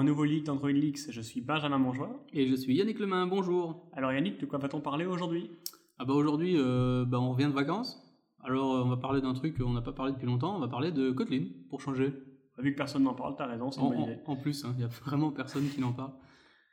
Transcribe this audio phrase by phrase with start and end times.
[0.00, 1.10] un nouveau leak d'Android Leaks.
[1.10, 2.24] Je suis Benjamin Monjoie.
[2.32, 3.86] Et je suis Yannick Lemain, bonjour.
[3.92, 5.50] Alors Yannick, de quoi va-t-on parler aujourd'hui?
[5.98, 8.02] Ah bah aujourd'hui, euh, bah on revient de vacances.
[8.42, 10.68] Alors euh, on va parler d'un truc qu'on n'a pas parlé depuis longtemps, on va
[10.68, 12.14] parler de Kotlin, pour changer.
[12.58, 14.18] Vu que personne n'en parle, t'as raison, c'est une En, bonne en- idée.
[14.26, 16.12] en plus, hein, il y a vraiment personne qui n'en parle.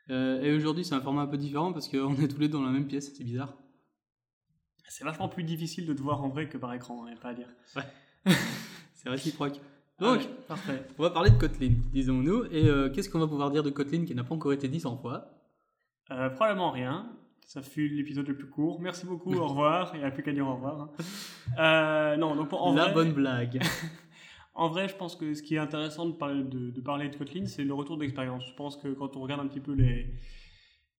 [0.09, 2.57] Euh, et aujourd'hui, c'est un format un peu différent parce qu'on est tous les deux
[2.57, 3.53] dans la même pièce, c'est bizarre.
[4.87, 7.33] C'est vachement plus difficile de te voir en vrai que par écran, a pas à
[7.33, 7.49] dire.
[8.93, 9.59] C'est réciproque.
[9.99, 10.83] Ah Donc, ouais, parfait.
[10.97, 12.45] on va parler de Kotlin, disons-nous.
[12.51, 14.79] Et euh, qu'est-ce qu'on va pouvoir dire de Kotlin qui n'a pas encore été dit
[14.79, 15.27] 100 fois?
[16.11, 17.09] Euh, probablement rien.
[17.45, 18.79] Ça fut l'épisode le plus court.
[18.81, 19.91] Merci beaucoup, au revoir.
[19.95, 20.81] Il n'y a plus qu'à dire au revoir.
[20.81, 20.89] hein.
[21.59, 23.61] Euh, non, donc en La vrai, bonne blague.
[24.59, 27.15] En vrai, je pense que ce qui est intéressant de parler de, de parler de
[27.15, 28.43] Kotlin, c'est le retour d'expérience.
[28.47, 30.07] Je pense que quand on regarde un petit peu les,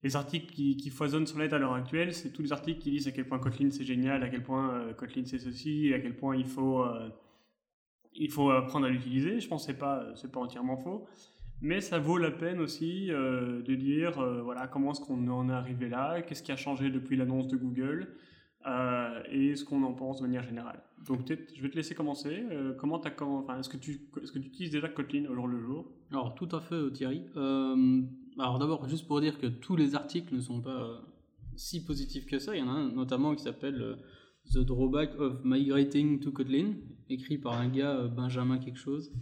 [0.04, 2.92] les articles qui, qui foisonnent sur net à l'heure actuelle, c'est tous les articles qui
[2.92, 6.16] disent à quel point Kotlin c'est génial, à quel point Kotlin c'est ceci, à quel
[6.16, 6.84] point il faut,
[8.18, 9.40] il faut apprendre à l'utiliser.
[9.40, 11.06] Je pense que pas, c'est pas entièrement faux.
[11.60, 15.48] Mais ça vaut la peine aussi euh, de dire euh, voilà, comment est-ce qu'on en
[15.48, 18.14] est arrivé là, qu'est-ce qui a changé depuis l'annonce de Google,
[18.66, 20.80] euh, et ce qu'on en pense de manière générale.
[21.06, 22.44] Donc je vais te laisser commencer.
[22.78, 25.90] Comment est-ce que tu, est-ce que tu utilises déjà Kotlin au jour le jour?
[26.12, 27.22] Alors, tout à fait, Thierry.
[27.34, 31.00] Alors, d'abord, juste pour dire que tous les articles ne sont pas
[31.56, 32.54] si positifs que ça.
[32.54, 33.96] Il y en a un notamment qui s'appelle
[34.52, 36.74] The Drawback of Migrating to Kotlin,
[37.14, 39.12] écrit par un gars, euh, Benjamin quelque chose,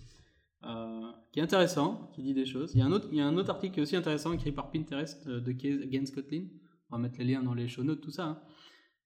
[0.64, 1.00] euh,
[1.32, 2.72] qui est intéressant, qui dit des choses.
[2.74, 4.32] Il y, a un autre, il y a un autre article qui est aussi intéressant,
[4.32, 6.44] écrit par Pinterest, euh, de Case Against Kotlin.
[6.90, 8.42] On va mettre les liens dans les show notes, tout ça.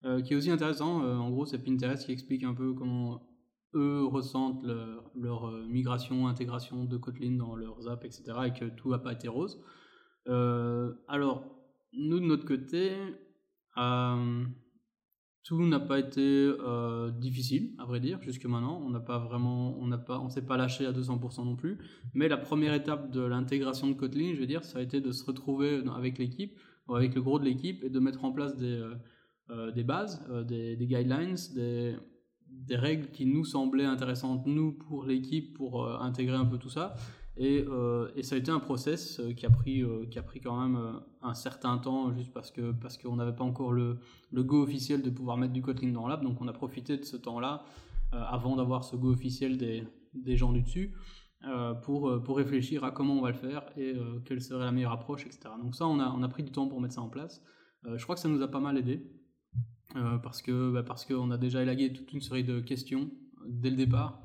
[0.03, 0.23] hein.
[0.23, 1.03] Qui est aussi intéressant.
[1.03, 3.23] En gros, c'est Pinterest qui explique un peu comment
[3.75, 4.65] eux ressentent
[5.15, 8.25] leur, migration, intégration de Kotlin dans leurs apps, etc.
[8.47, 9.63] et que tout n'a pas été rose.
[10.27, 11.55] Alors,
[11.93, 12.93] nous de notre côté,
[15.43, 18.81] tout n'a pas été euh, difficile, à vrai dire, jusque maintenant.
[18.85, 21.79] On n'a pas vraiment, on n'a pas, on s'est pas lâché à 200% non plus.
[22.15, 25.13] Mais la première étape de l'intégration de Kotlin, je veux dire, ça a été de
[25.13, 26.59] se retrouver avec l'équipe,
[26.89, 28.95] avec le gros de l'équipe, et de mettre en place des, euh,
[29.51, 31.97] euh, bases, des, guidelines, des,
[32.77, 36.95] règles qui nous semblaient intéressantes, nous, pour l'équipe, pour intégrer un peu tout ça.
[37.43, 40.23] Et, euh, et ça a été un process euh, qui, a pris, euh, qui a
[40.23, 43.97] pris quand même un certain temps, juste parce que parce qu'on n'avait pas encore le,
[44.31, 46.23] le go officiel de pouvoir mettre du Kotlin dans l'app.
[46.23, 47.65] Donc on a profité de ce temps-là,
[48.13, 50.95] avant d'avoir ce go officiel des, des gens du dessus,
[51.83, 53.95] pour, pour réfléchir à comment on va le faire et
[54.27, 55.55] quelle serait la meilleure approche, etc.
[55.63, 57.43] Donc ça, on a, on a pris du temps pour mettre ça en place.
[57.85, 59.11] Je crois que ça nous a pas mal aidé.
[59.95, 63.11] Parce que bah, parce qu'on a déjà élagué toute une série de questions
[63.49, 64.21] dès le départ,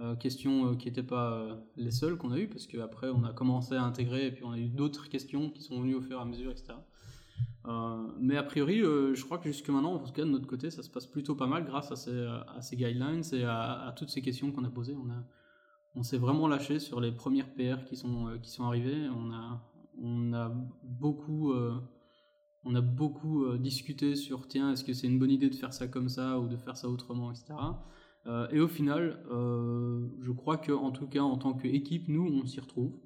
[0.00, 3.24] euh, questions euh, qui n'étaient pas euh, les seules qu'on a eues, parce qu'après on
[3.24, 6.00] a commencé à intégrer et puis on a eu d'autres questions qui sont venues au
[6.00, 6.74] fur et à mesure, etc.
[8.18, 10.82] Mais a priori, je crois que jusque maintenant, en tout cas de notre côté, ça
[10.82, 14.08] se passe plutôt pas mal grâce à ces, à ces guidelines et à, à toutes
[14.08, 14.96] ces questions qu'on a posées.
[14.96, 15.22] On, a,
[15.94, 19.10] on s'est vraiment lâché sur les premières PR qui sont, qui sont arrivées.
[19.10, 19.62] On a,
[20.00, 20.48] on a
[20.82, 21.52] beaucoup
[22.64, 25.88] on a beaucoup discuté sur tiens, est-ce que c'est une bonne idée de faire ça
[25.88, 27.52] comme ça ou de faire ça autrement, etc.
[28.28, 32.26] Euh, et au final, euh, je crois que en tout cas en tant qu'équipe, nous,
[32.26, 33.00] on s'y retrouve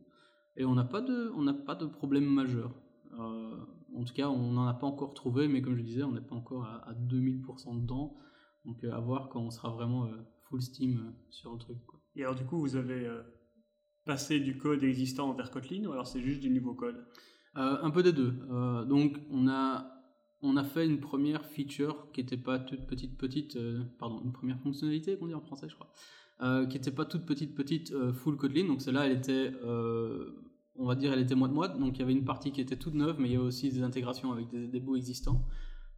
[0.57, 2.75] et on n'a pas de, on n'a pas de problème majeur.
[3.19, 3.57] Euh,
[3.95, 6.21] en tout cas, on n'en a pas encore trouvé, mais comme je disais, on n'est
[6.21, 8.17] pas encore à, à 2000% dedans.
[8.65, 10.09] Donc à voir quand on sera vraiment
[10.49, 11.85] full steam sur le truc.
[11.87, 12.01] Quoi.
[12.15, 13.11] Et alors du coup, vous avez
[14.05, 17.05] passé du code existant vers Kotlin ou alors c'est juste du nouveau code?
[17.55, 18.31] Un peu des deux.
[18.89, 20.02] Donc, on a,
[20.43, 24.33] on a fait une première feature qui n'était pas toute petite, petite, euh, pardon, une
[24.33, 25.91] première fonctionnalité, qu'on dit en français, je crois,
[26.43, 28.67] euh, qui n'était pas toute petite, petite, euh, full Kotlin.
[28.67, 29.53] Donc, celle-là, elle était,
[30.75, 31.79] on va dire, elle était moite-moite.
[31.79, 33.71] Donc, il y avait une partie qui était toute neuve, mais il y avait aussi
[33.71, 35.47] des intégrations avec des, des existants.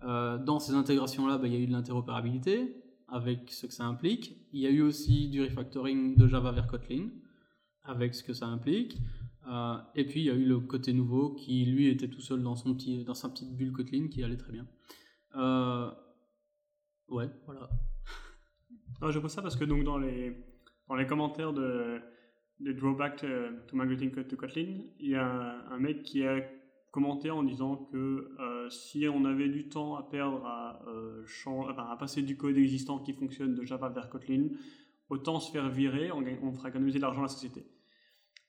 [0.02, 2.76] Dans ces intégrations-là, bah, il y a eu de l'interopérabilité,
[3.08, 4.36] avec ce que ça implique.
[4.52, 7.08] Il y a eu aussi du refactoring de Java vers Kotlin,
[7.84, 8.98] avec ce que ça implique.
[9.46, 12.42] Euh, et puis il y a eu le côté nouveau qui lui était tout seul
[12.42, 14.66] dans, son petit, dans sa petite bulle Kotlin qui allait très bien.
[15.36, 15.90] Euh,
[17.08, 17.68] ouais, voilà.
[19.10, 20.34] Je pose ça parce que donc dans les,
[20.88, 22.00] dans les commentaires de,
[22.60, 23.26] de Drawback to,
[23.68, 26.40] to Migrating Code to Kotlin, il y a un, mec qui a
[26.90, 30.82] commenté en disant que euh, si on avait du temps à perdre à,
[31.46, 34.48] enfin, à passer du code existant qui fonctionne de Java vers Kotlin,
[35.10, 37.66] autant se faire virer, on, on fera économiser de l'argent à la société.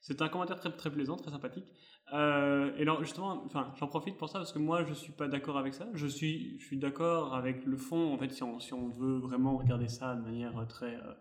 [0.07, 1.65] C'est un commentaire très, très plaisant, très sympathique.
[2.13, 5.27] Euh, et alors justement, enfin, j'en profite pour ça parce que moi je suis pas
[5.27, 5.87] d'accord avec ça.
[5.95, 8.13] Je suis, je suis d'accord avec le fond.
[8.13, 11.13] En fait, si on, si on veut vraiment regarder ça de manière très, euh,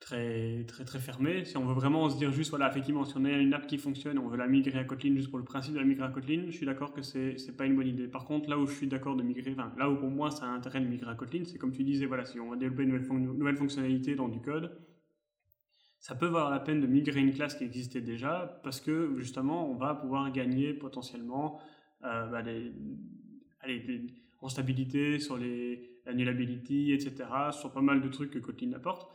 [0.00, 3.24] très, très, très fermée, si on veut vraiment se dire juste, voilà, effectivement, si on
[3.24, 5.74] a une app qui fonctionne, on veut la migrer à Kotlin juste pour le principe
[5.74, 8.08] de la migrer à Kotlin, je suis d'accord que c'est, c'est pas une bonne idée.
[8.08, 10.46] Par contre, là où je suis d'accord de migrer, enfin, là où pour moi ça
[10.46, 12.82] a intérêt de migrer à Kotlin, c'est comme tu disais, voilà, si on va développer
[12.82, 14.72] une nouvelle, fon- nouvelle fonctionnalité dans du code,
[16.00, 19.70] ça peut valoir la peine de migrer une classe qui existait déjà parce que justement
[19.70, 21.60] on va pouvoir gagner potentiellement
[22.04, 22.42] euh, bah,
[24.40, 29.06] en stabilité, sur les annullability, etc., sur pas mal de trucs que Kotlin apporte.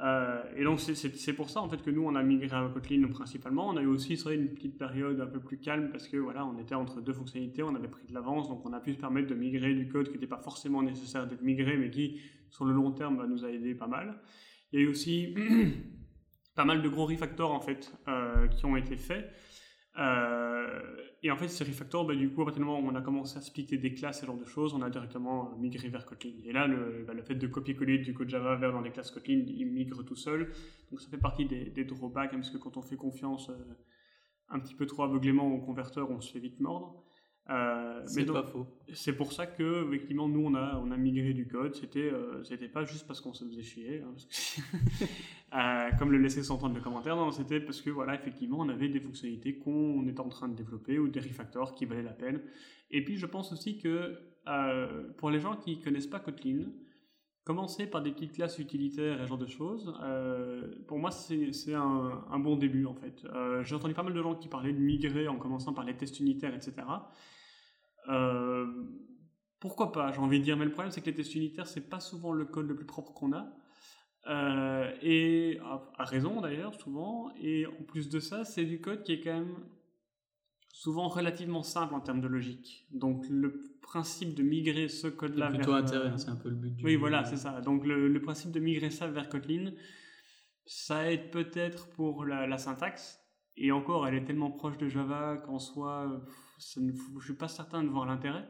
[0.00, 3.08] Euh, et donc c'est pour ça en fait que nous on a migré à Kotlin
[3.08, 3.68] principalement.
[3.68, 6.58] On a eu aussi une petite période un peu plus calme parce que voilà on
[6.58, 9.28] était entre deux fonctionnalités, on avait pris de l'avance, donc on a pu se permettre
[9.28, 12.72] de migrer du code qui n'était pas forcément nécessaire d'être migré, mais qui sur le
[12.72, 14.20] long terme nous a aidé pas mal.
[14.72, 15.34] Il y a eu aussi
[16.60, 19.32] pas mal de gros refactors en fait euh, qui ont été faits.
[19.98, 20.82] Euh,
[21.22, 23.00] et en fait, ces refactors, bah, du coup, à partir du moment où on a
[23.00, 26.34] commencé à splitter des classes, ce genre de choses, on a directement migré vers Kotlin.
[26.44, 29.10] Et là, le, bah, le fait de copier-coller du code Java vers dans les classes
[29.10, 30.52] Kotlin, il migre tout seul.
[30.90, 33.54] Donc ça fait partie des, drawbacks, hein, parce que quand on fait confiance euh,
[34.50, 37.02] un petit peu trop aveuglément au converteur, on se fait vite mordre.
[37.48, 38.66] Euh, c'est pas faux.
[38.92, 41.74] C'est pour ça que effectivement nous on a on a migré du code.
[41.74, 44.14] C'était euh, c'était pas juste parce qu'on se faisait chier, hein,
[45.90, 47.16] euh, comme le laissait s'entendre le commentaire.
[47.16, 50.54] Non, c'était parce que voilà effectivement on avait des fonctionnalités qu'on était en train de
[50.54, 52.40] développer ou des refactors qui valaient la peine.
[52.92, 54.16] Et puis je pense aussi que
[55.18, 56.66] pour les gens qui connaissent pas Kotlin,
[57.44, 59.92] commencer par des petites classes utilitaires et ce genre de choses,
[60.86, 63.26] pour moi c'est un, bon début en fait.
[63.62, 66.20] J'ai entendu pas mal de gens qui parlaient de migrer en commençant par les tests
[66.20, 66.86] unitaires, etc.
[68.08, 68.66] Euh,
[69.58, 71.88] pourquoi pas, j'ai envie de dire, mais le problème c'est que les tests unitaires, c'est
[71.88, 73.46] pas souvent le code le plus propre qu'on a.
[74.26, 75.58] Euh, et
[75.98, 77.30] à, raison d'ailleurs, souvent.
[77.40, 79.56] Et en plus de ça, c'est du code qui est quand même
[80.80, 82.86] souvent relativement simple en termes de logique.
[82.90, 85.58] Donc le principe de migrer ce code-là vers...
[85.58, 86.82] plutôt intérêt, hein, c'est un peu le but du...
[86.82, 87.60] Oui, voilà, c'est ça.
[87.60, 89.72] Donc le, principe de migrer ça vers Kotlin,
[90.64, 93.20] ça aide peut-être pour la, la, syntaxe.
[93.58, 96.24] Et encore, elle est tellement proche de Java qu'en soi
[96.74, 98.48] je ne suis pas certain de voir l'intérêt.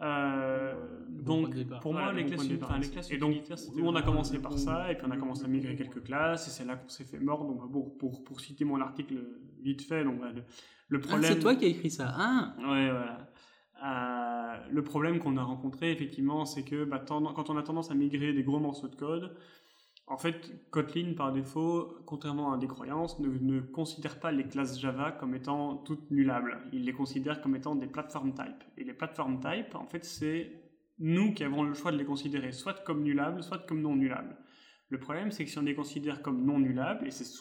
[0.00, 0.74] Euh,
[1.08, 3.36] donc, pour moi, les classes, les classes et donc,
[3.76, 6.48] nous, on a commencé par ça, et puis on a commencé à migrer quelques classes,
[6.48, 7.44] et c'est là qu'on s'est fait mort.
[7.44, 9.14] Donc, pour, pour, pour, citer mon article
[9.62, 10.42] vite fait, donc, le,
[10.88, 11.32] le ah, problème.
[11.32, 13.28] c'est toi qui as écrit ça, hein Ouais, voilà.
[13.84, 17.94] Euh, le problème qu'on a rencontré, effectivement, c'est que bah, quand on a tendance à
[17.94, 19.36] migrer des gros morceaux de code,
[20.06, 25.12] en fait, Kotlin, par défaut, contrairement à des croyances, ne, considère pas les classes Java
[25.12, 26.58] comme étant toutes nullables.
[26.72, 28.64] Il les considère comme étant des platform types.
[28.76, 30.52] Et les platform types, en fait, c'est
[30.98, 34.36] nous qui avons le choix de les considérer soit comme nullables, soit comme non nullables.
[34.88, 37.40] Le problème, c'est que si on les considère comme non nullables, et c'est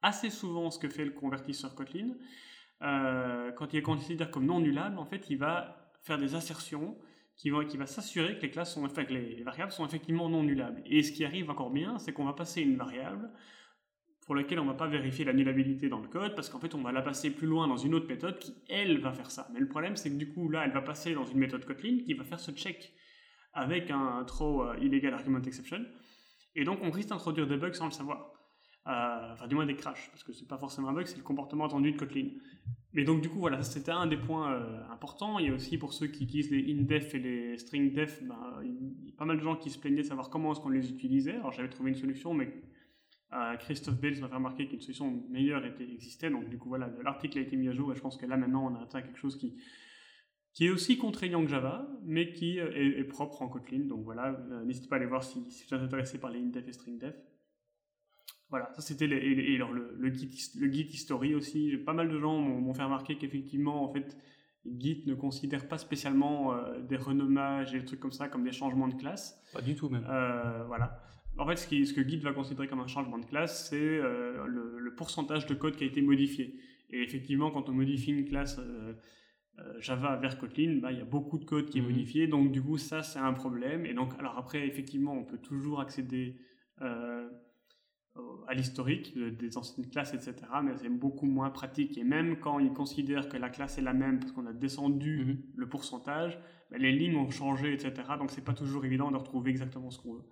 [0.00, 2.14] assez souvent ce que fait le convertisseur Kotlin,
[2.82, 6.96] euh, quand il les considère comme non nullables, en fait, il va faire des assertions
[7.36, 10.82] qui va, s'assurer que les classes sont, que les variables sont effectivement non nullables.
[10.86, 13.30] Et ce qui arrive encore bien, c'est qu'on va passer une variable
[14.26, 16.74] pour laquelle on ne va pas vérifier la nullabilité dans le code, parce qu'en fait,
[16.74, 19.48] on va la passer plus loin dans une autre méthode qui, elle, va faire ça.
[19.52, 21.98] Mais le problème, c'est que du coup, là, elle va passer dans une méthode Kotlin
[22.04, 22.94] qui va faire ce check
[23.52, 25.84] avec un throw uh, illegal argument exception.
[26.54, 28.32] Et donc, on risque d'introduire des bugs sans le savoir.
[28.88, 31.22] Euh, enfin, du moins des crashs, parce que c'est pas forcément un bug, c'est le
[31.22, 32.30] comportement attendu de Kotlin.
[32.94, 35.38] Mais donc, du coup, voilà, c'était un des points euh, importants.
[35.38, 39.06] Il y a aussi pour ceux qui utilisent les indef et les stringdef, ben, il
[39.06, 40.90] y a pas mal de gens qui se plaignaient de savoir comment est-ce qu'on les
[40.90, 41.36] utilisait.
[41.36, 42.52] Alors, j'avais trouvé une solution, mais
[43.32, 46.28] euh, Christophe Bales m'a fait remarquer qu'une solution meilleure était, existait.
[46.28, 48.36] Donc, du coup, voilà, l'article a été mis à jour et je pense que là,
[48.36, 49.56] maintenant, on a atteint quelque chose qui,
[50.54, 53.86] qui est aussi contraignant que Java, mais qui est, propre en Kotlin.
[53.86, 56.66] Donc, voilà, n'hésitez pas à aller voir si, si vous êtes intéressé par les indef
[56.66, 57.14] et stringdef.
[58.52, 61.74] Voilà, ça c'était le, et, alors le, le, Git, le Git history aussi.
[61.78, 64.14] Pas mal de gens m'ont fait remarquer qu'effectivement, en fait,
[64.78, 68.52] Git ne considère pas spécialement euh, des renommages et des trucs comme ça comme des
[68.52, 69.42] changements de classe.
[69.54, 70.04] Pas du tout même.
[70.06, 71.00] Euh, voilà.
[71.38, 73.80] En fait, ce, qui, ce, que Git va considérer comme un changement de classe, c'est
[73.80, 76.54] euh, le, pourcentage de code qui a été modifié.
[76.90, 78.60] Et effectivement, quand on modifie une classe
[79.78, 81.88] Java vers Kotlin, bah, il y a beaucoup de code qui est mhm.
[81.88, 82.26] modifié.
[82.26, 83.86] Donc du coup, ça c'est un problème.
[83.86, 86.36] Et donc, alors après, effectivement, on peut toujours accéder
[88.48, 90.34] à l'historique des anciennes classes, etc.
[90.62, 91.96] Mais c'est beaucoup moins pratique.
[91.96, 95.24] Et même quand ils considèrent que la classe est la même, parce qu'on a descendu
[95.24, 95.42] mhm.
[95.56, 96.38] le pourcentage,
[96.70, 97.92] ben, les lignes ont changé, etc.
[98.18, 100.24] Donc c'est pas toujours évident de retrouver exactement ce qu'on veut.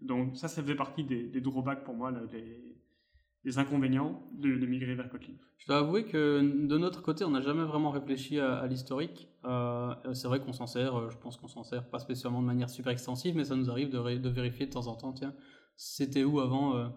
[0.00, 5.34] Donc ça, ça faisait partie des, drawbacks pour moi, des, inconvénients de, migrer vers Kotlin.
[5.58, 9.28] Je dois avouer que de notre côté, on n'a jamais vraiment réfléchi à, l'historique.
[9.44, 12.46] Euh, c'est vrai qu'on s'en sert, euh, je pense qu'on s'en sert pas spécialement de
[12.46, 15.34] manière super extensive, mais ça nous arrive de, de vérifier de temps en temps, tiens,
[15.76, 16.88] c'était où avant euh,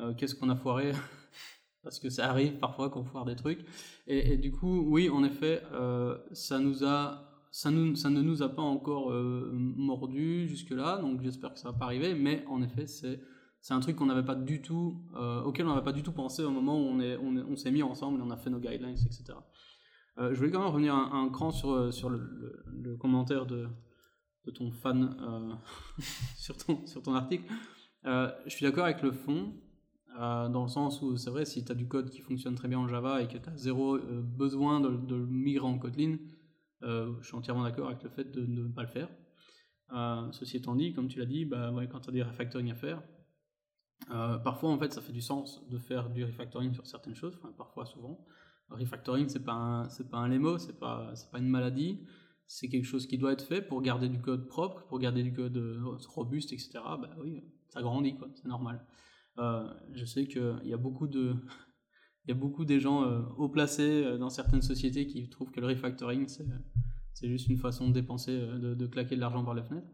[0.00, 0.92] euh, qu'est-ce qu'on a foiré
[1.82, 3.64] parce que ça arrive parfois qu'on foire des trucs.
[4.06, 8.42] Et, du coup, oui, en effet, euh, ça nous a, ça, nous, ça ne nous
[8.42, 12.14] a pas encore euh, mordu jusque-là, donc j'espère que ça va pas arriver.
[12.14, 13.20] Mais en effet, c'est
[13.62, 15.04] c'est un truc qu'on n'avait pas du tout,
[15.44, 17.82] auquel on n'avait pas du tout pensé au moment où on est, on, s'est mis
[17.82, 19.34] ensemble et on a fait nos guidelines, etc.
[20.16, 23.68] je voulais quand même revenir un, cran sur, sur le, commentaire de,
[24.46, 25.58] de ton fan
[26.38, 27.44] sur, ton, sur ton article.
[28.02, 29.52] je suis d'accord avec le fond.
[30.20, 32.78] Dans le sens où c'est vrai, si tu as du code qui fonctionne très bien
[32.78, 36.18] en Java et que tu as zéro besoin de, le migrer en Kotlin,
[36.82, 39.08] je suis entièrement d'accord avec le fait de, ne pas le faire.
[40.32, 43.02] ceci étant dit, comme tu l'as dit, bah, quand tu as des refactoring à faire,
[44.08, 47.86] parfois en fait ça fait du sens de faire du refactoring sur certaines choses, parfois
[47.86, 48.24] souvent.
[48.68, 52.00] refactoring c'est pas c'est pas un lémo, c'est pas c'est pas une maladie,
[52.52, 55.32] c'est quelque chose qui doit être fait pour garder du code propre, pour garder du
[55.32, 56.80] code euh, robuste, etc.
[57.00, 58.84] Bah oui, ça grandit, quoi, c'est normal.
[59.38, 61.34] Euh, je sais qu'il y a beaucoup de.
[62.24, 65.60] Il y a beaucoup des gens euh, haut placés dans certaines sociétés qui trouvent que
[65.60, 69.88] le refactoring, c'est juste une façon de dépenser, de, claquer de l'argent par les fenêtres.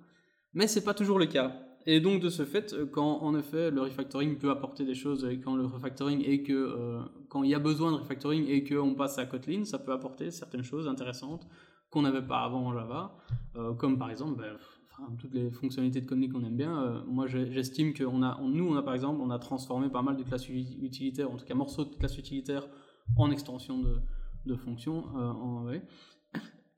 [0.52, 1.62] Mais c'est pas toujours le cas.
[1.88, 5.38] Et donc de ce fait, quand en effet le refactoring peut apporter des choses, et
[5.38, 9.18] quand le refactoring et que quand il y a besoin de refactoring et qu'on passe
[9.18, 11.46] à Kotlin, ça peut apporter certaines choses intéressantes
[11.90, 13.16] qu'on n'avait pas avant en Java,
[13.56, 14.56] euh, comme par exemple ben,
[15.18, 16.82] toutes les fonctionnalités de Kotlin qu'on aime bien.
[16.82, 20.16] Euh, moi, j'estime que a, nous, on a par exemple, on a transformé pas mal
[20.16, 22.66] de classes utilitaires, en tout cas morceaux de classes utilitaires,
[23.16, 24.00] en extension de,
[24.46, 25.66] de fonctions, euh, en,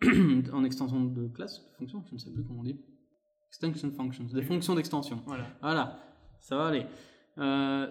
[0.53, 2.81] en extension de classes, de fonctions, je ne sais plus comment on dit.
[3.51, 5.23] Extension functions, des fonctions d'extension.
[5.27, 5.47] Voilà.
[5.63, 5.99] voilà,
[6.39, 6.85] ça va aller.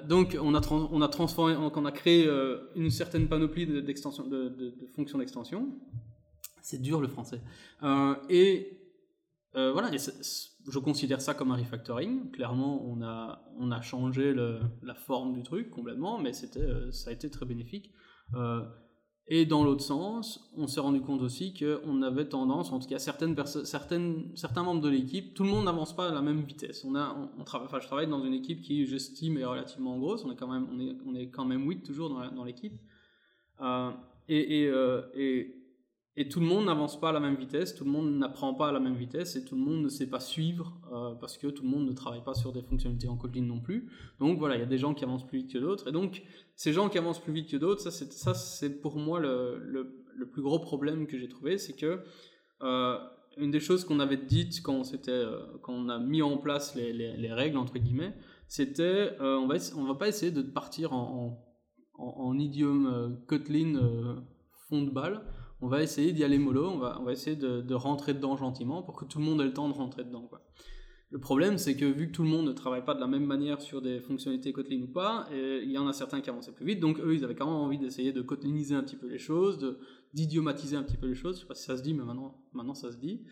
[0.08, 2.30] donc on a, on a transformé, on a créé
[2.76, 5.74] une certaine panoplie de, de, de, fonctions d'extension
[6.68, 7.40] c'est dur le français.
[7.84, 8.78] Euh, et
[9.58, 12.30] euh, voilà, je considère ça comme un refactoring.
[12.32, 17.14] Clairement, on a, on a changé la forme du truc complètement, mais euh, ça a
[17.14, 17.92] été très bénéfique.
[19.28, 23.00] et dans l'autre sens, on s'est rendu compte aussi qu'on avait tendance, en tout cas
[23.00, 23.36] certaines
[23.66, 26.86] certaines, certains membres de l'équipe, tout le monde n'avance pas à la même vitesse.
[26.86, 30.24] On a, on, travaille, je travaille dans une équipe qui, j'estime, est relativement grosse.
[30.24, 32.80] On est quand même, on est, on est quand même 8 toujours dans, l'équipe.
[36.20, 38.70] Et tout le monde n'avance pas à la même vitesse, tout le monde n'apprend pas
[38.70, 41.46] à la même vitesse et tout le monde ne sait pas suivre euh, parce que
[41.46, 43.92] tout le monde ne travaille pas sur des fonctionnalités en Kotlin non plus.
[44.20, 45.88] Donc voilà, il y a des gens qui avancent plus vite que d'autres.
[45.88, 46.24] Et donc
[46.56, 50.42] ces gens qui avancent plus vite que d'autres, ça c'est, pour moi le, le, plus
[50.42, 52.02] gros problème que j'ai trouvé, c'est que
[52.64, 52.98] euh,
[53.38, 56.74] une des choses qu'on avait dites quand, c'était, euh, quand on a mis en place
[56.74, 58.16] les, les, règles, entre guillemets,
[58.48, 61.46] c'était on va, on va pas essayer de partir en,
[61.94, 64.24] en idiome Kotlin
[64.68, 65.22] fond de balle
[65.62, 68.84] on va essayer d'y aller mollo, on va, on va essayer de, rentrer dedans gentiment
[68.84, 70.28] pour que tout le monde ait le temps de rentrer dedans.
[70.28, 70.42] Quoi.
[71.10, 73.26] Le problème, c'est que vu que tout le monde ne travaille pas de la même
[73.26, 76.66] manière sur des fonctionnalités Kotlin ou pas, il y en a certains qui avançaient plus
[76.66, 79.18] vite, donc eux, ils avaient quand même envie d'essayer de Kotliniser un petit peu les
[79.18, 79.78] choses,
[80.14, 81.38] d'idiomatiser un petit peu les choses.
[81.38, 83.26] Je sais pas si ça se dit, mais maintenant, maintenant ça se dit.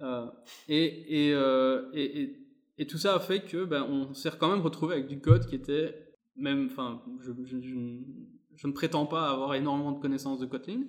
[0.00, 0.26] Euh,
[0.70, 2.36] euh, et, et,
[2.78, 5.46] et, tout ça a fait que ben, on s'est quand même retrouvé avec du code
[5.46, 5.94] qui était
[6.36, 10.84] même, enfin, je, je, ne prétends pas avoir énormément de connaissances de Kotlin,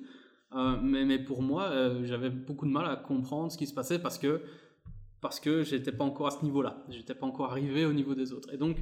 [0.53, 3.99] euh, mais, pour moi, euh, j'avais beaucoup de mal à comprendre ce qui se passait
[3.99, 4.41] parce que
[5.21, 8.33] parce que j'étais pas encore à ce niveau-là, j'étais pas encore arrivé au niveau des
[8.33, 8.51] autres.
[8.51, 8.77] Et donc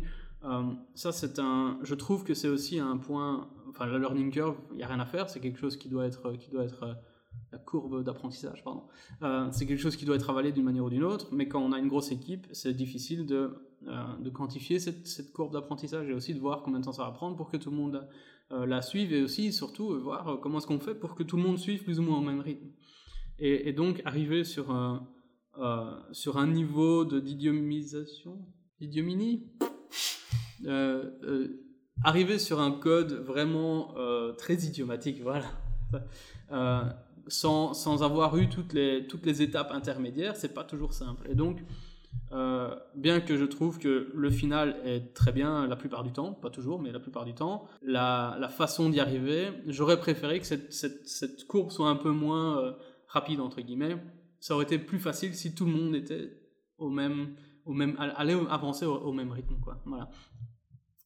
[0.46, 0.64] euh,
[0.96, 4.80] ça, c'est un, je trouve que c'est aussi un point, enfin la learning curve, il
[4.80, 6.96] y a rien à faire, c'est quelque chose qui doit être, qui doit être
[7.52, 8.84] la courbe d'apprentissage, pardon.
[9.52, 11.72] c'est quelque chose qui doit être avalé d'une manière ou d'une autre, mais quand on
[11.72, 16.36] a une grosse équipe, c'est difficile de, de quantifier cette, cette courbe d'apprentissage et aussi
[16.36, 18.08] de voir combien de temps ça va prendre pour que tout le monde
[18.52, 21.22] euh, la suivre et aussi, surtout, euh, voir euh, comment est-ce qu'on fait pour que
[21.22, 22.68] tout le monde suive plus ou moins au même rythme.
[23.42, 24.66] Et, donc, arriver sur
[26.12, 28.38] sur un niveau de d'idiomisation,
[28.82, 29.48] d'idiomini,
[32.04, 33.96] arriver sur un code vraiment
[34.38, 35.46] très idiomatique, voilà.
[37.30, 41.28] Sans, avoir eu toutes les, étapes intermédiaires, c'est pas toujours simple.
[41.30, 41.64] Et donc,
[42.32, 46.34] euh, bien que je trouve que le final est très bien la plupart du temps,
[46.34, 50.74] pas toujours, mais la plupart du temps, la, façon d'y arriver, j'aurais préféré que cette,
[50.74, 52.74] cette, courbe soit un peu moins euh,
[53.08, 53.98] rapide, entre guillemets.
[54.40, 56.40] Ça aurait été plus facile si tout le monde était
[56.78, 59.82] au même, au même, allait avancer au, même rythme, quoi.
[59.86, 60.10] Voilà.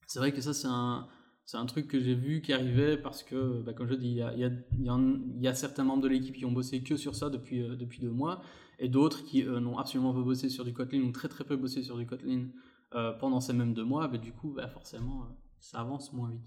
[0.08, 1.08] C'est vrai que ça, c'est un,
[1.46, 5.42] c'est un truc que j'ai vu qui arrivait parce que, bah, comme je dis, il
[5.42, 8.00] y a, certains membres de l'équipe qui ont bossé que sur ça depuis, euh, depuis
[8.00, 8.42] deux mois
[8.80, 11.84] et d'autres qui n'ont absolument pas bossé sur du Kotlin ou très très peu bossé
[11.84, 12.48] sur du Kotlin
[12.96, 16.30] euh, pendant ces mêmes deux mois, bah, du coup, bah, forcément, euh, ça avance moins
[16.30, 16.42] vite.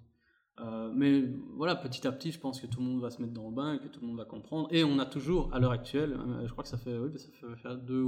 [0.95, 1.25] Mais
[1.55, 3.55] voilà, petit à petit, je pense que tout le monde va se mettre dans le
[3.55, 4.69] bain que tout le monde va comprendre.
[4.71, 7.77] Et on a toujours, à l'heure actuelle, je crois que ça fait, oui, ça fait
[7.85, 8.07] deux,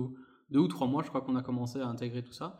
[0.48, 2.58] deux, ou trois mois, je crois qu'on a commencé à intégrer tout ça.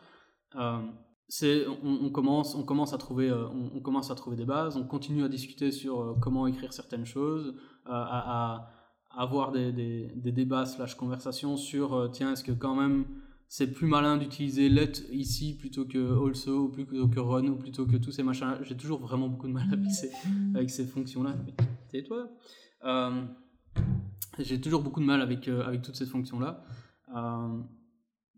[1.83, 4.77] On, commence, on commence à trouver, on, commence à trouver des bases.
[4.77, 7.55] On continue à discuter sur comment écrire certaines choses,
[7.87, 8.71] à
[9.19, 13.05] avoir des, débats slash conversations sur euh, tiens est-ce que quand même
[13.49, 17.87] c'est plus malin d'utiliser let ici plutôt que also ou plutôt que run ou plutôt
[17.87, 20.11] que tous ces machins j'ai toujours vraiment beaucoup de mal avec ces,
[20.55, 21.35] avec ces fonctions là
[21.91, 22.29] c'est toi
[22.85, 23.23] euh,
[24.39, 26.63] j'ai toujours beaucoup de mal avec, euh, avec toutes ces fonctions là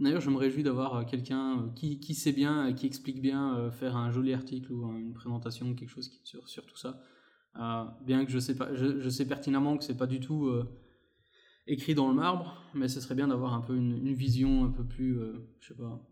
[0.00, 4.10] D'ailleurs, je me réjouis d'avoir quelqu'un qui, qui, sait bien, qui explique bien, faire un
[4.10, 7.02] joli article ou une présentation, quelque chose sur, sur tout ça.
[8.04, 10.50] bien que je sais, pas, je, je sais pertinemment que c'est pas du tout
[11.66, 14.84] écrit dans le marbre, mais ce serait bien d'avoir un peu une, vision un peu
[14.84, 15.18] plus,
[15.60, 16.02] je sais pas,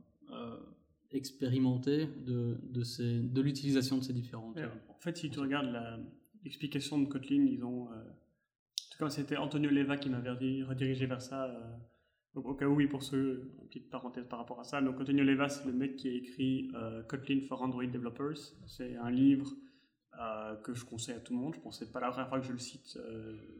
[1.10, 4.58] expérimentée de, de, ces, de l'utilisation de ces différentes.
[4.58, 5.74] en fait, si tu regardes
[6.44, 7.88] l'explication de Kotlin, ils ont
[8.98, 10.30] comme c'était Antonio Leva qui m'avait
[10.62, 11.48] redirigé vers ça.
[12.36, 14.80] Euh, donc, au cas où, oui, pour ceux, une petite parenthèse par rapport à ça.
[14.80, 18.38] Donc, Antonio Leva, c'est le mec qui a écrit euh, Kotlin for Android Developers.
[18.66, 19.50] C'est un livre
[20.20, 21.54] euh, que je conseille à tout le monde.
[21.54, 22.98] Je pense que c'est pas la première fois que je le cite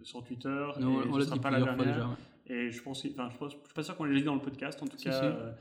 [0.03, 0.67] sur Twitter.
[0.81, 1.87] Non, on l'a dit pas la dernière.
[1.87, 4.83] Déjà, Et je pense, enfin, je, suis pas sûr qu'on l'ait dit dans le podcast.
[4.83, 5.55] En tout cas,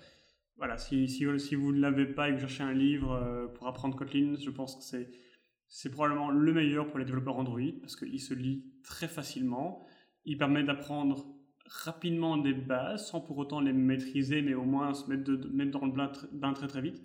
[0.57, 3.67] voilà, si, si, si, vous ne l'avez pas et que vous cherchez un livre pour
[3.67, 5.09] apprendre Kotlin, je pense que c'est
[5.69, 9.85] c'est probablement le meilleur pour les développeurs Android parce qu'il se lit très facilement.
[10.25, 11.25] Il permet d'apprendre
[11.67, 16.37] rapidement des bases sans pour autant les maîtriser, mais au moins se mettre, dans le
[16.37, 17.01] bain, très très vite.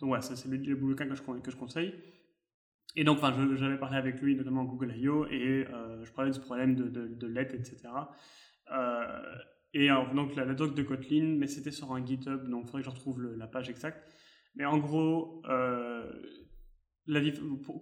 [0.00, 1.94] Donc voilà, ça c'est le, le bouquin que je, que je conseille.
[2.96, 3.18] Et donc,
[3.56, 7.54] j'avais parlé avec lui, notamment Google I.O., et euh, je parlais ce problème de, let,
[7.54, 7.76] etc.
[8.72, 9.04] Euh,
[9.74, 12.86] et donc, la, doc de Kotlin, mais c'était sur un GitHub, donc il faudrait que
[12.86, 14.02] je retrouve la page exacte.
[14.56, 16.10] Mais en gros, euh,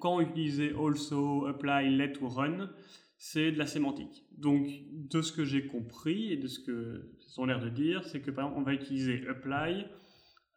[0.00, 2.71] quand on utilisait also, apply, let ou run,
[3.18, 4.26] c'est de la sémantique.
[4.37, 8.20] Donc, de ce que j'ai compris et de ce que ont l'air de dire, c'est
[8.20, 9.87] que par exemple, on va utiliser apply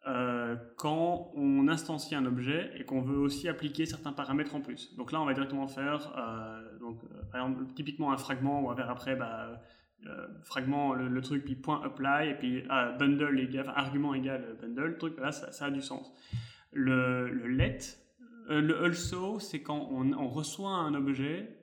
[0.06, 4.96] euh, quand on instancie un objet et qu'on veut aussi appliquer certains paramètres en plus.
[4.96, 8.68] Donc là, on va directement faire, euh, donc, euh, par exemple, typiquement un fragment, on
[8.68, 9.60] va faire après bah,
[10.44, 12.62] fragment, le, truc, puis point apply, et puis
[12.98, 16.10] bundle égal, enfin, argument égal bundle, truc, là, ça, a du sens.
[16.72, 17.80] Le, le let,
[18.48, 21.59] le also, c'est quand on, reçoit un objet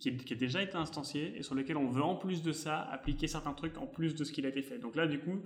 [0.00, 2.82] qui, qui, a déjà été instancié et sur lequel on veut en plus de ça
[2.82, 4.78] appliquer certains trucs en plus de ce qu'il a été fait.
[4.78, 5.42] Donc là, du coup,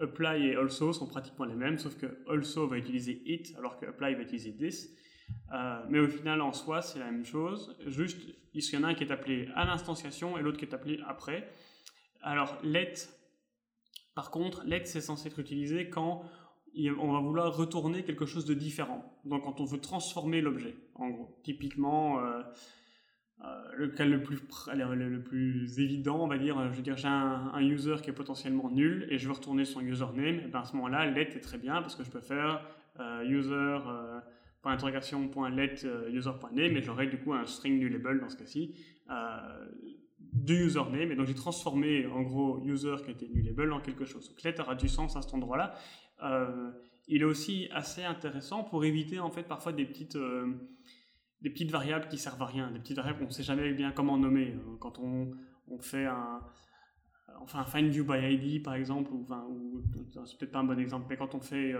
[0.00, 3.86] apply et also sont pratiquement les mêmes, sauf que also va utiliser it alors que
[3.86, 4.90] apply va utiliser this.
[5.52, 7.76] Euh, mais au final, en soi, c'est la même chose.
[7.86, 8.20] Juste,
[8.54, 11.00] il y en a un qui est appelé à l'instanciation et l'autre qui est appelé
[11.06, 11.50] après.
[12.22, 12.94] Alors, let,
[14.14, 16.24] par contre, let, c'est censé être utilisé quand
[16.98, 19.18] on va vouloir retourner quelque chose de différent.
[19.24, 21.40] Donc quand on veut transformer l'objet, en gros.
[21.42, 22.42] Typiquement, euh,
[23.76, 24.38] le cas le plus,
[24.74, 29.06] le, plus évident, on va dire, je dire, j'ai un, user qui est potentiellement nul
[29.10, 31.82] et je veux retourner son username, et ben à ce moment-là, let est très bien
[31.82, 32.66] parce que je peux faire
[32.98, 33.78] euh, user
[34.64, 38.74] .let user.name et j'aurai du coup un string du label dans ce cas-ci
[40.18, 44.28] de username et donc j'ai transformé en gros user qui était nullable en quelque chose.
[44.28, 45.74] Donc let aura du sens à cet endroit-là
[46.22, 46.70] euh,
[47.08, 50.52] il est aussi assez intéressant pour éviter en fait parfois des petites, euh,
[51.42, 53.92] des petites variables qui servent à rien, des petites variables qu'on ne sait jamais bien
[53.92, 54.54] comment nommer.
[54.54, 55.32] Euh, quand on,
[55.68, 56.40] on fait un,
[57.40, 59.82] enfin un find view by ID par exemple, ou, enfin, ou
[60.24, 61.74] c'est peut-être pas un bon exemple, mais quand on fait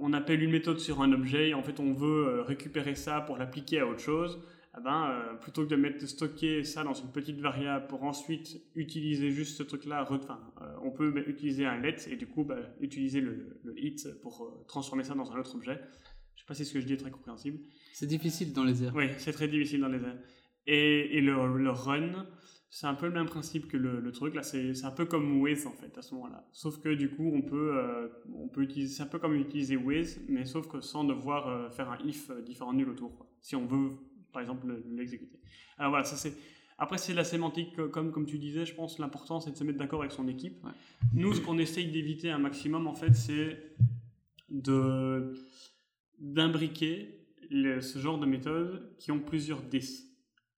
[0.00, 3.36] on appelle une méthode sur un objet et en fait on veut récupérer ça pour
[3.36, 4.40] l'appliquer à autre chose,
[4.78, 8.60] eh ben, euh, plutôt que de mettre stocker ça dans une petite variable pour ensuite
[8.74, 12.58] utiliser juste ce truc-là, enfin, euh, on peut utiliser un let et du coup bah,
[12.80, 15.80] utiliser le, le, hit pour euh, transformer ça dans un autre objet.
[16.38, 17.58] Je sais pas si ce que je dis est très compréhensible.
[17.92, 18.94] C'est difficile dans les airs.
[18.94, 20.18] Oui, c'est très difficile dans les airs.
[20.66, 22.26] Et, et le, le, run,
[22.70, 24.34] c'est un peu le même principe que le, le truc.
[24.34, 26.48] Là, c'est un peu comme with en fait à ce moment-là.
[26.52, 30.20] Sauf que du coup, on peut, on peut utiliser, c'est un peu comme utiliser with,
[30.28, 33.26] mais sauf que sans devoir faire un if différent nul autour.
[33.40, 33.96] Si on veut
[34.32, 35.38] par exemple, l'exécuter.
[35.78, 36.34] Alors voilà, ça c'est.
[36.80, 39.78] Après, c'est la sémantique, comme, comme tu disais, je pense l'important c'est de se mettre
[39.78, 40.64] d'accord avec son équipe.
[41.12, 43.74] Nous, ce qu'on essaye d'éviter un maximum, en fait, c'est
[44.48, 45.34] de
[46.18, 47.18] d'imbriquer
[47.50, 50.06] ce genre de méthodes qui ont plusieurs 10.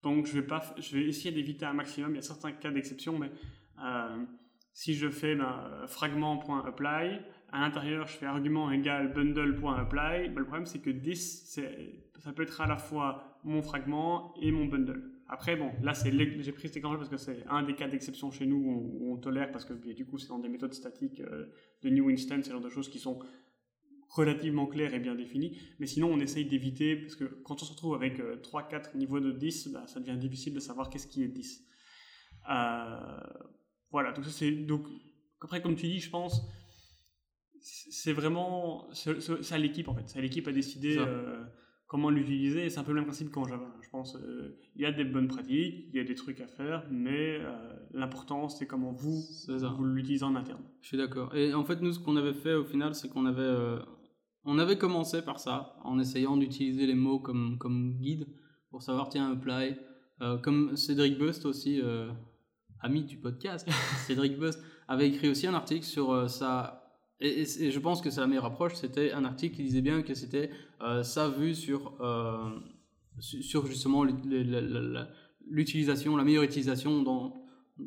[0.02, 2.12] Donc, je vais, pas, je vais essayer d'éviter un maximum.
[2.12, 3.30] Il y a certains cas d'exception, mais
[3.84, 4.24] euh,
[4.72, 7.20] si je fais ben, fragment.apply,
[7.52, 11.60] à l'intérieur, je fais argument égal bundle.apply, ben, le problème, c'est que 10,
[12.18, 15.02] ça peut être à la fois mon fragment et mon bundle.
[15.28, 18.46] Après, bon, là, j'ai pris cet exemple parce que c'est un des cas d'exception chez
[18.46, 21.46] nous où on, tolère parce que du coup, c'est dans des méthodes statiques euh,
[21.82, 23.20] de new instance, ce genre de choses qui sont
[24.10, 25.58] relativement claires et bien définies.
[25.78, 28.20] Mais sinon, on essaye d'éviter parce que quand on se retrouve avec 3-4
[28.94, 31.64] euh, niveaux de 10, bah, ça devient difficile de savoir qu'est-ce qui est 10.
[32.50, 33.20] Euh,
[33.90, 34.50] voilà, donc ça c'est.
[34.50, 34.86] Donc,
[35.40, 36.42] après, comme tu dis, je pense
[37.62, 40.96] c'est vraiment c'est à l'équipe en fait c'est à l'équipe à décider
[41.90, 42.70] comment l'utiliser.
[42.70, 43.66] C'est un peu le même principe qu'en Java.
[43.82, 46.46] Je pense euh, il y a des bonnes pratiques, il y a des trucs à
[46.46, 50.62] faire, mais euh, l'important c'est comment vous, vous l'utilisez en interne.
[50.82, 51.34] Je suis d'accord.
[51.34, 53.80] Et en fait, nous, ce qu'on avait fait au final, c'est qu'on avait, euh,
[54.44, 58.26] on avait commencé par ça, en essayant d'utiliser les mots comme, comme guide
[58.70, 59.76] pour savoir, tiens, apply.
[60.42, 61.80] comme Cédric Bust aussi,
[62.80, 63.68] ami du podcast,
[64.06, 66.96] Cédric Bust avait écrit aussi un article sur ça.
[67.20, 68.74] Et, je pense que c'est la meilleure approche.
[68.74, 70.50] C'était un article qui disait bien que c'était
[71.02, 71.98] sa vue sur,
[73.18, 74.06] sur justement
[75.48, 77.39] l'utilisation, la meilleure utilisation dans,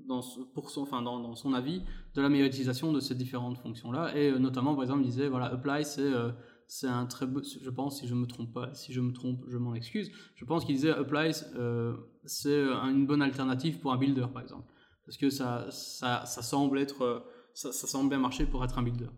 [0.08, 1.82] dans, son, avis
[2.15, 4.15] de la meilleure utilisation de ces différentes fonctions-là.
[4.15, 6.12] Et notamment, par exemple, il disait, voilà, apply, c'est
[6.67, 9.43] c'est un très beau, je pense, si je me trompe pas, si je me trompe,
[9.47, 10.12] je m'en excuse.
[10.36, 10.93] Je pense qu'il disait
[11.56, 11.93] euh,
[12.25, 14.67] c'est une bonne alternative pour un builder, par exemple.
[15.06, 19.10] Parce que ça, ça, semble être, ça, semble bien marcher pour être un builder.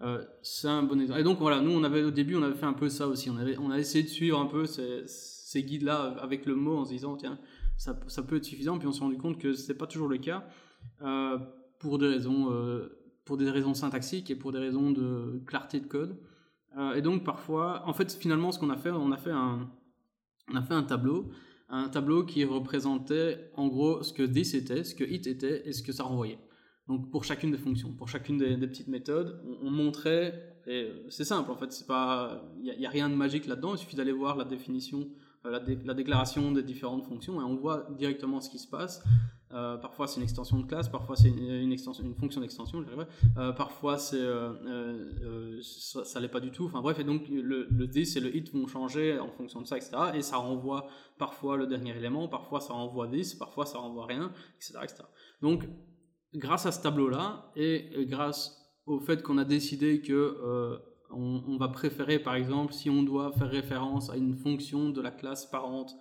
[0.00, 1.20] Euh, c'est un bon exemple.
[1.20, 3.28] Et donc voilà, nous, on avait, au début, on avait fait un peu ça aussi.
[3.28, 6.78] On avait, on a essayé de suivre un peu ces, ces guides-là avec le mot
[6.78, 7.38] en se disant, tiens,
[7.76, 8.78] ça, peut être suffisant.
[8.78, 10.44] Puis on s'est rendu compte que c'est pas toujours le cas
[11.02, 11.38] euh,
[11.78, 12.50] pour des raisons,
[13.24, 16.18] pour des raisons syntaxiques et pour des raisons de clarté de code.
[16.76, 19.70] Euh, et donc parfois, en fait, finalement, ce qu'on a fait, on a fait un,
[20.50, 21.30] on a fait un tableau,
[21.68, 25.72] un tableau qui représentait en gros ce que this était, ce que it était et
[25.72, 26.38] ce que ça renvoyait.
[26.88, 31.50] Donc pour chacune des fonctions, pour chacune des, petites méthodes, on, montrait, et c'est simple
[31.50, 31.84] en fait,
[32.60, 35.08] il n'y a, rien de magique là-dedans, il suffit d'aller voir la définition,
[35.44, 39.02] euh, la, la, déclaration des différentes fonctions et on voit directement ce qui se passe.
[39.52, 42.82] Euh, parfois c'est une extension de classe, parfois c'est une, extension, une fonction d'extension,
[43.36, 44.24] euh, parfois c'est
[45.62, 46.66] ça, ça l'est pas du tout.
[46.66, 49.66] Enfin bref, et donc le, le this et le it vont changer en fonction de
[49.66, 49.92] ça, etc.
[50.14, 50.86] Et ça renvoie
[51.18, 54.78] parfois le dernier élément, parfois ça renvoie this, parfois ça renvoie rien, etc.
[54.84, 55.02] etc.
[55.42, 55.64] Donc
[56.34, 60.80] grâce à ce tableau-là et grâce au fait qu'on a décidé que
[61.12, 65.10] on, va préférer, par exemple, si on doit faire référence à une fonction de la
[65.10, 65.96] classe parente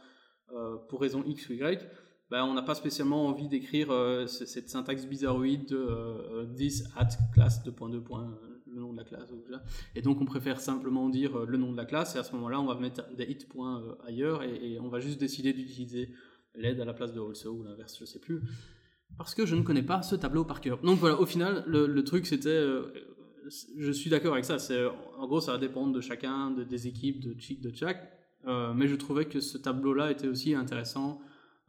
[0.90, 1.88] pour raison x ou y,
[2.32, 7.10] ben, on n'a pas spécialement envie d'écrire euh, cette syntaxe bizarroïde de euh, this at
[7.34, 8.02] class 2.2.
[8.68, 9.28] le nom de la classe.
[9.96, 12.32] Et donc on préfère simplement dire euh, le nom de la classe et à ce
[12.36, 16.14] moment-là on va mettre des hit points ailleurs et, on va juste décider d'utiliser
[16.56, 18.42] l'aide à la place de also ou l'inverse, je sais plus.
[19.18, 20.80] Parce que je ne connais pas ce tableau par cœur.
[20.82, 22.66] Donc voilà, au final, le, truc c'était.
[23.78, 24.60] Je suis d'accord avec ça.
[24.60, 24.86] C'est,
[25.18, 28.12] en gros, ça va dépendre de chacun, des équipes, de Chick, de Jack.
[28.46, 31.22] mais je trouvais que ce tableau-là était aussi intéressant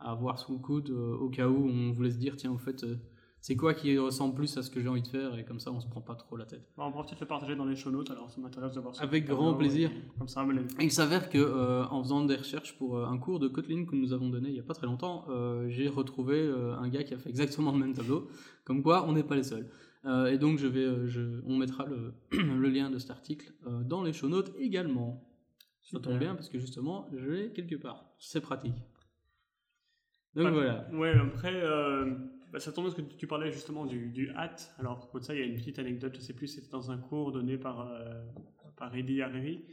[0.03, 2.59] à avoir sous le coude euh, au cas où on voulait se dire tiens, au
[2.59, 2.97] fait, euh,
[3.41, 5.73] c'est quoi qui ressemble plus à ce que j'ai envie de faire et comme ça
[5.73, 6.63] on se prend pas trop la tête.
[6.77, 9.03] on pourra peut-être le partager dans les show notes alors ça m'intéresse de voir ça.
[9.03, 9.91] Avec grand plaisir.
[10.19, 10.47] comme ça,
[10.81, 14.13] il s'avère que euh, en faisant des recherches pour un cours de Kotlin que nous
[14.13, 15.27] avons donné il y a pas très longtemps,
[15.69, 18.29] j'ai retrouvé un gars qui a fait exactement le même tableau.
[18.65, 19.69] Comme quoi on n'est pas les seuls.
[20.05, 23.53] Et donc je vais, je, on mettra le, le, lien de cet article
[23.85, 25.29] dans les show notes également.
[25.83, 28.05] Ça tombe bien parce que justement je l'ai quelque part.
[28.19, 28.83] C'est pratique.
[30.35, 30.89] Donc voilà.
[30.93, 32.15] Ouais, après, euh,
[32.53, 34.57] bah, ça tombe parce que tu parlais justement du, du hat.
[34.79, 36.99] Alors, pour ça, il y a une petite anecdote, je sais plus, c'était dans un
[36.99, 38.23] cours donné par, euh,
[38.77, 39.65] par Eddie Hariri.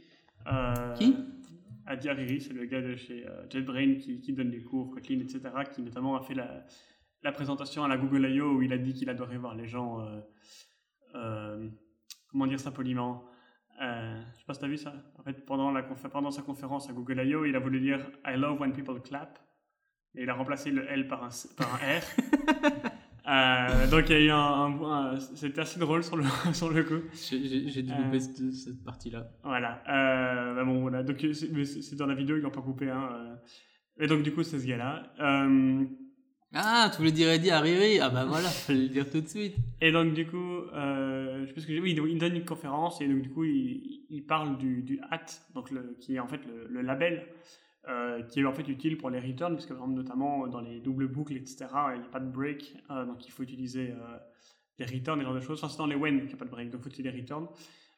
[0.46, 1.14] Euh, qui?
[1.86, 5.20] Eddie Hariri, c'est le gars de chez euh, JetBrain qui, qui, donne des cours Kotlin,
[5.20, 5.40] etc.,
[5.74, 6.64] qui notamment a fait la,
[7.22, 8.56] la présentation à la Google I.O.
[8.56, 10.06] où il a dit qu'il adorait voir les gens.
[11.12, 13.24] comment dire ça poliment
[13.80, 14.92] euh, je sais pas si tu as vu ça.
[15.18, 18.36] En fait, pendant, la pendant sa conférence à Google I.O., il a voulu dire I
[18.36, 19.38] love when people clap.
[20.14, 22.02] Et il a remplacé le L par un, par un R.
[23.28, 27.06] euh, donc il y a eu un, c'était assez drôle sur le sur le coup.
[27.14, 29.28] J'ai dû couper euh, cette partie-là.
[29.44, 29.82] Voilà.
[29.88, 31.02] Euh, bah bon voilà.
[31.02, 32.90] Donc c'est dans la vidéo ils n'ont pas coupé.
[32.90, 33.36] Hein, euh.
[34.04, 35.04] Et donc du coup c'est ce gars-là.
[36.52, 39.28] Euh, ah, tu voulais dire Eddie Hariri Ah bah voilà, fallait le dire tout de
[39.28, 39.54] suite.
[39.80, 43.22] Et donc du coup, euh, je pense que oui, il donne une conférence et donc
[43.22, 46.66] du coup il, il parle du, du HAT, donc le, qui est en fait le,
[46.68, 47.24] le label
[47.88, 51.08] euh, qui est en fait utile pour les returns, parce que notamment dans les doubles
[51.08, 54.18] boucles, etc., il n'y a pas de break, euh, donc il faut utiliser euh,
[54.78, 55.58] les returns et ce genre de choses.
[55.60, 57.10] Enfin, c'est dans les when qu'il n'y a pas de break, donc il faut utiliser
[57.10, 57.48] les returns.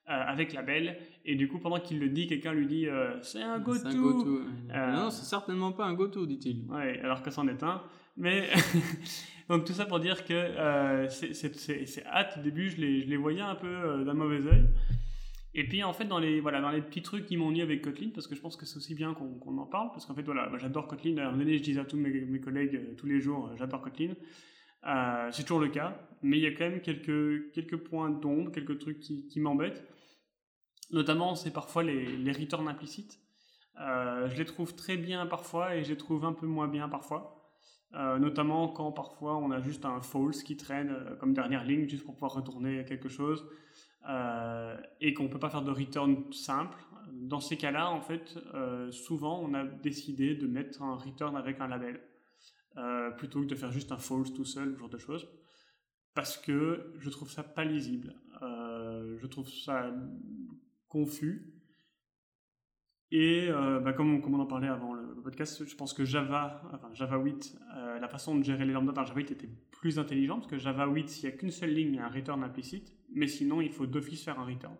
[0.06, 2.86] avec label et du coup pendant qu'il le dit quelqu'un lui dit
[3.22, 7.46] c'est un goto go non c'est certainement pas un goto dit-il ouais alors que c'en
[7.46, 7.82] est un
[8.16, 8.48] mais
[9.48, 13.40] donc tout ça pour dire que c'est hâte au début je les, je les voyais
[13.40, 14.64] un peu d'un mauvais oeil
[15.54, 17.82] et puis en fait dans les voilà dans les petits trucs qui m'ont mis avec
[17.82, 20.22] Kotlin parce que je pense que c'est aussi bien qu'on en parle parce qu'en fait
[20.22, 21.18] voilà j'adore Kotlin.
[21.18, 23.56] À un moment donné je disais à tous mes, collègues euh, tous les jours euh,
[23.58, 24.14] j'adore Kotlin.
[24.86, 28.50] Euh, c'est toujours le cas mais il y a quand même quelques quelques points d'ombre
[28.50, 29.84] quelques trucs qui, qui m'embêtent.
[30.90, 33.18] Notamment c'est parfois les, les returns implicites.
[33.76, 37.41] Je les trouve très bien parfois et je les trouve un peu moins bien parfois
[37.94, 42.14] notamment quand parfois on a juste un false qui traîne comme dernière ligne juste pour
[42.14, 43.46] pouvoir retourner quelque chose
[44.08, 46.76] euh, et qu'on ne peut pas faire de return simple,
[47.12, 51.60] dans ces cas-là, en fait, euh, souvent on a décidé de mettre un return avec
[51.60, 52.00] un label
[52.78, 55.28] euh, plutôt que de faire juste un false tout seul, ce genre de choses,
[56.14, 59.94] parce que je trouve ça pas lisible, je trouve ça
[60.88, 61.61] confus.
[63.14, 66.88] Et euh, bah, comme, on en parlait avant le, podcast, je pense que Java, enfin
[66.94, 70.40] Java 8, euh, la façon de gérer les lambda dans Java 8 était plus intelligente,
[70.40, 72.42] parce que Java 8, s'il n'y a qu'une seule ligne, il y a un return
[72.42, 74.74] implicite, mais sinon il faut d'office faire un return.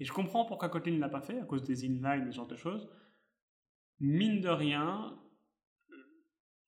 [0.00, 2.48] Et je comprends pourquoi Kotlin ne l'a pas fait, à cause des inlines ce genre
[2.48, 2.90] de choses.
[4.00, 5.16] Mine de rien,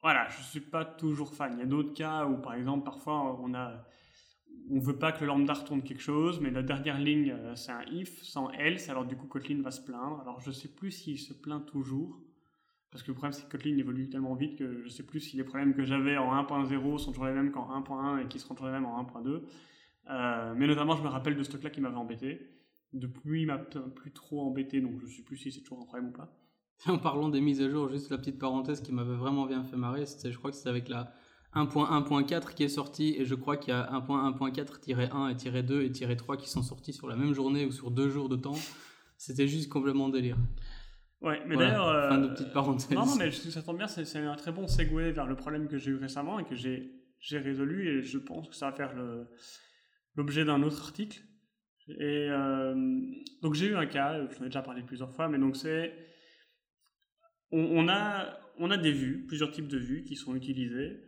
[0.00, 1.54] voilà, je ne suis pas toujours fan.
[1.54, 3.84] Il y a d'autres cas où, par exemple, parfois on a
[4.70, 7.72] on veut pas que le lambda retourne quelque chose, mais la dernière ligne, euh, c'est
[7.72, 10.20] un if sans else, alors du coup Kotlin va se plaindre.
[10.20, 12.20] Alors je sais plus s'il se plaint toujours,
[12.90, 15.36] parce que le problème c'est que Kotlin évolue tellement vite que je sais plus si
[15.36, 18.54] les problèmes que j'avais en 1.0 sont toujours les mêmes qu'en 1.1 et qui seront
[18.54, 19.42] toujours les mêmes en 1.2.
[20.10, 22.40] Euh, mais notamment, je me rappelle de ce truc-là qui m'avait embêté.
[22.92, 26.08] Depuis, il m'a plus trop embêté, donc je sais plus si c'est toujours un problème
[26.08, 26.34] ou pas.
[26.86, 29.76] En parlant des mises à jour, juste la petite parenthèse qui m'avait vraiment bien fait
[29.76, 31.12] marrer, c'était, je crois que c'était avec la
[31.64, 36.36] 1.1.4 qui est sorti et je crois qu'il y a 1.1.4-1 et 2 et 3
[36.36, 38.56] qui sont sortis sur la même journée ou sur deux jours de temps.
[39.16, 40.36] C'était juste complètement délire.
[41.20, 42.08] Ouais, mais d'ailleurs.
[42.08, 42.96] fin de petite parenthèse.
[42.96, 45.76] Non, non, mais ça tombe bien, c'est un très bon segue vers le problème que
[45.76, 48.94] j'ai eu récemment et que j'ai résolu et je pense que ça va faire
[50.14, 51.20] l'objet d'un autre article.
[51.88, 52.74] Et euh,
[53.42, 55.94] donc j'ai eu un cas, je en ai déjà parlé plusieurs fois, mais donc c'est.
[57.50, 61.07] On, on, a, on a des vues, plusieurs types de vues qui sont utilisées.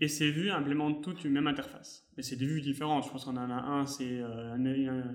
[0.00, 2.08] Et ces vues implémentent toutes une même interface.
[2.16, 3.04] Mais c'est des vues différentes.
[3.04, 4.56] Je pense qu'on en a un, c'est euh,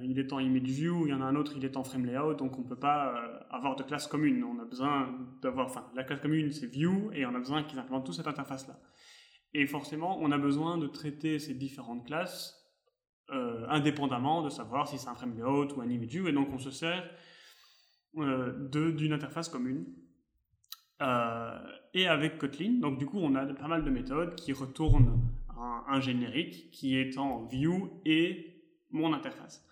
[0.03, 2.05] il est en image view, il y en a un autre, il est en frame
[2.05, 4.41] layout, donc on ne peut pas euh, avoir de classe commune.
[4.43, 7.77] On a besoin d'avoir, enfin, la classe commune c'est view, et on a besoin qu'ils
[7.77, 8.79] implémentent tous cette interface-là.
[9.53, 12.55] Et forcément, on a besoin de traiter ces différentes classes
[13.31, 16.49] euh, indépendamment, de savoir si c'est un frame layout ou un image view, et donc
[16.53, 17.03] on se sert
[18.13, 19.85] d'une interface commune.
[21.01, 21.59] Euh,
[21.93, 25.21] et avec Kotlin, donc du coup, on a pas mal de méthodes qui retournent
[25.87, 29.65] un, générique qui est en view et mon interface.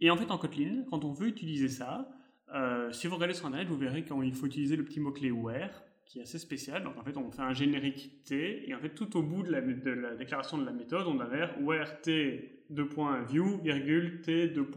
[0.00, 2.10] Et en fait, en Kotlin, quand on veut utiliser ça,
[2.54, 5.70] euh, si vous regardez sur Internet, vous verrez qu'il faut utiliser le petit mot-clé where,
[6.06, 6.82] qui est assez spécial.
[6.84, 9.50] Donc en fait, on fait un générique t, et en fait, tout au bout de
[9.50, 14.68] la, déclaration de la méthode, on a vers where t, 2.view, virgule, t, 2.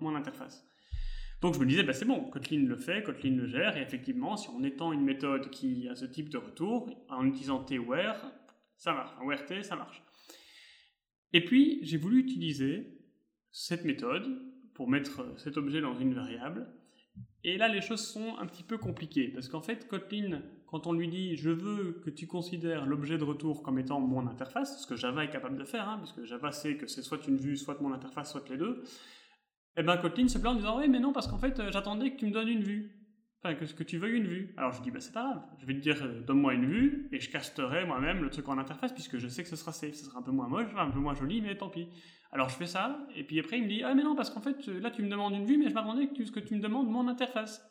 [0.00, 0.66] mon interface.
[1.40, 4.36] Donc je me disais, bah, c'est bon, Kotlin le fait, Kotlin le gère, et effectivement,
[4.36, 8.16] si on étend une méthode qui a ce type de retour, en utilisant twhere,
[8.76, 10.02] ça marche, en where ça marche.
[11.32, 12.98] Et puis, j'ai voulu utiliser
[13.52, 14.26] cette méthode
[14.72, 16.66] pour mettre cet objet dans une variable,
[17.44, 20.92] et là, les choses sont un petit peu compliquées, parce qu'en fait, Kotlin, quand on
[20.92, 24.86] lui dit je veux que tu considères l'objet de retour comme étant mon interface, ce
[24.86, 27.36] que Java est capable de faire, hein, parce que Java sait que c'est soit une
[27.36, 28.82] vue, soit mon interface, soit les deux,
[29.76, 31.72] et eh ben Kotlin se plaint en disant oui mais non parce qu'en fait euh,
[31.72, 32.92] j'attendais que tu me donnes une vue.
[33.42, 34.54] Enfin que, que tu veuilles une vue.
[34.56, 37.08] Alors je dis bah c'est pas grave, je vais te dire euh, donne-moi une vue
[37.10, 39.94] et je casterai moi-même le truc en interface puisque je sais que ce sera safe,
[39.94, 41.88] ce sera un peu moins moche, un peu moins joli mais tant pis.
[42.30, 44.40] Alors je fais ça et puis après il me dit ah mais non parce qu'en
[44.40, 46.60] fait là tu me demandes une vue mais je m'attendais que, tu, que tu me
[46.60, 47.68] demandes mon interface.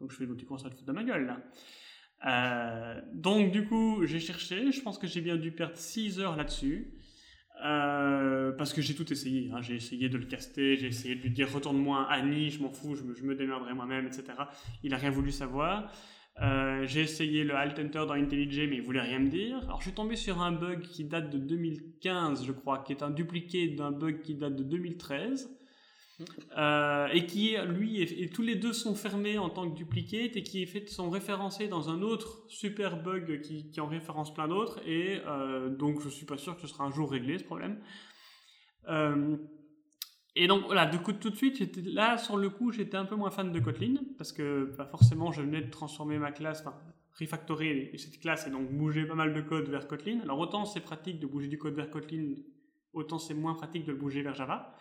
[0.00, 1.40] Donc je fais tu commences à te foutre de ma gueule là.
[2.26, 6.36] Euh, donc du coup j'ai cherché, je pense que j'ai bien dû perdre 6 heures
[6.36, 6.97] là-dessus.
[7.64, 9.50] Euh, parce que j'ai tout essayé.
[9.52, 9.60] Hein.
[9.62, 12.94] J'ai essayé de le caster, j'ai essayé de lui dire retourne-moi Annie, je m'en fous,
[12.94, 14.24] je me, je me moi-même, etc.
[14.82, 15.92] Il a rien voulu savoir.
[16.40, 19.58] Euh, j'ai essayé le Alt Enter dans IntelliJ, mais il voulait rien me dire.
[19.64, 23.02] Alors je suis tombé sur un bug qui date de 2015, je crois, qui est
[23.02, 25.57] un dupliqué d'un bug qui date de 2013.
[26.56, 30.42] Euh, et qui, lui, et, tous les deux sont fermés en tant que duplicate et
[30.42, 34.80] qui fait, sont référencés dans un autre super bug qui, qui en référence plein d'autres.
[34.86, 37.78] Et euh, donc, je suis pas sûr que ce sera un jour réglé ce problème.
[38.88, 39.36] Euh,
[40.34, 43.16] et donc voilà, du coup tout de suite, là sur le coup, j'étais un peu
[43.16, 46.76] moins fan de Kotlin parce que bah, forcément, je venais de transformer ma classe, enfin
[47.18, 50.20] refactorer cette classe et donc bouger pas mal de code vers Kotlin.
[50.22, 52.34] Alors autant c'est pratique de bouger du code vers Kotlin,
[52.92, 54.72] autant c'est moins pratique de le bouger vers Java.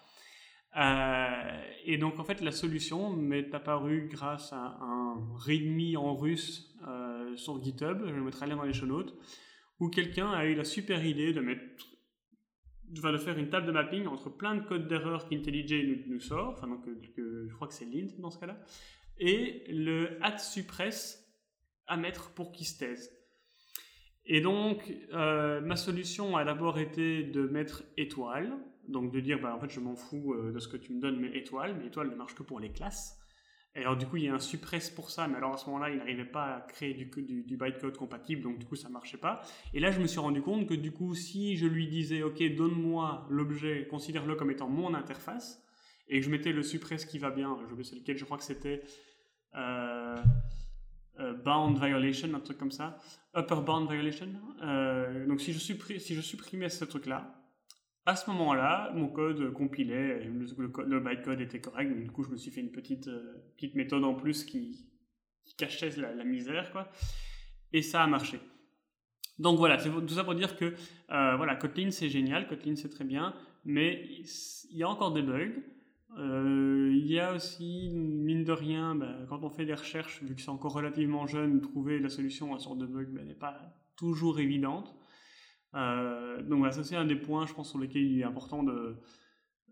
[0.78, 6.76] Euh, et donc en fait la solution m'est apparue grâce à un readme en russe
[6.88, 9.16] euh, sur GitHub, je le mettrai lien dans les show notes,
[9.80, 11.64] où quelqu'un a eu la super idée de mettre
[12.90, 16.68] de faire une table de mapping entre plein de codes d'erreur qu'IntelliJ nous, sort, enfin
[16.68, 16.86] donc
[17.18, 18.58] je crois que c'est lint dans ce cas-là,
[19.18, 21.28] et le at suppress
[21.88, 23.12] à mettre pour qu'il se taise.
[24.26, 28.54] Et donc euh, ma solution a d'abord été de mettre étoile,
[28.88, 31.02] donc de dire, bah, en fait, je m'en fous euh, de ce que tu me
[31.02, 33.20] donnes, mais étoile, mais étoile ne marche que pour les classes.
[33.76, 35.68] Et alors, du coup, il y a un suppress pour ça, mais alors à ce
[35.68, 39.42] moment-là, il n'arrivait pas à créer du, bytecode compatible, donc du coup, ça marchait pas.
[39.74, 42.42] Et là, je me suis rendu compte que du coup, si je lui disais, OK,
[42.56, 45.64] donne-moi l'objet, considère-le comme étant mon interface,
[46.08, 48.46] et que je mettais le suppress qui va bien, je sais lequel, je crois que
[48.46, 48.82] c'était
[49.56, 50.16] euh,
[51.20, 52.98] euh, bound violation, un truc comme ça,
[53.36, 54.30] upper bound violation.
[55.28, 57.37] donc, si je, si je supprimais ce truc-là,
[58.08, 62.38] à ce moment-là, mon code compilait, le, bytecode était correct, donc du coup je me
[62.38, 63.10] suis fait une petite,
[63.56, 64.90] petite méthode en plus qui,
[65.58, 66.90] cachait la, misère, quoi.
[67.74, 68.40] Et ça a marché.
[69.40, 70.74] Donc voilà, tout ça pour dire que
[71.08, 73.34] voilà, Kotlin c'est génial, Kotlin c'est très bien,
[73.66, 74.10] mais
[74.72, 75.62] il y a encore des bugs.
[76.18, 80.36] Euh, il y a aussi, mine de rien, bah, quand on fait des recherches, vu
[80.36, 83.36] que c'est encore relativement jeune, trouver la solution à ce genre de bug bah, n'est
[83.36, 83.60] pas
[83.96, 84.96] toujours évidente.
[85.78, 88.64] Euh, donc voilà, ça c'est un des points, je pense, sur lesquels il est important
[88.64, 88.98] de,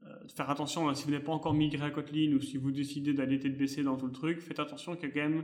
[0.03, 0.93] euh, de faire attention.
[0.93, 3.97] Si vous n'êtes pas encore migré à Kotlin ou si vous décidez d'aller baissée dans
[3.97, 5.43] tout le truc, faites attention qu'il y a quand même,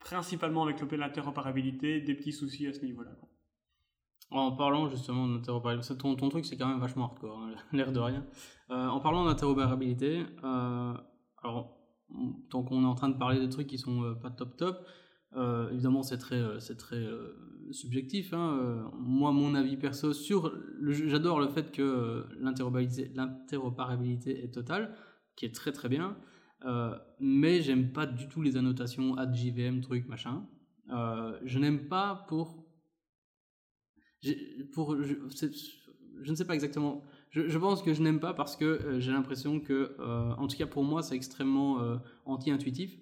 [0.00, 3.12] principalement avec l'interopérabilité, des petits soucis à ce niveau-là.
[4.30, 8.26] En parlant justement d'interopérabilité, ton, truc c'est quand même vachement hardcore, hein, l'air de rien.
[8.70, 11.78] Euh, en parlant d'interopérabilité, alors
[12.50, 14.86] tant qu'on est en train de parler des trucs qui sont pas top top,
[15.72, 17.02] évidemment c'est très, c'est très
[17.72, 18.32] subjectif.
[18.32, 20.52] Hein, moi mon avis perso sur,
[20.82, 24.94] j'adore le fait que l'interopérabilité, est totale,
[25.36, 26.16] qui est très très bien,
[27.20, 30.46] mais j'aime pas du tout les annotations add JVM truc machin.
[30.88, 32.68] je n'aime pas pour
[34.72, 37.04] pour, je, ne sais pas exactement.
[37.30, 40.56] Je, pense que je n'aime pas parce que euh, j'ai l'impression que, euh, en tout
[40.56, 42.98] cas pour moi, c'est extrêmement euh, anti-intuitif.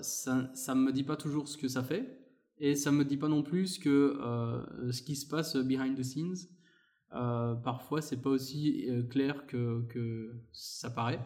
[0.00, 2.25] ça ne me dit pas toujours ce que ça fait
[2.58, 4.18] et ça me dit pas non plus que,
[4.90, 6.48] ce qui se passe behind the scenes.
[7.10, 11.20] parfois, c'est pas aussi clair que, que ça paraît.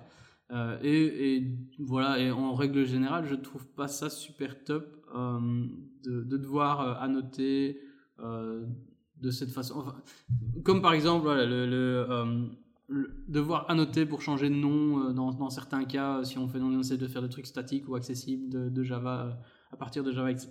[0.83, 1.47] Et,
[1.79, 7.81] voilà, et en règle générale, je trouve pas ça super top de, de, devoir annoter
[8.23, 8.65] euh,
[9.21, 9.85] de cette façon.
[10.65, 12.47] comme par exemple, euh,
[12.89, 17.07] le, devoir annoter pour changer de nom euh, dans, certains cas, si on, fait, de
[17.07, 19.39] faire des trucs statiques ou accessibles de, Java
[19.81, 20.51] partir de Java, etc.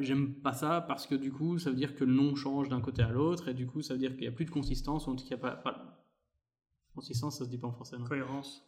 [0.00, 2.80] J'aime pas ça parce que du coup, ça veut dire que le nom change d'un
[2.80, 5.06] côté à l'autre et du coup, ça veut dire qu'il n'y a plus de consistance,
[5.06, 6.00] ou en tout cas, pas, pas...
[6.94, 7.98] consistance, ça se dit pas en français.
[7.98, 8.62] Non cohérence.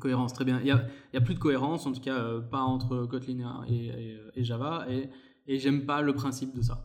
[0.00, 0.58] Cohérence, très bien.
[0.60, 4.44] Il n'y a, plus de cohérence, en tout cas, pas entre Kotlin et, et, et
[4.44, 5.08] Java, et,
[5.46, 6.84] et j'aime pas le principe de ça.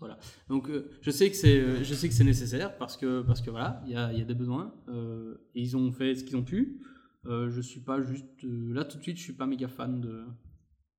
[0.00, 0.18] Voilà.
[0.48, 3.40] Donc euh, je sais que c'est euh, je sais que c'est nécessaire parce que parce
[3.40, 6.24] que voilà il y a, y a, des besoins euh, et ils ont fait ce
[6.24, 6.80] qu'ils ont pu.
[7.24, 10.24] je suis pas juste là tout de suite je suis pas méga fan de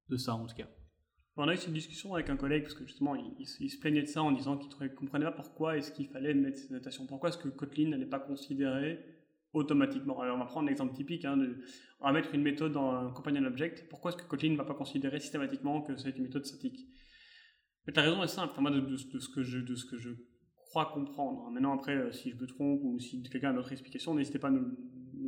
[0.09, 0.67] de ça en tout cas.
[1.37, 4.07] On a eu cette discussion avec un collègue parce que justement il, se plaignait de
[4.07, 7.05] ça en disant qu'il ne comprenait pas pourquoi est-ce qu'il fallait mettre ces notations.
[7.05, 9.03] Pourquoi est-ce que Kotlin n'allait pas considérer
[9.51, 10.21] automatiquement?
[10.21, 11.57] Alors on va prendre un exemple typique, hein, de,
[11.99, 13.89] on va mettre une méthode dans un companion object.
[13.89, 16.87] Pourquoi est-ce que Kotlin ne va pas considérer systématiquement que c'est une méthode statique?
[17.85, 20.09] Mais ta raison est simple, enfin, moi, de, ce que je, de ce que je
[20.55, 21.49] crois comprendre.
[21.51, 24.47] Maintenant, après, euh, si je me trompe ou si quelqu'un a d'autres explications, n'hésitez pas
[24.47, 24.75] à nous,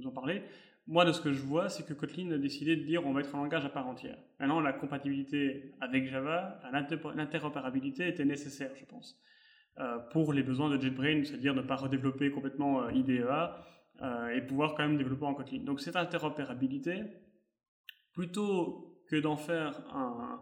[0.05, 0.43] en parler.
[0.87, 3.19] Moi, de ce que je vois, c'est que Kotlin a décidé de dire on va
[3.19, 4.17] être un langage à part entière.
[4.39, 6.61] Maintenant, la compatibilité avec Java,
[7.15, 9.19] l'interopérabilité était nécessaire, je pense,
[9.79, 13.63] euh, pour les besoins de JetBrains, c'est-à-dire ne pas redévelopper complètement euh, IDEA
[14.31, 15.63] et pouvoir quand même développer en Kotlin.
[15.63, 17.01] Donc, cette interopérabilité,
[18.13, 20.39] plutôt que d'en faire un,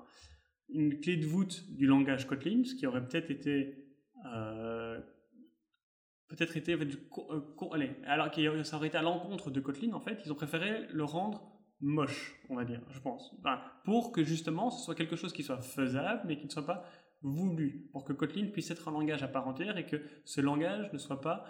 [0.70, 3.86] une clé de voûte du langage Kotlin, ce qui aurait peut-être été
[4.34, 4.85] euh,
[6.28, 6.98] peut-être été du,
[7.30, 7.42] euh,
[7.74, 10.88] allez, alors que ça aurait été à l'encontre de Kotlin en fait, ils ont préféré
[10.92, 13.36] le rendre moche, on va dire, je pense,
[13.84, 16.86] pour que justement ce soit quelque chose qui soit faisable mais qui ne soit pas
[17.22, 20.92] voulu, pour que Kotlin puisse être un langage à part entière et que ce langage
[20.94, 21.46] ne soit pas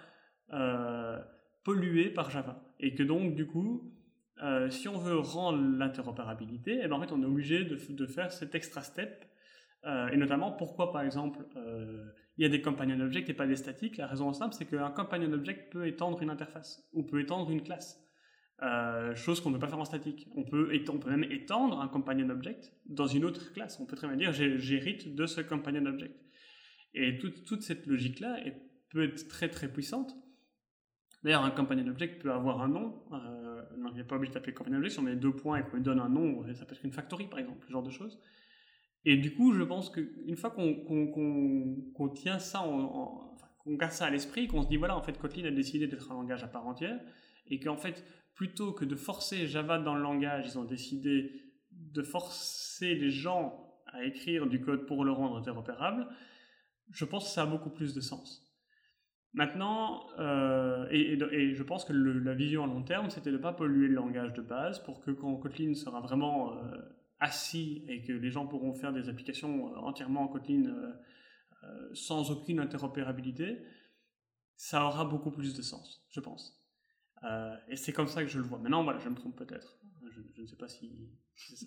[0.53, 1.19] euh,
[1.63, 3.91] pollué par Java et que donc du coup
[4.43, 8.31] euh, si on veut rendre l'interopérabilité, eh ben, en fait, on est obligé de, faire
[8.31, 9.25] cet extra step.
[9.85, 12.05] Euh, et notamment, pourquoi, par exemple, euh,
[12.37, 14.91] il y a des companion objects et pas des statiques La raison simple, c'est qu'un
[14.91, 18.01] companion object peut étendre une interface ou peut étendre une classe.
[19.15, 20.27] chose qu'on ne peut pas faire en statique.
[20.35, 20.71] On peut,
[21.07, 23.79] même étendre un companion object dans une autre classe.
[23.79, 26.19] On peut très bien dire j'hérite de ce companion object.
[26.93, 28.39] Et toute, toute cette logique-là
[28.89, 30.15] peut être très très puissante.
[31.23, 33.03] D'ailleurs, un companion object peut avoir un nom.
[33.11, 34.93] Euh, non, il n'est pas obligé d'appeler companion object.
[34.93, 36.93] Si on met deux points et qu'on lui donne un nom, ça peut être une
[36.93, 38.19] factory, par exemple, ce genre de choses.
[39.05, 44.47] Et du coup, je pense qu'une fois qu'on tient ça, qu'on garde ça à l'esprit,
[44.47, 46.99] qu'on se dit, voilà, en fait, Kotlin a décidé d'être un langage à part entière,
[47.47, 51.31] et qu'en fait, plutôt que de forcer Java dans le langage, ils ont décidé
[51.71, 56.07] de forcer les gens à écrire du code pour le rendre interopérable,
[56.91, 58.41] je pense que ça a beaucoup plus de sens.
[59.33, 63.51] Maintenant, euh, et, je pense que la vision à long terme, c'était de ne pas
[63.53, 66.77] polluer le langage de base pour que quand Kotlin sera vraiment euh,
[67.19, 70.73] assis et que les gens pourront faire des applications euh, entièrement en Kotlin
[71.93, 73.57] sans aucune interopérabilité,
[74.55, 76.61] ça aura beaucoup plus de sens, je pense.
[77.23, 78.59] Euh, et c'est comme ça que je le vois.
[78.59, 79.77] Maintenant, voilà, je me trompe peut-être.
[80.03, 80.91] Je, je, ne sais pas si.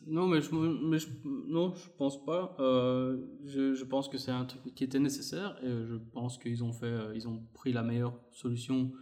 [0.06, 2.56] non, mais je, mais je, non, je pense pas.
[2.60, 6.62] Euh, je, je, pense que c'est un truc qui était nécessaire et je pense qu'ils
[6.62, 8.92] ont fait, euh, ils ont pris la meilleure solution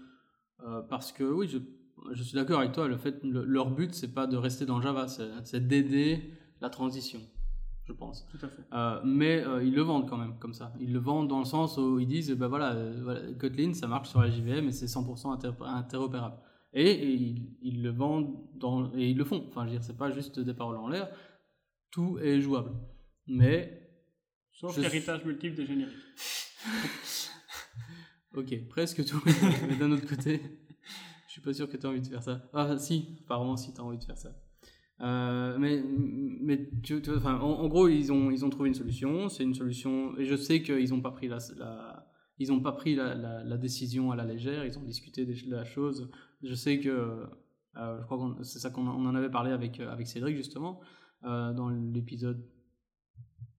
[0.60, 1.48] euh, parce que oui,
[2.12, 2.88] je, suis d'accord avec toi.
[2.88, 6.30] Le fait, leur but, c'est pas de rester dans Java, c'est d'aider
[6.60, 7.20] la transition
[7.86, 8.26] je pense.
[8.30, 8.62] Tout à fait.
[8.72, 10.72] Euh, mais euh, ils le vendent quand même comme ça.
[10.80, 14.08] Ils le vendent dans le sens où ils disent, ben voilà, euh, Kotlin, ça marche
[14.08, 15.32] sur la JVM et c'est 100%
[15.62, 16.36] interopérable.
[16.72, 16.92] Et,
[17.62, 19.46] ils, le vendent dans, et ils le font.
[19.48, 21.08] Enfin, je veux dire, c'est pas juste des paroles en l'air.
[21.90, 22.72] Tout est jouable.
[23.26, 23.82] Mais.
[24.52, 25.94] Sauf l'héritage multiple des génériques.
[28.34, 29.22] ok, presque tout.
[29.68, 30.42] mais d'un autre côté,
[31.36, 32.42] suis pas sûr que tu as envie de faire ça.
[32.52, 34.34] Ah, si, apparemment, si tu as envie de faire ça.
[35.02, 35.82] Euh, mais
[36.40, 39.28] mais tu, en, gros, ils ont, ils ont trouvé une solution.
[39.28, 40.16] C'est une solution.
[40.18, 41.38] Et je sais qu'ils n'ont pas pris la,
[42.38, 44.64] ils ont pas pris la, décision à la légère.
[44.64, 46.10] Ils ont discuté de la chose.
[46.42, 47.26] Je sais que.
[47.78, 50.80] Euh, je crois que c'est ça qu'on en avait parlé avec, avec Cédric, justement,
[51.24, 52.42] euh, dans l'épisode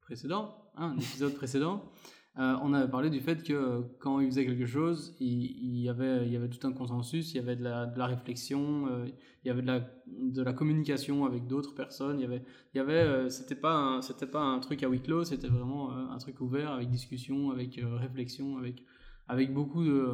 [0.01, 0.71] précédent.
[0.75, 1.91] Hein, l'épisode précédent.
[2.39, 6.27] Euh, on avait parlé du fait que quand il faisait quelque chose, il, y avait,
[6.27, 9.07] il y avait tout un consensus, il y avait de la, de la réflexion, euh,
[9.43, 12.19] il y avait de la, de la communication avec d'autres personnes.
[12.19, 12.43] Il y avait,
[12.75, 15.91] il y avait, euh, c'était pas, c'était pas un truc à huis clos, c'était vraiment
[15.91, 18.83] un truc ouvert avec discussion, avec réflexion, avec,
[19.27, 20.13] avec beaucoup de,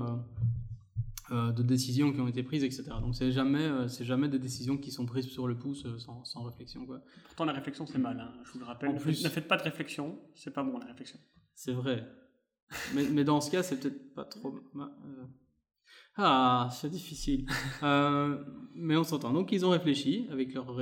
[1.30, 2.86] de décisions qui ont été prises, etc.
[3.02, 6.44] Donc c'est jamais, c'est jamais des décisions qui sont prises sur le pouce sans, sans
[6.44, 7.02] réflexion, quoi.
[7.26, 8.92] Pourtant la réflexion c'est mal, hein, je vous le rappelle.
[8.92, 11.20] En plus, ne faites pas de réflexion, c'est pas bon la réflexion.
[11.56, 12.08] C'est vrai.
[12.94, 14.54] mais, mais, dans ce cas, c'est peut-être pas trop.
[14.76, 15.26] Euh.
[16.16, 17.46] Ah, c'est difficile.
[17.84, 18.44] euh,
[18.76, 19.32] mais on s'entend.
[19.34, 20.76] Donc, ils ont réfléchi avec leur,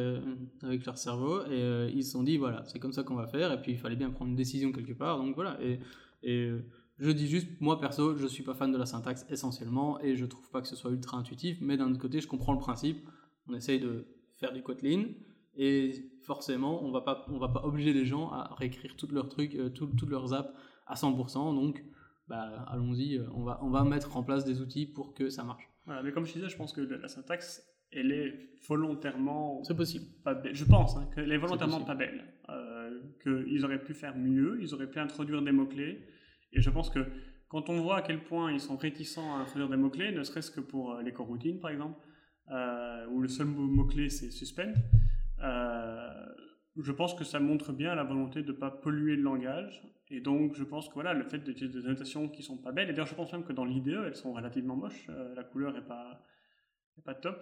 [0.62, 3.28] avec leur cerveau et euh, ils se sont dit voilà, c'est comme ça qu'on va
[3.28, 3.52] faire.
[3.52, 5.18] Et puis, il fallait bien prendre une décision quelque part.
[5.18, 5.58] Donc, voilà.
[5.62, 5.80] Et,
[6.24, 6.52] et
[7.00, 10.26] je dis juste, moi perso, je suis pas fan de la syntaxe essentiellement et je
[10.26, 11.58] trouve pas que ce soit ultra intuitif.
[11.62, 13.08] Mais d'un autre côté, je comprends le principe.
[13.48, 14.06] On essaye de
[14.38, 15.06] faire du Kotlin
[15.56, 19.30] et forcément, on va pas, on va pas obliger les gens à réécrire tous leurs
[19.30, 20.52] trucs, euh, toutes leurs apps
[20.88, 21.56] à 100%.
[21.56, 21.84] Donc,
[22.28, 25.44] bah, allons-y, euh, on va, on va mettre en place des outils pour que ça
[25.44, 25.68] marche.
[25.86, 29.64] Voilà, mais comme je disais, je pense que la syntaxe, elle est volontairement.
[29.64, 30.06] C'est possible.
[30.24, 30.56] Pas belle.
[30.56, 32.24] Je pense hein, qu'elle est volontairement pas belle.
[32.50, 36.08] Euh, qu'ils auraient pu faire mieux, ils auraient pu introduire des mots-clés.
[36.54, 37.00] Et je pense que
[37.50, 40.52] quand on voit à quel point ils sont réticents à introduire des mots-clés, ne serait-ce
[40.52, 42.00] que pour les coroutines par exemple,
[43.12, 44.74] où le seul mot-clé c'est suspend,
[45.42, 49.84] je pense que ça montre bien la volonté de ne pas polluer le langage.
[50.10, 52.90] Et donc, je pense que voilà, le fait d'utiliser des annotations qui sont pas belles,
[52.90, 55.78] et d'ailleurs, je pense même que dans l'IDE, elles sont relativement moches, euh, la couleur
[55.78, 56.22] est pas,
[56.98, 57.38] est pas top.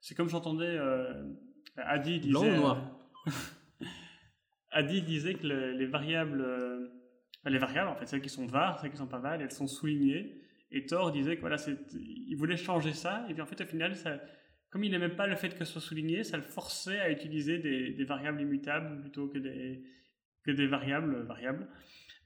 [0.00, 1.32] C'est comme j'entendais euh,
[1.76, 2.30] Adi disait.
[2.30, 3.10] Blanc ou noir
[4.72, 6.44] Adi disait que les variables,
[7.44, 9.68] les variables, en fait, celles qui sont var, celles qui sont pas val, elles sont
[9.68, 10.40] soulignées.
[10.70, 11.56] Et Thor disait que voilà,
[11.94, 14.18] il voulait changer ça, et puis en fait, au final, ça
[14.74, 17.58] comme il n'aimait pas le fait que ce soit souligné, ça le forçait à utiliser
[17.58, 19.84] des, variables immutables plutôt que des,
[20.42, 21.68] que des variables variables.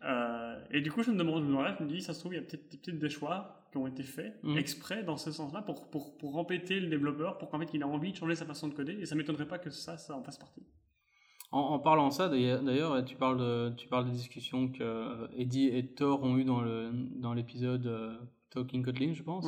[0.03, 2.39] Euh, et du coup, je me demande, je me dis, ça se trouve, il y
[2.39, 4.57] a peut-être des choix qui ont été faits mmh.
[4.57, 7.85] exprès dans ce sens-là pour, pour, pour embêter le développeur, pour qu'en fait il ait
[7.85, 10.17] envie de changer sa façon de coder, et ça ne m'étonnerait pas que ça, ça
[10.17, 10.63] en fasse partie.
[11.51, 15.87] En, parlant de ça, d'ailleurs, tu parles, de, tu parles des discussions que Eddie et
[15.87, 18.17] Thor ont eues dans l'épisode dans euh,
[18.49, 19.47] Talking Kotlin, je pense.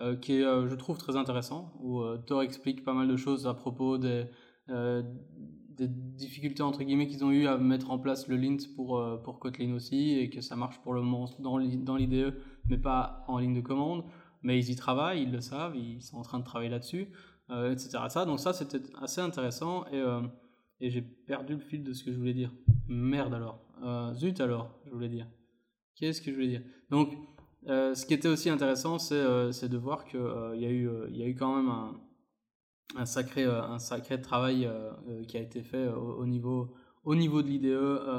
[0.00, 3.16] Euh, qui est, euh, je trouve, très intéressant, où euh, Thor explique pas mal de
[3.16, 4.24] choses à propos des,
[4.68, 9.38] des difficultés entre guillemets qu'ils ont eu à mettre en place le lint pour, pour
[9.38, 12.34] Kotlin aussi, et que ça marche pour le moment dans l'IDE,
[12.68, 14.04] mais pas en ligne de commande.
[14.42, 17.08] Mais ils y travaillent, ils le savent, ils sont en train de travailler là-dessus,
[17.50, 17.98] etc.
[18.08, 20.02] Ça, donc ça, c'était assez intéressant, et,
[20.80, 22.52] et j'ai perdu le fil de ce que je voulais dire.
[22.88, 24.14] Merde alors.
[24.14, 25.28] zut alors, je voulais dire.
[25.96, 26.62] Qu'est-ce que je voulais dire?
[26.90, 27.14] Donc,
[27.66, 31.34] ce qui était aussi intéressant, c'est euh, de voir qu'il euh, y, a eu, y
[31.34, 31.72] quand même
[32.96, 33.46] un, sacré,
[34.20, 34.68] travail
[35.28, 37.66] qui a été fait au, niveau, au niveau de l'IDE,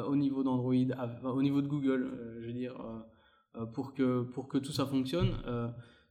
[0.08, 0.74] au niveau d'Android,
[1.26, 2.76] au niveau de Google, je veux dire,
[3.74, 5.36] pour, que, tout ça fonctionne.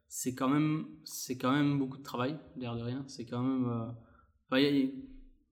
[0.09, 3.05] c'est quand, même, beaucoup de travail, l'air de rien.
[3.09, 3.95] C'est quand même.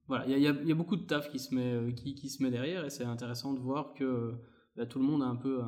[0.07, 2.43] voilà, il y, a, y, a, beaucoup de taf qui se met, qui, qui se
[2.43, 4.35] met derrière et c'est intéressant de voir que
[4.76, 5.62] bah, tout le monde a un peu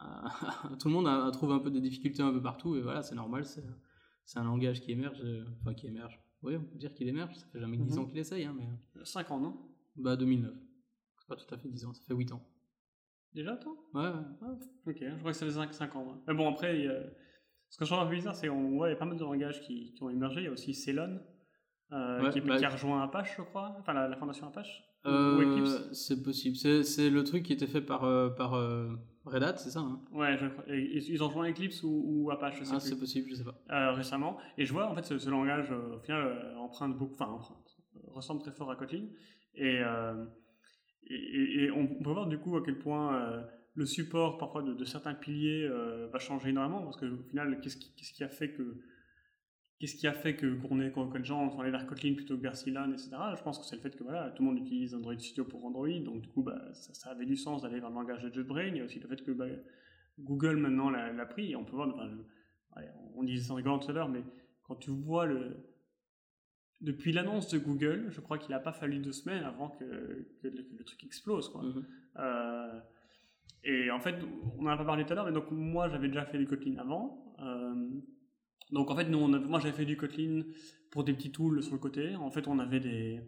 [0.78, 3.14] tout le monde a, trouve un peu des difficultés un peu partout, et voilà, c'est
[3.14, 6.20] normal, c'est un langage qui émerge, euh, enfin qui émerge.
[6.42, 7.98] Oui, on peut dire qu'il émerge, ça fait jamais 10 mhm.
[7.98, 9.04] ans qu'il essaye, hein, mais...
[9.04, 9.56] 5 ans, non?
[9.96, 10.54] Bah 2009.
[11.18, 12.42] C'est pas tout à fait 10 ans, ça fait 8 ans.
[13.34, 13.72] Déjà, toi?
[13.94, 14.24] Ouais, ouais.
[14.42, 14.52] Ah,
[14.86, 16.22] ok, je crois que ça fait 5, 5 ans.
[16.26, 16.86] Mais bon, après,
[17.68, 19.18] ce que je trouve un peu bizarre, c'est qu'on voit, il y a pas mal
[19.18, 20.42] de langages qui, qui ont émergé.
[20.42, 21.20] Il y a aussi Ceylon,
[21.92, 24.84] euh, qui, bah, qui, a rejoint Apache, je crois, enfin la, fondation Apache?
[25.04, 25.92] ou Eclipse?
[25.92, 26.56] C'est possible.
[26.56, 28.00] C'est le truc qui était fait par,
[28.36, 28.54] par
[29.28, 30.00] Red Hat, c'est ça hein?
[30.12, 30.36] Ouais,
[30.68, 33.92] ils ont rejoint Eclipse ou, Apache, je sais Ah, c'est possible, je sais pas.
[33.92, 34.38] récemment.
[34.56, 37.76] Et je vois en fait ce, langage, au final, emprunte beaucoup, enfin emprunte,
[38.08, 39.06] ressemble très fort à Kotlin.
[39.54, 39.80] Et,
[41.10, 43.46] et, et, on peut voir du coup à quel point
[43.78, 47.94] le support parfois de, certains piliers euh, va changer énormément parce qu'au final, qu'est-ce qui,
[47.94, 48.80] qui, a fait que
[49.78, 52.36] qu'est-ce qui a fait que qu'on est que les gens sont allés vers Kotlin plutôt
[52.36, 53.10] que vers etc.
[53.36, 55.64] Je pense que c'est le fait que voilà, tout le monde utilise Android Studio pour
[55.64, 58.66] Android, donc du coup, bah, ça, avait du sens d'aller vers le langage de JetBrain.
[58.66, 59.46] Il y a aussi le fait que bah,
[60.18, 61.52] Google maintenant l'a pris.
[61.52, 62.10] Et on peut voir, enfin,
[63.14, 64.22] on disait ça en rigolant tout à l'heure, mais
[64.64, 65.56] quand tu vois le
[66.80, 69.84] depuis l'annonce de Google, je crois qu'il n'a pas fallu deux semaines avant que,
[70.42, 71.48] le, truc explose.
[71.48, 71.62] Quoi.
[71.62, 71.84] Mm-hmm.
[72.18, 72.80] Euh,
[73.64, 74.14] et en fait,
[74.58, 76.46] on en a pas parlé tout à l'heure, mais donc moi j'avais déjà fait du
[76.46, 77.34] Kotlin avant.
[77.40, 77.88] Euh,
[78.72, 80.44] donc en fait, nous, moi j'avais fait du Kotlin
[80.90, 82.14] pour des petits tools sur le côté.
[82.16, 83.20] En fait, on avait des.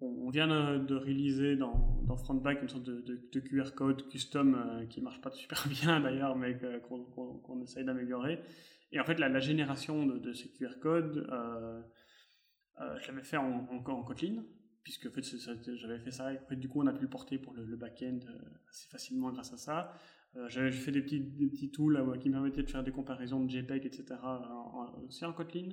[0.00, 4.86] On vient de, réaliser dans, dans Frontback une sorte de, de, QR code custom euh,
[4.86, 8.40] qui marche pas super bien d'ailleurs, mais qu'on essaye d'améliorer.
[8.92, 11.80] Et en fait, la, génération de, ces QR codes, euh,
[12.80, 14.44] euh, je l'avais fait en, en, Kotlin
[14.84, 15.24] puisque en fait,
[15.76, 18.38] j'avais fait ça, et du coup, on a pu le porter pour le, back-end euh,
[18.68, 19.92] assez facilement grâce à ça.
[20.36, 23.44] Euh, j'avais fait des petits, des petits tools qui me permettaient de faire des comparaisons
[23.44, 24.04] de JPEG, etc.,
[25.06, 25.70] aussi en Kotlin.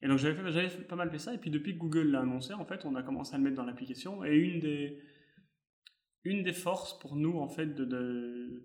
[0.00, 2.64] Et donc, j'avais pas mal fait ça, et puis depuis que Google l'a annoncé, en
[2.64, 4.98] fait, on a commencé à le mettre dans l'application, et une des,
[6.24, 8.64] une des forces pour nous, en fait, de,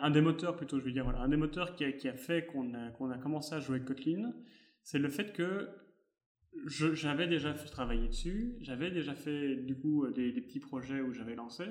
[0.00, 2.14] un des moteurs plutôt, je veux dire, voilà, un des moteurs qui a, qui a
[2.14, 4.32] fait qu'on a, qu'on a commencé à jouer avec Kotlin,
[4.82, 5.68] c'est le fait que
[6.66, 11.64] j'avais déjà travaillé dessus, j'avais déjà fait du coup des, petits projets où j'avais lancé.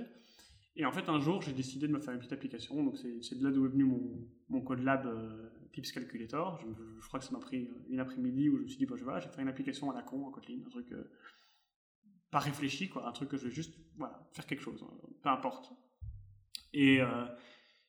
[0.76, 2.82] Et en fait, un jour, j'ai décidé de me faire une petite application.
[2.84, 6.59] Donc, c'est de là d'où est venu mon, mon code lab euh, Tips Calculator.
[6.59, 9.03] Je, crois que ça m'a pris une après-midi où je me suis dit, bon, je
[9.03, 11.11] vais, faire une application à la con en Kotlin, un truc euh,
[12.30, 14.86] pas réfléchi, quoi, un truc que je vais juste voilà, faire quelque chose,
[15.22, 15.74] peu importe.
[16.74, 16.99] Et,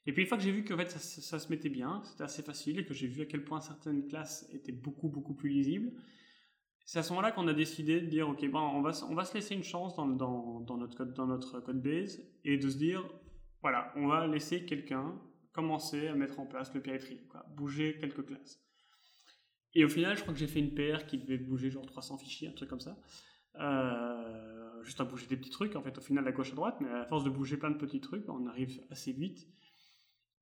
[0.05, 2.25] et puis, une fois que j'ai vu que fait, ça, ça se mettait bien, c'était
[2.25, 5.51] assez facile, et que j'ai vu à quel point certaines classes étaient beaucoup, beaucoup plus
[5.51, 5.93] lisibles,
[6.85, 9.25] c'est à ce moment-là qu'on a décidé de dire, ok, bon, on va, on va
[9.25, 12.69] se laisser une chance dans, dans, dans, notre, code, dans notre code base et de
[12.69, 13.05] se dire,
[13.61, 15.15] voilà, on va laisser quelqu'un
[15.53, 18.61] commencer à mettre en place le PI quoi, bouger quelques classes.
[19.75, 22.19] Et au final, je crois que j'ai fait une PR qui devait bouger genre 300
[22.19, 22.99] fichiers, un truc comme ça.
[23.61, 26.77] Euh, juste à bouger des petits trucs, en fait, au final, à gauche à droite,
[26.81, 29.47] mais à force de bouger plein de petits trucs, on arrive assez vite.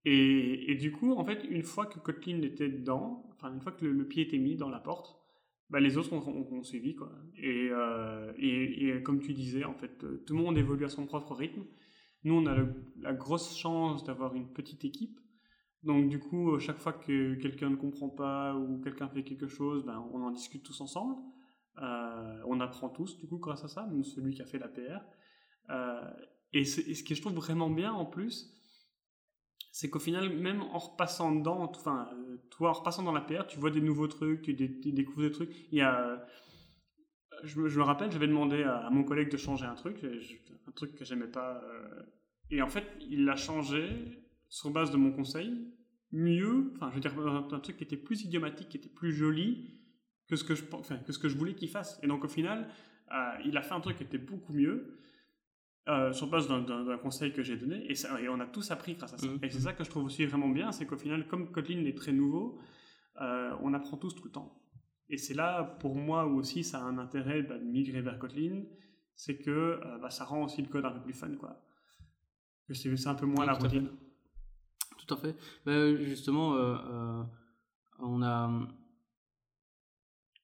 [0.05, 3.72] Et, et du coup, en fait, une fois que Kotlin était dedans, enfin, une fois
[3.72, 5.19] que le pied était mis dans la porte,
[5.70, 6.96] bah, les autres ont, suivi.
[6.96, 7.12] Quoi.
[7.42, 11.06] Euh, et, et, comme tu disais, en fait, euh, tout le monde évolue à son
[11.06, 11.64] propre rythme.
[12.24, 12.56] Nous, on a
[13.00, 15.18] la grosse chance d'avoir une petite équipe.
[15.84, 19.86] Donc, du coup, chaque fois que quelqu'un ne comprend pas ou quelqu'un fait quelque chose,
[19.86, 21.14] ben, on en discute tous ensemble.
[21.80, 24.68] Euh, on apprend tous, du coup, grâce à ça, même celui qui a fait la
[24.68, 25.00] PR.
[26.52, 28.59] et, ce que je trouve vraiment bien, en plus,
[29.72, 32.08] c'est qu'au final, même en repassant dedans, enfin,
[32.50, 35.50] toi, en repassant dans la PR, tu vois des nouveaux trucs, tu, découvres des trucs.
[35.70, 36.26] Il y a,
[37.44, 41.04] je, me rappelle, j'avais demandé à, mon collègue de changer un truc, un truc que
[41.04, 42.02] j'aimais pas, euh,
[42.50, 43.88] et en fait, il l'a changé
[44.48, 45.72] sur base de mon conseil,
[46.12, 49.78] mieux, enfin, je veux dire, un, truc qui était plus idiomatique, qui était plus joli
[50.28, 52.00] que ce que je, que ce que je voulais qu'il fasse.
[52.02, 52.68] Et donc, au final,
[53.12, 54.98] euh, il a fait un truc qui était beaucoup mieux.
[55.89, 58.95] Euh, sur base d'un conseil que j'ai donné, et, ça, et, on a tous appris
[58.95, 59.26] grâce à ça.
[59.26, 59.39] Mmh.
[59.43, 61.97] Et c'est ça que je trouve aussi vraiment bien, c'est qu'au final, comme Kotlin est
[61.97, 62.59] très nouveau,
[63.20, 64.62] euh, on apprend tous tout le temps.
[65.09, 68.18] Et c'est là, pour moi, où aussi ça a un intérêt bah, de migrer vers
[68.18, 68.64] Kotlin,
[69.14, 71.64] c'est que euh, bah, ça rend aussi le code un peu plus fun, quoi.
[72.72, 73.89] C'est un peu moins la routine.
[74.99, 75.35] Tout à fait.
[75.64, 76.57] Bah, justement,
[77.99, 78.68] on a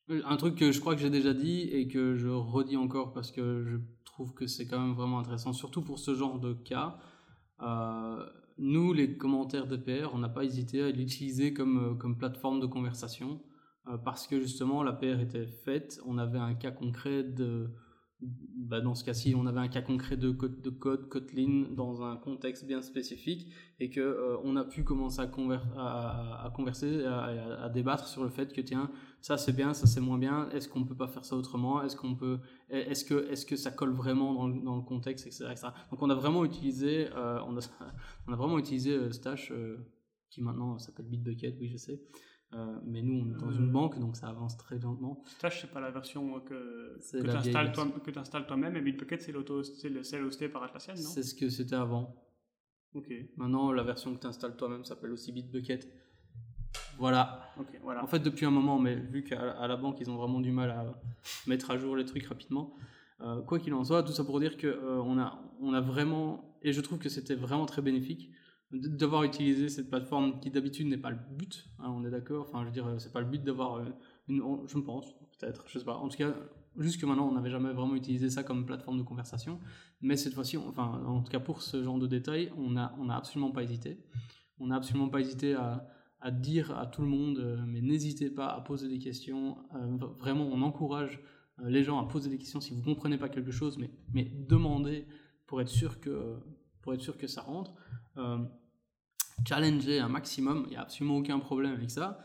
[0.09, 3.31] un truc que je crois que j'ai déjà dit et que je redis encore parce
[3.31, 3.77] que je
[4.17, 6.97] trouve que c'est quand même vraiment intéressant, surtout pour ce genre de cas.
[7.61, 12.17] Euh, nous, les commentaires de PR, on n'a pas hésité à l'utiliser comme, euh, comme
[12.17, 13.43] plateforme de conversation
[13.89, 17.69] euh, parce que justement la PR était faite, on avait un cas concret de,
[18.23, 22.03] bah, dans ce cas-ci, on avait un cas concret de code, de code Kotlin dans
[22.03, 27.69] un contexte bien spécifique et que euh, on a pu commencer à, à, converser, à,
[27.69, 28.91] débattre sur le fait que tiens,
[29.21, 30.49] ça c'est bien, ça c'est moins bien.
[30.51, 31.83] Est-ce qu'on peut pas faire ça autrement?
[31.83, 32.39] Est-ce qu'on peut
[32.69, 35.55] Est-ce que est-ce que ça colle vraiment dans le, dans le contexte, etc.,
[35.91, 37.61] Donc on a vraiment utilisé, euh, on, a,
[38.29, 39.53] on a vraiment utilisé euh, Stash
[40.31, 42.01] qui maintenant s'appelle Bitbucket, oui je sais.
[42.55, 43.73] Euh, mais nous, on est dans une euh.
[43.73, 45.23] banque, donc ça avance très lentement.
[45.39, 50.03] Stash, c'est pas la version que, que tu installes, toi, toi-même, et Bitbucket, c'est, le
[50.05, 51.01] celle hosté par Atlassian, non?
[51.01, 52.15] C'est ce que c'était avant.
[52.95, 53.13] Ok.
[53.37, 55.89] Maintenant, la version que tu installes toi-même s'appelle aussi Bitbucket.
[56.99, 57.53] Voilà.
[58.03, 60.71] En fait, depuis un moment, mais vu qu'à la banque, ils ont vraiment du mal
[60.71, 60.85] à
[61.47, 62.75] mettre à jour les trucs rapidement.
[63.21, 65.81] euh, quoi qu'il en soit, tout ça pour dire que euh, on a, on a
[65.81, 68.31] vraiment, et je trouve que c'était vraiment très bénéfique
[68.73, 71.67] d'avoir utilisé cette plateforme qui d'habitude n'est pas le but.
[71.79, 72.47] hein, on est d'accord.
[72.49, 73.85] Enfin, je veux dire, euh, c'est pas le but d'avoir euh,
[74.29, 75.97] une, on- je me pense, peut-être, je sais pas.
[75.97, 76.35] En tout cas,
[76.77, 79.61] jusque maintenant, on n'avait jamais vraiment utilisé ça comme plateforme de conversation.
[80.03, 83.09] Mais cette fois-ci, enfin, en tout cas pour ce genre de détails, on a, on
[83.09, 83.99] a absolument pas hésité.
[84.59, 85.87] On n'a absolument pas hésité à,
[86.27, 89.59] à dire à tout le monde, euh, mais n'hésitez pas à poser des questions.
[89.77, 91.21] Euh, vraiment, on encourage
[91.61, 94.25] euh, les gens à poser des questions si vous comprenez pas quelque chose, mais, mais
[94.25, 95.07] demandez
[95.47, 96.37] pour être sûr que,
[96.83, 97.75] pour être sûr que ça rentre.
[98.17, 98.39] Euh,
[99.47, 102.19] challenger un maximum, il n'y a absolument aucun problème avec ça.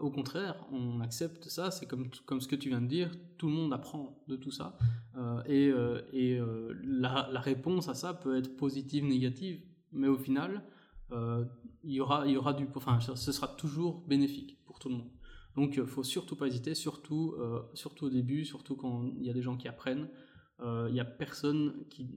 [0.00, 3.48] Au contraire, on accepte ça, c'est comme, comme ce que tu viens de dire, tout
[3.48, 4.78] le monde apprend de tout ça.
[5.46, 5.70] Et
[6.14, 6.40] et
[6.82, 9.60] la, la réponse à ça peut être positive, négative,
[9.92, 10.64] mais au final,
[11.84, 14.96] il y aura, il y aura du, enfin, ce sera toujours bénéfique pour tout le
[14.96, 15.10] monde.
[15.56, 19.30] Donc, il faut surtout pas hésiter, surtout, euh, surtout au début, surtout quand il y
[19.30, 20.08] a des gens qui apprennent.
[20.60, 22.08] Euh, Il y a personne qui,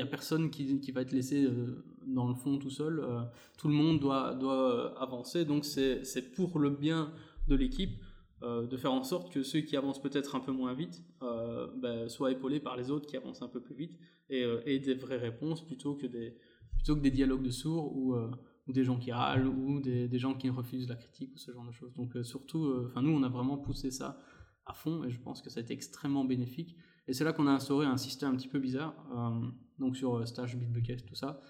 [0.00, 3.00] a personne qui, qui va être laissé euh, dans le fond tout seul.
[3.00, 3.22] Euh,
[3.58, 7.12] tout le monde doit, doit euh, avancer, donc c'est pour le bien
[7.48, 8.00] de l'équipe
[8.42, 11.68] euh, de faire en sorte que ceux qui avancent peut-être un peu moins vite euh,
[11.80, 14.78] ben, soient épaulés par les autres qui avancent un peu plus vite et, euh, et
[14.78, 16.36] des vraies réponses plutôt que des,
[16.74, 18.30] plutôt que des dialogues de sourds ou, euh,
[18.66, 21.66] ou des gens qui râlent ou des, gens qui refusent la critique ou ce genre
[21.66, 21.94] de choses.
[21.94, 24.20] Donc euh, surtout, euh, enfin nous on a vraiment poussé ça
[24.64, 26.76] à fond et je pense que ça a été extrêmement bénéfique.
[27.06, 29.48] Et c'est là qu'on a instauré un système un petit peu bizarre, euh,
[29.78, 31.40] donc sur Stage, Bitbucket, tout ça.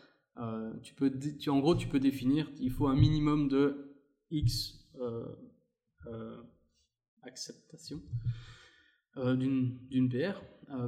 [0.83, 3.97] Tu peux, tu, en gros, tu peux définir, il faut un minimum de
[4.31, 4.87] X
[7.23, 8.03] acceptation
[9.17, 10.43] d'une PR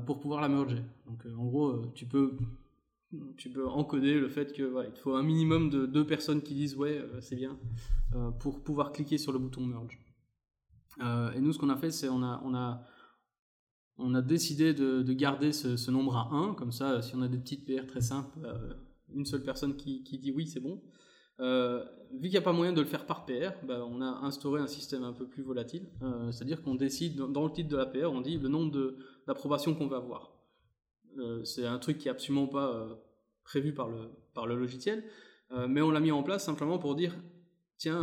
[0.04, 0.82] pour pouvoir la merger.
[1.06, 2.36] Donc en gros, tu peux
[3.36, 6.76] tu peux encoder le fait que te faut un minimum de deux personnes qui disent
[6.76, 7.58] ouais euh, c'est bien
[8.14, 9.98] euh, pour pouvoir cliquer sur le bouton merge.
[11.02, 12.82] Euh, et nous ce qu'on a fait c'est on a on a
[14.00, 17.26] on a décidé de, de garder ce, nombre à 1, comme ça, si on a
[17.26, 18.38] des petites PR très simples,
[19.12, 20.80] une seule personne qui, qui dit oui, c'est bon.
[21.40, 24.60] Vu qu'il n'y a pas moyen de le faire par PR, bah, on a instauré
[24.60, 25.88] un système un peu plus volatile,
[26.30, 28.94] c'est-à-dire qu'on décide, dans, dans le titre de la PR, on dit le nombre
[29.26, 30.37] d'approbations qu'on va avoir.
[31.18, 32.94] Euh, c'est un truc qui est absolument pas euh,
[33.44, 35.04] prévu par le, par le logiciel,
[35.52, 37.16] euh, mais on l'a mis en place simplement pour dire
[37.76, 38.00] tiens,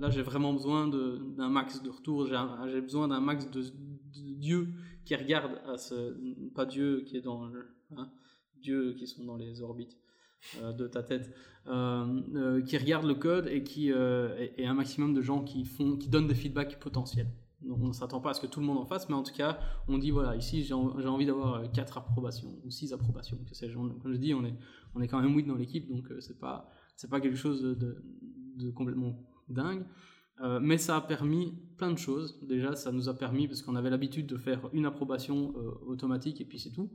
[0.00, 4.66] là j'ai vraiment besoin d'un max de retours, j'ai besoin d'un max de, de Dieu
[5.04, 6.16] qui regarde à ce.
[6.56, 7.44] Pas Dieu qui est dans
[7.96, 8.10] hein,
[8.60, 9.96] Dieu qui sont dans les orbites
[10.60, 11.32] de ta tête,
[11.64, 16.26] qui regarde le code et qui et un maximum de gens qui font, qui donnent
[16.26, 17.28] des feedbacks potentiels.
[17.70, 19.34] On ne s'attend pas à ce que tout le monde en fasse, mais en tout
[19.34, 19.58] cas,
[19.88, 23.38] on dit voilà, ici j'ai en- j'ai envie d'avoir 4 approbations ou 6 approbations.
[24.02, 24.54] Comme je dis, on est,
[24.94, 27.62] on est quand même 8 dans l'équipe, donc euh, c'est pas, c'est pas quelque chose
[27.62, 28.02] de,
[28.74, 29.14] complètement
[29.48, 29.84] dingue.
[30.40, 32.40] Euh, mais ça a permis plein de choses.
[32.48, 36.40] Déjà, ça nous a permis, parce qu'on avait l'habitude de faire une approbation euh, automatique
[36.40, 36.90] et puis c'est tout.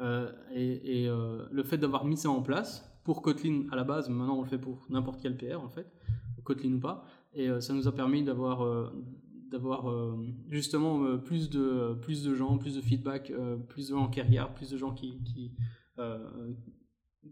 [0.00, 4.08] Euh, et euh, le fait d'avoir mis ça en place, pour Kotlin à la base,
[4.08, 5.86] maintenant on le fait pour n'importe quel PR en fait,
[6.44, 7.04] Kotlin ou pas,
[7.34, 8.90] et euh, ça nous a permis d'avoir euh,
[9.52, 10.16] d'avoir euh,
[10.48, 14.20] justement euh, plus, de, plus de gens, plus de feedback, euh, plus de gens qui
[14.20, 15.22] regardent, plus de gens qui,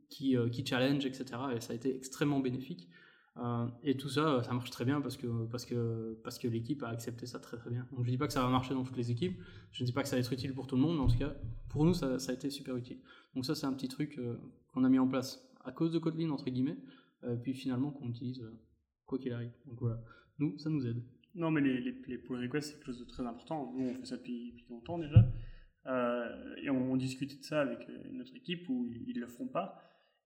[0.08, 1.24] qui, qui, challenge, etc.
[1.56, 2.88] Et ça a été extrêmement bénéfique.
[3.82, 6.88] Et tout ça, ça marche très bien parce que, parce que, parce que l'équipe a
[6.88, 7.88] accepté ça très très bien.
[7.90, 9.40] Donc je dis pas que ça va marcher dans toutes les équipes,
[9.72, 11.08] je ne dis pas que ça va être utile pour tout le monde, mais en
[11.08, 11.34] tout cas,
[11.70, 13.00] pour nous, ça, ça a été super utile.
[13.34, 14.20] Donc ça, c'est un petit truc
[14.74, 16.76] qu'on a mis en place à cause de Kotlin, entre guillemets,
[17.42, 18.44] puis finalement qu'on utilise
[19.06, 19.52] quoi qu'il arrive.
[19.64, 20.02] Donc voilà,
[20.38, 21.02] nous, ça nous aide.
[21.34, 23.72] Non, mais les, les, pull requests, c'est quelque chose de très important.
[23.76, 25.24] Nous, on fait ça depuis, depuis longtemps déjà.
[25.86, 29.26] Euh, et on, on discutait de ça avec euh, notre équipe où ils ne le
[29.26, 29.82] font pas.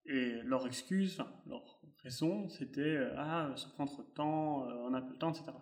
[0.07, 4.93] Et leur excuse, enfin, leur raison, c'était euh, Ah, ça prend trop de temps, on
[4.93, 5.53] a peu de temps, etc.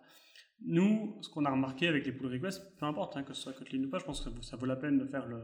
[0.65, 3.83] Nous, ce qu'on a remarqué avec les pull requests, peu importe que ce soit Kotlin
[3.85, 5.43] ou pas, je pense que ça vaut, la peine de faire le,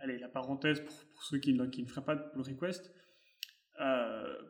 [0.00, 2.94] allez, la parenthèse pour, ceux qui, qui ne feraient pas de pull request.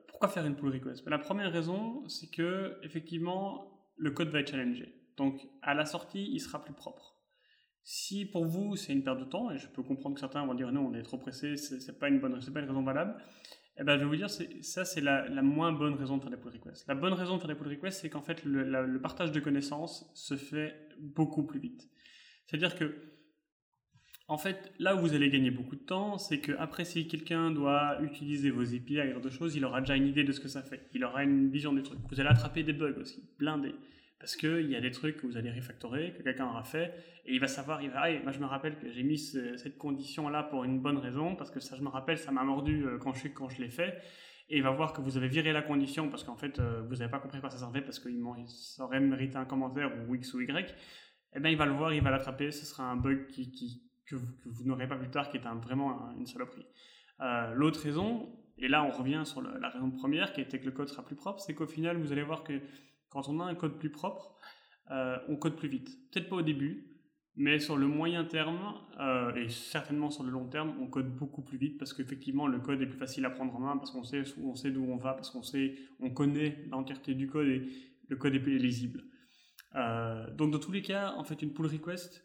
[0.09, 1.05] Pourquoi faire une pull request?
[1.05, 4.95] Ben, La première raison, c'est que effectivement, le code va être challengé.
[5.17, 7.17] Donc, à la sortie, il sera plus propre.
[7.83, 10.55] Si pour vous, c'est une perte de temps, et je peux comprendre que certains vont
[10.55, 13.17] dire non, on est trop pressé, c'est pas une bonne, pas une raison valable,
[13.81, 16.31] eh ben, je vais vous dire, ça, c'est la, la moins bonne raison de faire
[16.31, 16.87] des pull requests.
[16.89, 20.11] La bonne raison de faire des pull requests, c'est qu'en fait, le partage de connaissances
[20.15, 21.89] se fait beaucoup plus vite.
[22.47, 23.18] C'est-à-dire que,
[24.29, 27.51] en fait, là où vous allez gagner beaucoup de temps, c'est que après, si quelqu'un
[27.51, 30.49] doit utiliser vos API et autre chose, il aura déjà une idée de ce que
[30.49, 30.89] ça fait.
[30.95, 31.99] Il aura une vision du truc.
[32.11, 33.75] Vous allez attraper des bugs aussi, blindés.
[34.21, 36.93] Parce qu'il y a des trucs que vous allez refactorer, que quelqu'un aura fait,
[37.25, 39.57] et il va savoir, il va, ah, moi je me rappelle que j'ai mis ce-
[39.57, 42.85] cette condition-là pour une bonne raison, parce que ça, je me rappelle, ça m'a mordu
[42.85, 43.97] euh, quand je, quand je l'ai fait.
[44.51, 46.97] et il va voir que vous avez viré la condition parce qu'en fait euh, vous
[46.97, 48.19] n'avez pas compris quoi ça servait parce qu'il
[48.79, 50.75] aurait mérité un commentaire ou X ou Y,
[51.35, 53.88] eh bien il va le voir, il va l'attraper, ce sera un bug qui, qui
[54.09, 56.67] que vous, n'aurez pas plus tard qui est un, vraiment une saloperie.
[57.21, 60.73] Euh, l'autre raison, et là on revient sur la raison première qui était que le
[60.73, 62.61] code sera plus propre, c'est qu'au final vous allez voir que
[63.09, 64.37] quand on a un code plus propre,
[64.91, 65.89] euh, on code plus vite.
[66.11, 66.99] Peut-être pas au début,
[67.37, 71.43] mais sur le moyen terme, euh, et certainement sur le long terme, on code beaucoup
[71.43, 74.05] plus vite parce qu'effectivement, le code est plus facile à prendre en main parce qu'on
[74.05, 77.69] sait, on sait d'où on va, parce qu'on sait, on connaît l'entièreté du code et
[78.09, 79.05] le code est plus lisible.
[79.77, 82.25] Euh, donc, dans tous les cas, en fait, une pull request,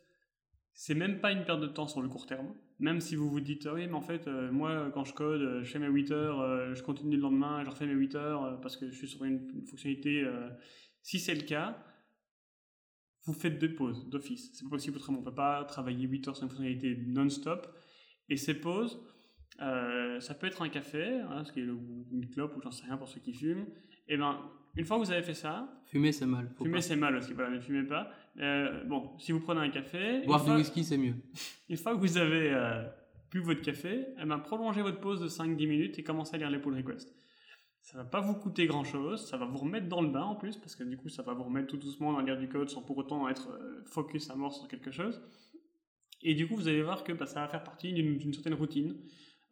[0.74, 2.54] c'est même pas une perte de temps sur le court terme.
[2.80, 5.72] Même si vous vous dites, oui, mais en fait, euh, moi, quand je code, je
[5.72, 8.90] fais mes 8 heures, je continue le lendemain, je refais mes 8 heures parce que
[8.90, 10.28] je suis sur une, fonctionnalité.
[11.02, 11.78] si c'est le cas,
[13.26, 14.52] vous faites deux pauses d'office.
[14.54, 15.20] C'est pas possible autrement.
[15.20, 17.68] On peut pas travailler 8 heures sur une fonctionnalité non-stop.
[18.30, 19.02] Et ces pauses,
[19.62, 22.86] euh, ça peut être un café, hein, ce qui est une clope ou j'en sais
[22.86, 23.66] rien pour ceux qui fument.
[24.08, 24.40] Et ben,
[24.76, 25.82] une fois que vous avez fait ça.
[25.86, 26.50] Fumer, c'est mal.
[26.58, 27.34] fumer, c'est mal aussi.
[27.34, 28.12] Voilà, ne fumez pas.
[28.40, 30.22] Euh, bon, si vous prenez un café.
[30.26, 31.16] Boire du whisky, c'est mieux.
[31.70, 32.84] Une fois que vous avez euh,
[33.32, 36.50] bu votre café, eh ben, prolongez votre pause de 5-10 minutes et commencez à lire
[36.50, 37.14] les pull requests
[37.84, 40.36] ça va pas vous coûter grand chose, ça va vous remettre dans le bain en
[40.36, 42.70] plus, parce que du coup ça va vous remettre tout doucement dans l'air du code
[42.70, 45.22] sans pour autant être euh, focus à mort sur quelque chose.
[46.22, 48.96] Et du coup vous allez voir que bah, ça va faire partie d'une certaine routine,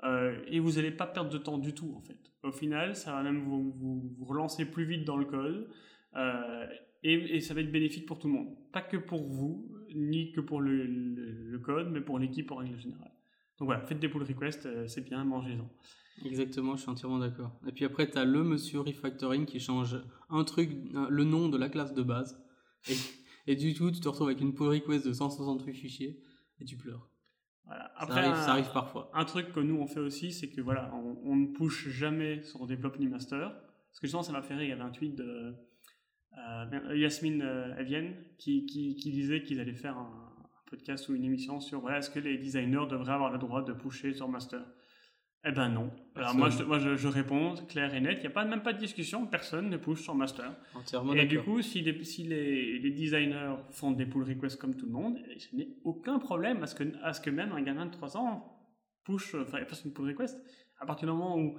[0.04, 2.18] euh, et vous n'allez pas perdre de temps du tout en fait.
[2.44, 5.70] Au final, ça va même vous, vous, relancer plus vite dans le code,
[6.16, 6.66] euh,
[7.04, 8.56] et, ça va être bénéfique pour tout le monde.
[8.72, 13.12] Pas que pour vous, ni que pour le, code, mais pour l'équipe en règle générale.
[13.60, 15.70] Donc voilà, faites des pull requests, c'est bien, mangez-en.
[16.26, 17.60] Exactement, je suis entièrement d'accord.
[17.68, 19.98] Et puis après, tu as le monsieur refactoring qui change
[20.30, 20.72] un truc,
[21.10, 22.44] le nom de la classe de base.
[22.88, 22.96] Et,
[23.48, 26.20] et du tout, tu te retrouves avec une pull request de 168 fichiers
[26.60, 27.11] et tu pleures.
[27.66, 27.92] Voilà.
[27.96, 29.10] Après, ça arrive, parfois.
[29.14, 30.92] Un truc que nous on fait aussi, c'est que voilà,
[31.24, 33.52] on, ne push jamais sur Develop ni Master.
[33.52, 34.64] Parce que justement, ça m'a fait rire.
[34.64, 35.54] Il y avait un tweet de
[36.38, 40.32] euh, Yasmine euh, qui, qui, qui, disait qu'ils allaient faire un,
[40.72, 43.74] podcast ou une émission sur voilà, est-ce que les designers devraient avoir le droit de
[43.74, 44.64] pusher sur Master?
[45.44, 45.92] Eh ben non.
[46.16, 48.74] Alors moi, je, moi je, réponds clair et net, il n'y a pas, même pas
[48.74, 50.56] de discussion, personne ne push sur master.
[50.76, 54.76] Entièrement et du coup, si, les, si les, les, designers font des pull requests comme
[54.76, 57.62] tout le monde, je n'ai aucun problème à ce, que, à ce que même un
[57.62, 58.62] gamin de 3 ans
[59.04, 60.40] push, enfin, fasse une pull request.
[60.80, 61.58] À partir du moment où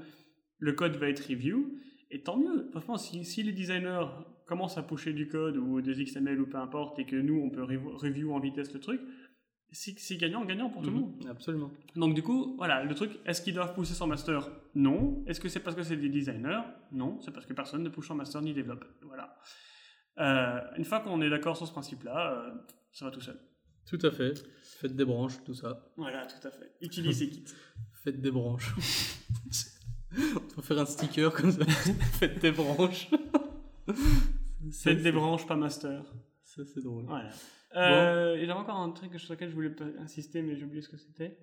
[0.59, 1.77] le code va être review,
[2.13, 2.69] et tant mieux.
[2.71, 4.07] Franchement, si, si les designers
[4.47, 7.51] commencent à pusher du code ou des XML ou peu importe, et que nous, on
[7.51, 9.01] peut review en vitesse le truc,
[9.73, 11.01] c'est gagnant, gagnant pour tout le mhm.
[11.01, 11.27] monde.
[11.31, 11.71] Absolument.
[11.97, 14.49] Donc du coup, voilà, le truc, est-ce qu'ils doivent pousser son master?
[14.75, 15.25] Non.
[15.27, 16.63] Est-ce que c'est parce que c'est des designers?
[16.93, 18.85] Non, c'est parce que personne ne pousse son master ni développe.
[19.03, 19.37] Voilà.
[20.19, 22.51] Euh, une fois qu'on est d'accord sur ce principe-là, euh,
[22.93, 23.39] ça va tout seul.
[23.87, 24.35] Tout à fait.
[24.63, 25.91] Faites des branches, tout ça.
[25.97, 26.73] Voilà, tout à fait.
[26.81, 27.45] Utilisez Git.
[28.05, 28.75] Faites des branches.
[30.17, 31.65] On va faire un sticker comme ça.
[32.19, 33.09] Faites des branches.
[34.71, 36.05] Faites des branches, pas master.
[36.43, 37.07] Ça, c'est drôle.
[37.07, 37.31] Voilà.
[37.77, 40.97] Euh, avait encore un truc sur lequel je voulais insister, mais j'ai oublié ce que
[40.97, 41.39] c'était.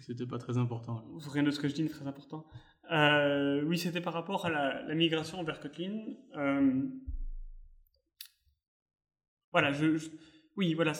[0.00, 1.04] C'était pas très important.
[1.32, 2.46] Rien de ce que je dis n'est très important.
[2.90, 6.14] Euh, oui, c'était par rapport à la, migration vers Kotlin.
[6.36, 6.82] Euh,
[9.52, 9.96] voilà, je,
[10.56, 10.92] oui, voilà,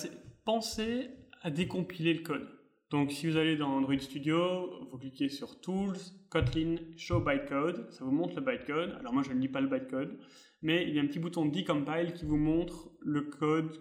[0.45, 1.11] pensez
[1.43, 2.49] à décompiler le code.
[2.91, 5.97] Donc, si vous allez dans Android Studio, vous cliquez sur Tools,
[6.31, 8.97] Kotlin, Show Bytecode, ça vous montre le bytecode.
[9.01, 10.19] Alors, moi, je ne lis pas le bytecode,
[10.63, 13.77] mais il y a un petit bouton Decompile qui vous montre le code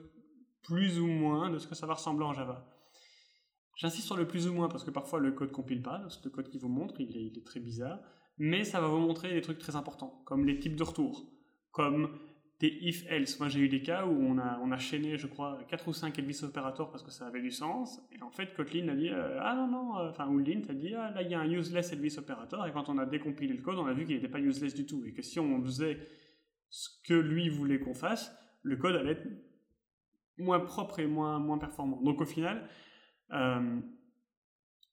[0.66, 2.66] plus ou moins de ce que ça va ressembler en Java.
[3.76, 6.50] J'insiste sur le plus ou moins parce que parfois le code compile pas, le code
[6.50, 8.00] qui vous montre, il est, très bizarre,
[8.38, 11.30] mais ça va vous montrer des trucs très importants, comme les types de retour,
[11.72, 12.18] comme
[12.62, 13.38] des if-else.
[13.40, 16.18] Moi j'ai eu des cas où on a, on chaîné, je crois, 4 ou 5
[16.18, 19.40] Elvis opérateurs parce que ça avait du sens, et en fait Kotlin a dit, euh,
[19.42, 21.52] ah non, non, euh, enfin, ou Lint a dit, ah là il y a un
[21.52, 24.30] useless Elvis opérateur, et quand on a décompilé le code, on a vu qu'il n'était
[24.30, 26.00] pas useless du tout, et que si on faisait
[26.70, 29.28] ce que lui voulait qu'on fasse, le code allait être
[30.38, 32.02] moins propre et moins, moins performant.
[32.02, 32.68] Donc au final,
[33.32, 33.80] euh,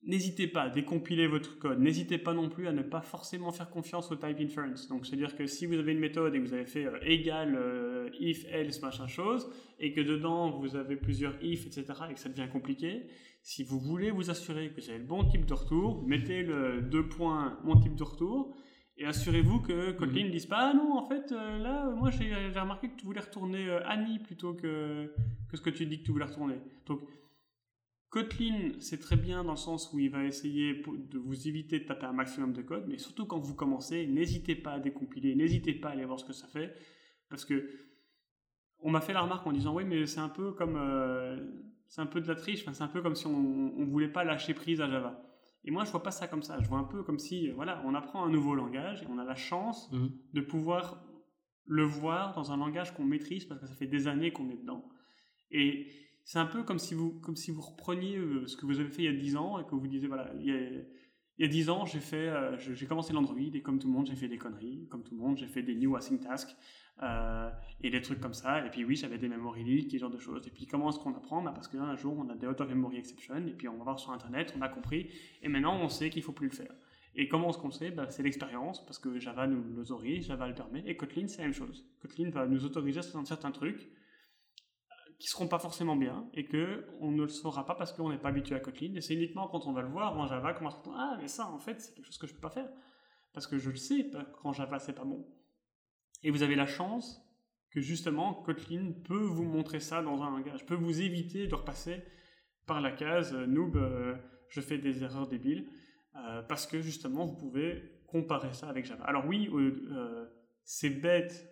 [0.04, 1.80] n'hésitez pas à décompiler votre code.
[1.80, 4.88] N'hésitez pas non plus à ne pas forcément faire confiance au type inference.
[4.88, 7.54] Donc c'est-à-dire que si vous avez une méthode et que vous avez fait euh, égal
[7.56, 12.20] euh, if, else, machin chose, et que dedans vous avez plusieurs if, etc., et que
[12.20, 13.06] ça devient compliqué,
[13.42, 16.80] si vous voulez vous assurer que vous avez le bon type de retour, mettez le
[16.80, 18.54] deux points mon type de retour,
[19.02, 22.32] et assurez-vous que Kotlin ne dise pas Ah non, en fait, euh, là, moi j'ai
[22.58, 25.12] remarqué que tu voulais retourner euh, Annie plutôt que,
[25.50, 26.60] que ce que tu dis que tu voulais retourner.
[26.86, 27.00] Donc,
[28.10, 31.84] Kotlin, c'est très bien dans le sens où il va essayer de vous éviter de
[31.84, 35.74] taper un maximum de code, mais surtout quand vous commencez, n'hésitez pas à décompiler, n'hésitez
[35.74, 36.72] pas à aller voir ce que ça fait,
[37.28, 37.70] parce que
[38.78, 41.38] on m'a fait la remarque en disant oui, mais c'est un peu comme euh,
[41.88, 44.22] c'est un peu de la triche, c'est un peu comme si on, ne voulait pas
[44.22, 45.20] lâcher prise à Java.
[45.64, 46.58] Et moi, je vois pas ça comme ça.
[46.60, 49.24] Je vois un peu comme si, voilà, on apprend un nouveau langage et on a
[49.24, 50.10] la chance Mhm.
[50.34, 51.04] de pouvoir
[51.66, 54.56] le voir dans un langage qu'on maîtrise parce que ça fait des années qu'on est
[54.56, 54.88] dedans.
[55.50, 55.86] Et
[56.24, 58.88] c'est un peu comme si vous, comme si vous repreniez euh, ce que vous avez
[58.90, 60.86] fait il y a 10 ans et que vous disiez, voilà, il y a, il
[61.38, 64.06] y a 10 ans, j'ai fait, euh, j'ai commencé l'Android et comme tout le monde,
[64.06, 64.86] j'ai fait des conneries.
[64.88, 66.56] Comme tout le monde, j'ai fait des new async tasks
[67.02, 67.50] euh,
[67.82, 68.64] et des trucs comme ça.
[68.64, 70.46] Et puis oui, j'avais des memory leaks ce genre de choses.
[70.46, 71.42] Et puis comment est-ce qu'on apprend?
[71.42, 73.84] Bah Parce qu'un jour, on a des out of memory exception et puis on va
[73.84, 75.10] voir sur Internet, on a compris.
[75.42, 76.72] Et maintenant, on sait qu'il faut plus le faire.
[77.14, 77.90] Et comment est-ce qu'on sait?
[77.90, 81.44] Bah, C'est l'expérience, parce que Java nous l'autorise, Java le permet, et Kotlin, c'est la
[81.44, 81.86] même chose.
[82.00, 86.86] Kotlin va nous autoriser certains, certains trucs euh, qui seront pas forcément bien, et que
[87.00, 89.46] on ne le saura pas parce qu'on n'est pas habitué à Kotlin, et c'est uniquement
[89.48, 91.58] quand on va le voir en Java qu'on va se compte, ah, mais ça, en
[91.58, 92.70] fait, c'est quelque chose que je peux pas faire,
[93.34, 95.26] parce que je le sais qu'en Java, c'est pas bon.
[96.22, 97.22] Et vous avez la chance
[97.72, 102.02] que justement, Kotlin peut vous montrer ça dans un langage, peut vous éviter de repasser
[102.66, 104.14] par la case euh, noob, euh,
[104.48, 105.66] je fais des erreurs débiles,
[106.16, 109.04] euh, parce que justement, vous pouvez comparer ça avec Java.
[109.04, 109.50] Alors oui,
[110.64, 111.50] c'est bête,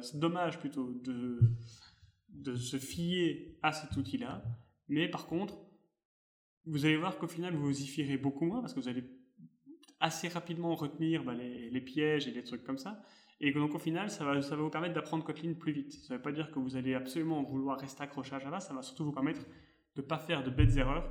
[0.00, 1.40] c'est dommage plutôt de,
[2.28, 4.44] de se fier à cet outil-là,
[4.86, 5.58] mais par contre,
[6.66, 9.02] vous allez voir qu'au final, vous vous y fierez beaucoup moins, parce que vous allez
[9.98, 13.02] assez rapidement retenir bah, les, les pièges et les trucs comme ça,
[13.40, 15.92] et donc au final, ça va, ça va vous permettre d'apprendre Kotlin plus vite.
[15.92, 18.74] Ça ne veut pas dire que vous allez absolument vouloir rester accroché à Java, ça
[18.74, 19.40] va surtout vous permettre
[19.96, 21.10] de ne pas faire de bêtes erreurs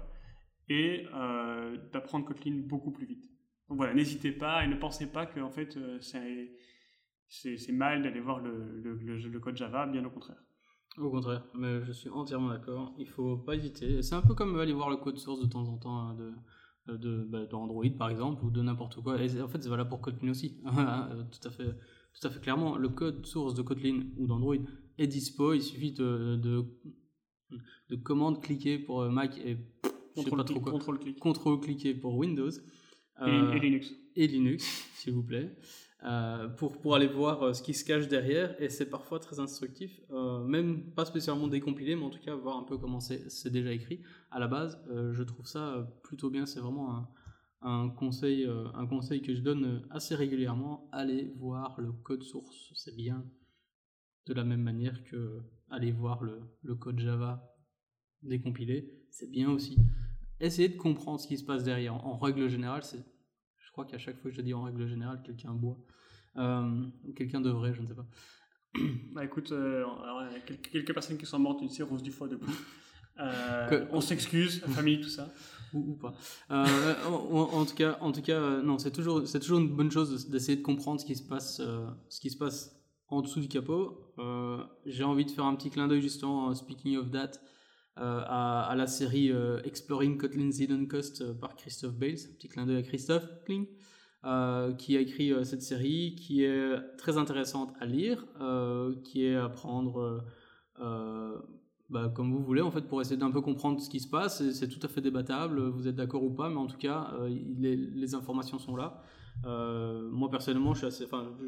[0.69, 3.23] et euh, d'apprendre Kotlin beaucoup plus vite.
[3.67, 5.99] Donc voilà, n'hésitez pas et ne pensez pas que en fait euh,
[7.29, 10.41] c'est mal d'aller voir le, le, code Java, bien au contraire.
[10.97, 12.93] Au contraire, mais je suis entièrement d'accord.
[12.99, 14.01] Il faut pas hésiter.
[14.03, 16.15] C'est un peu comme aller voir le code source de temps en temps hein,
[16.87, 19.19] de, de, bah, Android par exemple ou de n'importe quoi.
[19.21, 20.61] Et en fait, c'est valable pour Kotlin aussi.
[20.63, 21.75] Tout à fait,
[22.13, 22.77] tout à fait clairement.
[22.77, 24.55] Le code source de Kotlin ou d'Android
[24.97, 25.53] est dispo.
[25.53, 26.65] Il suffit de, de,
[27.89, 29.57] de commande cliquer pour euh, Mac et.
[31.19, 32.49] Contrôle cliquer pour Windows.
[32.49, 32.55] Et,
[33.21, 33.93] Euh, et Linux.
[34.15, 34.63] et Linux,
[34.95, 35.53] s'il vous plaît,
[36.03, 38.55] euh, pour, pour aller voir euh, ce qui se cache derrière.
[38.61, 39.99] Et c'est parfois très instructif,
[40.47, 44.01] même pas spécialement décompilé, mais en tout cas voir un peu comment c'est déjà écrit.
[44.31, 46.45] À la base, je trouve ça plutôt bien.
[46.45, 47.07] C'est vraiment un,
[47.61, 50.89] un conseil, euh, un conseil que je donne euh, assez régulièrement.
[50.91, 53.25] Allez voir le code source, c'est bien.
[54.25, 57.55] De la même manière que aller voir le, le code Java
[58.21, 59.77] décompilé, c'est bien aussi.
[60.39, 61.95] Essayez de comprendre ce qui se passe derrière.
[61.95, 63.03] En, en règle générale, c'est
[63.69, 65.77] je crois qu'à chaque fois que je dis en règle générale, quelqu'un boit.
[66.37, 66.85] Euh,
[67.15, 68.07] quelqu'un devrait, je ne sais pas.
[69.13, 72.51] Bah écoute, euh, alors, quelques, quelques personnes qui sont mortes d'une cirrhose du foie depuis.
[73.19, 75.31] Euh, on s'excuse, la famille, tout ça.
[75.73, 76.13] Ou, pas.
[76.51, 79.91] Euh, en, tout cas, en tout cas euh, non, c'est toujours, c'est toujours une bonne
[79.91, 82.75] chose de- d'essayer de comprendre ce qui se passe, euh, ce qui se passe
[83.07, 84.13] en dessous du capot.
[84.85, 87.31] J'ai envie de faire un petit clin d'œil justement, speaking of that,
[87.95, 89.31] à, la série
[89.63, 92.19] Exploring Kotlin's Hidden Coast par Christophe Bales.
[92.37, 93.65] Petit clin d'œil à Christophe Kling.
[94.77, 98.27] qui a écrit cette série, qui est très intéressante à lire,
[99.03, 100.23] qui est à prendre
[101.89, 104.47] bah, comme vous voulez, en fait, pour essayer d'un peu comprendre ce qui se passe.
[104.51, 107.29] C'est tout à fait débattable, vous êtes d'accord ou pas, mais en tout cas, euh,
[107.57, 109.01] les informations sont là.
[109.45, 110.87] Euh, moi, personnellement, je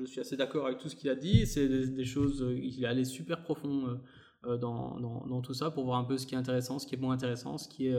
[0.05, 1.45] suis assez, d'accord avec tout ce qu'il a dit.
[1.45, 3.99] C'est des, choses, euh, il est allé super profond
[4.43, 7.13] dans, tout ça pour voir un peu ce qui est intéressant, ce qui est moins
[7.13, 7.95] intéressant, ce qui est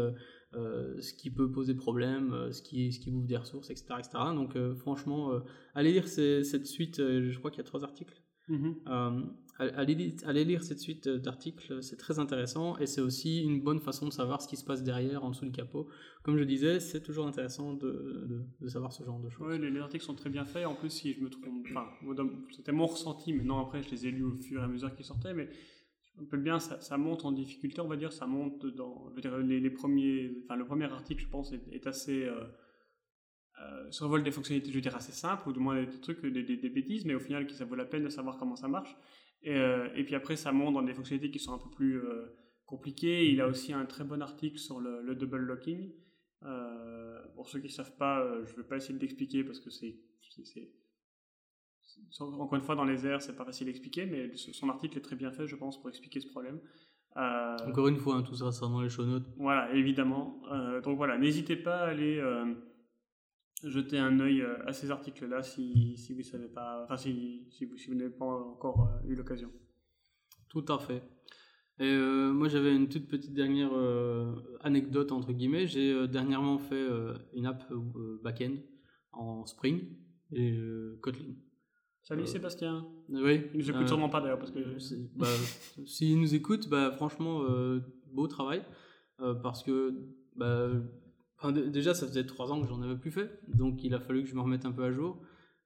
[0.54, 3.86] ce qui peut poser problème, ce qui, ce qui ouvre des ressources, etc.
[3.98, 4.10] etc.
[4.34, 5.30] Donc franchement,
[5.74, 8.21] allez lire cette suite, je crois qu'il y a trois articles.
[8.48, 8.74] Mhm.
[8.88, 9.22] Euh,
[9.58, 13.60] allez, li- allez lire cette suite euh, d'articles, c'est très intéressant et c'est aussi une
[13.62, 15.88] bonne façon de savoir ce qui se passe derrière, en dessous du capot.
[16.24, 19.46] Comme je disais, c'est toujours intéressant de, de- de savoir ce genre de choses.
[19.46, 20.66] Ouais, les, les articles sont très bien faits.
[20.66, 21.86] En plus, si je me trompe, enfin,
[22.50, 23.32] c'était mon ressenti.
[23.32, 25.48] Maintenant, après, je les ai lus au fur et à mesure qu'ils sortaient, mais
[26.02, 28.12] je me rappelle bien, ça, ça monte en difficulté, on va dire.
[28.12, 31.52] Ça monte dans, je veux dire, les, les premiers, enfin, le premier article, je pense,
[31.52, 32.44] est, est assez euh,
[33.62, 36.42] euh, survole des fonctionnalités, je veux dire, assez simples, ou du moins des trucs, des,
[36.42, 38.68] des- des bêtises, mais au final, qui ça vaut la peine de savoir comment ça
[38.68, 38.94] marche.
[39.42, 41.98] Et, euh, et puis après, ça monte dans des fonctionnalités qui sont un peu plus
[41.98, 42.26] euh,
[42.66, 43.30] compliquées.
[43.30, 45.92] Il a aussi un très bon article sur le, le double locking.
[46.44, 49.60] Euh, pour ceux qui ne savent pas, je ne vais pas essayer de l'expliquer parce
[49.60, 49.96] que c'est,
[52.20, 55.02] encore une fois dans les airs, c'est pas facile à expliquer, mais son article est
[55.02, 56.60] très bien fait, je pense, pour expliquer ce problème.
[57.14, 59.26] Encore une fois, hein, tout ça sera dans les show notes.
[59.36, 60.40] voilà, évidemment.
[60.82, 62.20] Donc voilà, n'hésitez pas à aller
[63.64, 67.64] jeter un œil euh, à ces articles-là si, si vous savez pas, enfin si, si
[67.64, 69.50] vous, si vous n'avez pas encore euh, eu l'occasion.
[70.48, 71.02] Tout à fait.
[71.78, 75.66] Et euh, moi, j'avais une toute petite dernière euh, anecdote, entre guillemets.
[75.66, 76.86] J'ai euh, dernièrement fait
[77.34, 77.64] une app
[78.22, 78.54] back-end
[79.12, 79.80] en Spring
[80.32, 80.56] et
[81.00, 81.34] Kotlin.
[82.02, 82.86] Salut Sébastien.
[83.08, 83.42] Oui.
[83.54, 84.60] Il nous écoute sûrement pas d'ailleurs parce que
[85.16, 85.26] bah,
[85.86, 87.42] S'ils nous écoutent, bah, franchement,
[88.12, 88.62] beau travail.
[89.42, 89.94] parce que,
[90.36, 90.70] bah,
[91.50, 94.28] déjà, ça faisait trois ans que j'en avais plus fait, donc il a fallu que
[94.28, 95.20] je me remette un peu à jour.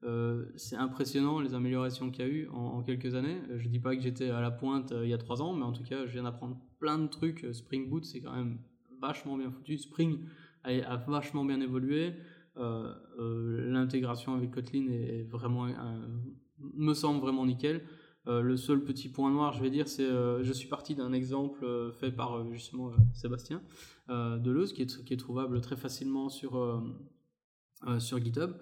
[0.04, 3.38] Euh, c'est impressionnant les améliorations qu'il y a eu en, quelques années.
[3.50, 5.64] Euh, je dis pas que j'étais à la pointe il y a trois ans, mais
[5.64, 7.46] en tout cas, je viens d'apprendre plein de trucs.
[7.52, 8.58] Spring Boot, c'est quand même
[9.00, 9.78] vachement bien foutu.
[9.78, 10.20] Spring
[10.64, 12.14] a, vachement bien évolué.
[12.56, 15.66] L'intégration avec Kotlin est, vraiment,
[16.58, 17.82] me semble vraiment nickel.
[18.26, 22.10] Le seul petit point noir, je vais dire, c'est je suis parti d'un exemple fait
[22.10, 23.62] par justement Sébastien
[24.08, 26.80] euh, Deleuze, qui est, qui est trouvable très facilement sur, euh,
[27.88, 28.52] euh, sur GitHub.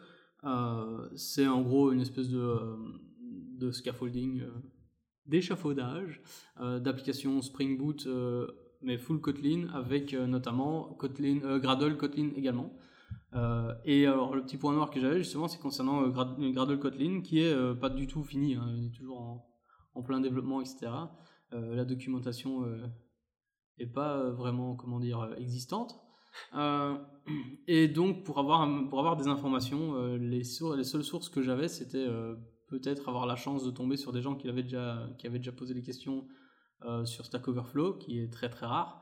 [1.16, 2.56] c'est en gros une espèce de,
[3.58, 4.42] de scaffolding,
[5.26, 6.22] d'échafaudage,
[6.60, 8.08] d'application Spring Boot
[8.82, 12.74] mais full Kotlin avec notamment Kotlin, Gradle Kotlin également.
[13.84, 17.74] et alors le petit point noir que j'avais justement c'est concernant Gradle Kotlin qui est
[17.80, 19.46] pas du tout fini, hein, toujours
[19.94, 20.90] en, plein développement etc.
[21.52, 22.64] la documentation
[23.78, 26.00] et pas euh, vraiment, comment dire, euh, existante.
[26.54, 26.96] Euh,
[27.66, 30.44] et donc, pour avoir, des informations, les, les
[30.84, 32.06] seules sources que j'avais, c'était
[32.66, 36.26] peut-être avoir la chance de tomber sur des gens qui avaient déjà, posé des questions
[37.04, 39.00] sur Stack Overflow, qui est très très rare,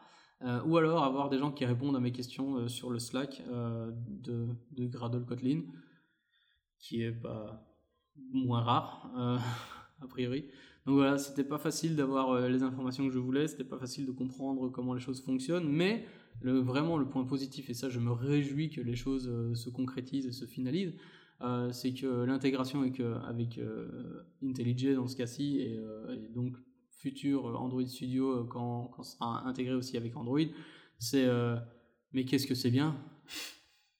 [0.66, 4.86] ou alors avoir des gens qui répondent à mes questions sur le Slack de, de
[4.86, 5.62] Gradle Kotlin,
[6.78, 7.64] qui est pas
[8.30, 9.11] moins rare,
[10.03, 10.45] a priori.
[10.87, 14.05] Donc voilà, c'était pas facile d'avoir euh, les informations que je voulais, c'était pas facile
[14.05, 16.05] de comprendre comment les choses fonctionnent, mais
[16.43, 20.26] vraiment le point positif, et ça je me réjouis que les choses euh, se concrétisent
[20.26, 20.95] et se finalisent,
[21.43, 23.61] euh, c'est que l'intégration avec, avec
[24.43, 25.80] IntelliJ dans ce cas-ci, et,
[26.35, 26.57] donc
[26.91, 30.41] futur Android Studio quand, quand ce sera intégré aussi avec Android,
[30.99, 31.28] c'est
[32.12, 32.97] mais qu'est-ce que c'est bien?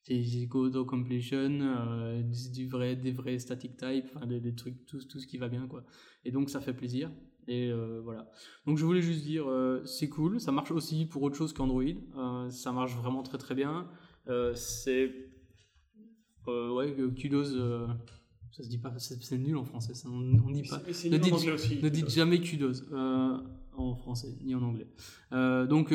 [0.05, 2.22] C'est code completion, euh,
[2.53, 5.66] du vrai, des vrais static type, des, des, trucs, tout, tout ce qui va bien
[5.66, 5.84] quoi.
[6.24, 7.11] Et donc ça fait plaisir.
[7.48, 8.28] Et euh, voilà.
[8.66, 11.82] Donc je voulais juste dire, euh, c'est cool, ça marche aussi pour autre chose qu'Android,
[11.82, 13.88] euh, ça marche vraiment très très bien.
[14.55, 15.12] c'est
[16.46, 17.57] ouais, kudos.
[18.53, 20.78] ça se dit pas, c'est nul en français, ça, on, on dit pas.
[20.78, 24.86] Ne dites, aussi, ne dites jamais kudos en français ni en anglais.
[25.32, 25.92] donc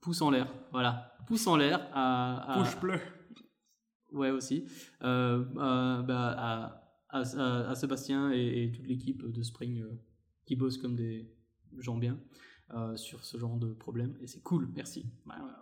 [0.00, 2.60] pouce en l'air, voilà, pouce en l'air à, à,
[4.12, 4.64] Ouais, aussi.
[5.02, 7.20] Euh, euh, bah, à, à,
[7.70, 10.00] à, Sébastien et, toute l'équipe de Spring euh,
[10.46, 11.30] qui bossent comme des
[11.78, 12.18] gens bien
[12.96, 14.14] sur ce genre de problème.
[14.20, 15.06] Et c'est cool, merci.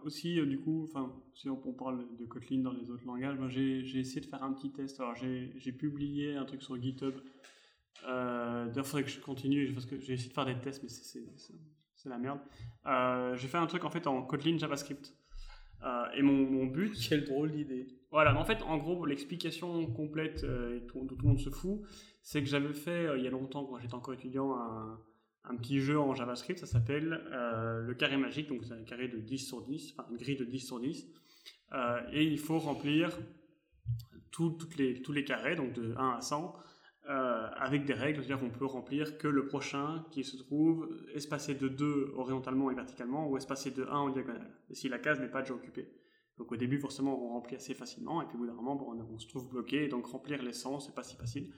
[0.02, 0.88] aussi, du coup,
[1.34, 4.72] si on, parle de Kotlin dans les autres langages, j'ai essayé de faire un petit
[4.72, 4.98] test.
[4.98, 7.14] Alors, j'ai publié un truc sur GitHub.
[8.02, 10.88] D'ailleurs, il faudrait que je continue parce que j'ai essayé de faire des tests, mais
[10.88, 12.40] c'est la merde.
[13.36, 15.14] j'ai fait un truc en fait en Kotlin JavaScript.
[16.16, 16.92] et mon, mon but.
[17.08, 17.86] Quelle drôle d'idée.
[18.16, 21.82] Voilà, mais en fait, en gros, l'explication complète euh, dont tout le monde se fout,
[22.22, 25.80] c'est que j'avais fait euh, il y a longtemps, quand j'étais encore étudiant, un, petit
[25.80, 29.38] jeu en JavaScript, ça s'appelle euh, le carré magique, donc c'est un carré de 10
[29.46, 31.06] sur 10, enfin une grille de 10 sur 10,
[32.10, 33.18] et il faut remplir
[34.30, 36.56] tous les carrés, donc de 1 à 100,
[37.04, 41.68] avec des règles, c'est-à-dire qu'on peut remplir que le prochain qui se trouve espacé de
[41.68, 45.42] 2 orientalement et verticalement, ou espacé de 1 en diagonale, si la case n'est pas
[45.42, 45.92] déjà occupée.
[46.38, 49.18] Donc au début, forcément, on remplit assez facilement, et puis au bout d'un moment, on,
[49.18, 51.50] se trouve bloqué, et donc remplir les 100, c'est pas si facile.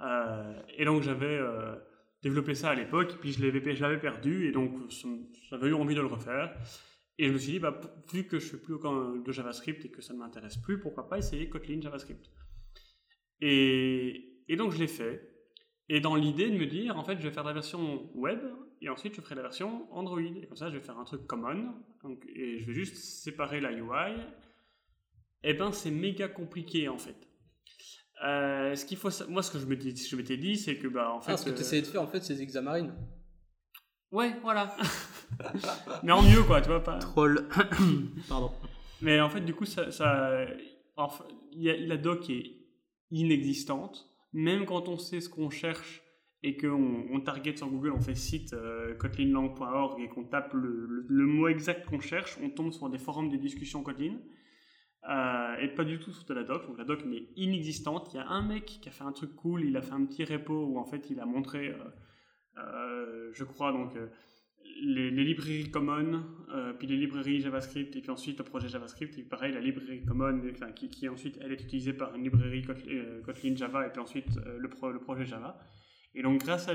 [0.00, 1.74] Euh, et donc j'avais euh,
[2.22, 4.72] développé ça à l'époque, puis je l'avais perdu, et donc
[5.50, 6.56] j'avais eu envie de le refaire.
[7.18, 7.80] Et je me suis dit, bah,
[8.12, 11.08] vu que je fais plus aucun de JavaScript et que ça ne m'intéresse plus, pourquoi
[11.08, 12.30] pas essayer Kotlin JavaScript
[13.40, 15.32] et, et donc je l'ai fait.
[15.88, 18.40] Et dans l'idée de me dire, en fait, je vais faire la version web
[18.80, 20.20] et ensuite je ferai la version Android.
[20.20, 23.60] Et comme ça, je vais faire un truc common, donc, et je vais juste séparer
[23.60, 24.20] la UI.
[25.42, 27.28] Et eh ben, c'est méga compliqué en fait.
[28.24, 31.12] Euh, ce qu'il faut, moi, ce que je m'étais, je m'étais dit, c'est que bah
[31.12, 31.32] en fait.
[31.32, 32.94] Ah, ce que tu essayais de faire en fait, c'est Xamarin.
[34.10, 34.76] Ouais, voilà.
[36.02, 36.98] Mais en mieux quoi, tu vois pas.
[36.98, 37.48] Troll.
[38.28, 38.50] Pardon.
[39.02, 40.46] Mais en fait, du coup, ça, ça
[41.52, 42.56] il y a la doc est
[43.10, 44.08] inexistante.
[44.32, 46.02] Même quand on sait ce qu'on cherche
[46.46, 51.04] et qu'on on target sur Google, on fait site euh, kotlinlang.org et qu'on tape le,
[51.08, 54.14] mot exact qu'on cherche, on tombe sur des forums de discussion Kotlin.
[55.08, 56.64] Euh, et pas du tout sur de la doc.
[56.68, 58.10] Donc la doc est inexistante.
[58.12, 60.04] Il y a un mec qui a fait un truc cool, il a fait un
[60.04, 61.74] petit repo où en fait il a montré,
[62.58, 63.94] euh, je crois, donc
[64.82, 66.22] les, librairies common,
[66.78, 70.40] puis les librairies JavaScript, et puis ensuite le projet JavaScript, et pareil, la librairie common,
[70.76, 74.28] qui, ensuite elle est utilisée par une librairie Kotlin, Java, et puis ensuite
[74.58, 74.68] le
[75.00, 75.58] projet Java.
[76.16, 76.74] Et donc, grâce à,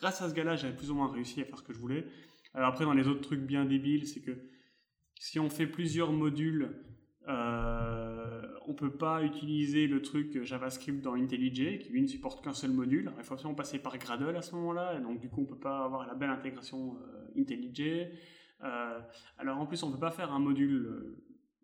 [0.00, 2.06] grâce à ce gars-là, j'avais plus ou moins réussi à faire ce que je voulais.
[2.54, 4.36] Alors après, dans les autres trucs bien débiles, c'est que
[5.14, 6.74] si on fait plusieurs modules,
[7.28, 12.54] euh, on peut pas utiliser le truc JavaScript dans IntelliJ, qui lui ne supporte qu'un
[12.54, 13.12] seul module.
[13.18, 15.58] il faut absolument passer par Gradle à ce moment-là, et donc du coup, on peut
[15.58, 18.08] pas avoir la belle intégration euh, IntelliJ.
[18.64, 19.00] Euh,
[19.36, 21.16] alors en plus, on peut pas faire un module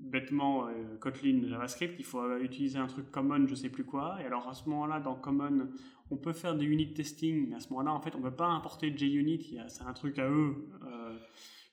[0.04, 4.18] bêtement euh, Kotlin JavaScript, il faut utiliser un truc common, je sais plus quoi.
[4.22, 5.68] Et alors à ce moment-là, dans common,
[6.10, 8.36] on peut faire du unit testing, mais à ce moment-là, en fait, on ne peut
[8.36, 11.16] pas importer JUnit, c'est un truc à eux euh,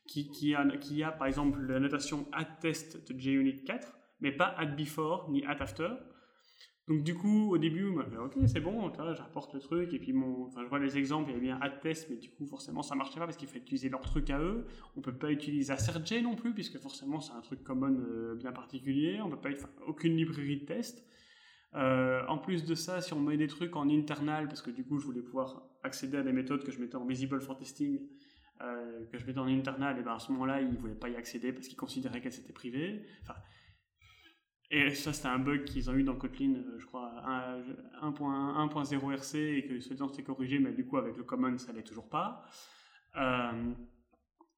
[0.08, 4.54] qui, a, qui a par exemple la notation add test de JUnit 4, mais pas
[4.58, 5.90] add before ni add after.
[6.88, 10.50] Donc du coup, au début, fait ok, c'est bon, j'apporte le truc, et puis mon,
[10.50, 12.96] je vois les exemples, il y avait bien add test, mais du coup, forcément, ça
[12.96, 14.66] marchait pas parce qu'il faut utiliser leur truc à eux.
[14.98, 18.52] On peut pas utiliser AssertJ non plus, puisque forcément, c'est un truc common euh, bien
[18.52, 19.22] particulier.
[19.22, 21.06] On peut pas, enfin, aucune librairie de test.
[21.76, 24.84] Euh, en plus de ça, si on met des trucs en internal, parce que du
[24.84, 28.00] coup, je voulais pouvoir accéder à des méthodes que je mettais en visible for testing,
[28.62, 31.16] euh, que je mettais en internal, et ben à ce moment-là, ils voulaient pas y
[31.16, 33.06] accéder parce qu'ils considéraient qu'elles étaient privées.
[34.74, 37.12] Et ça, c'était un bug qu'ils ont eu dans Kotlin, euh, je crois,
[38.02, 41.84] 1.0 RC, et que soi-disant c'était corrigé, mais du coup, avec le common, ça l'est
[41.84, 42.46] toujours pas.
[43.18, 43.74] Euh,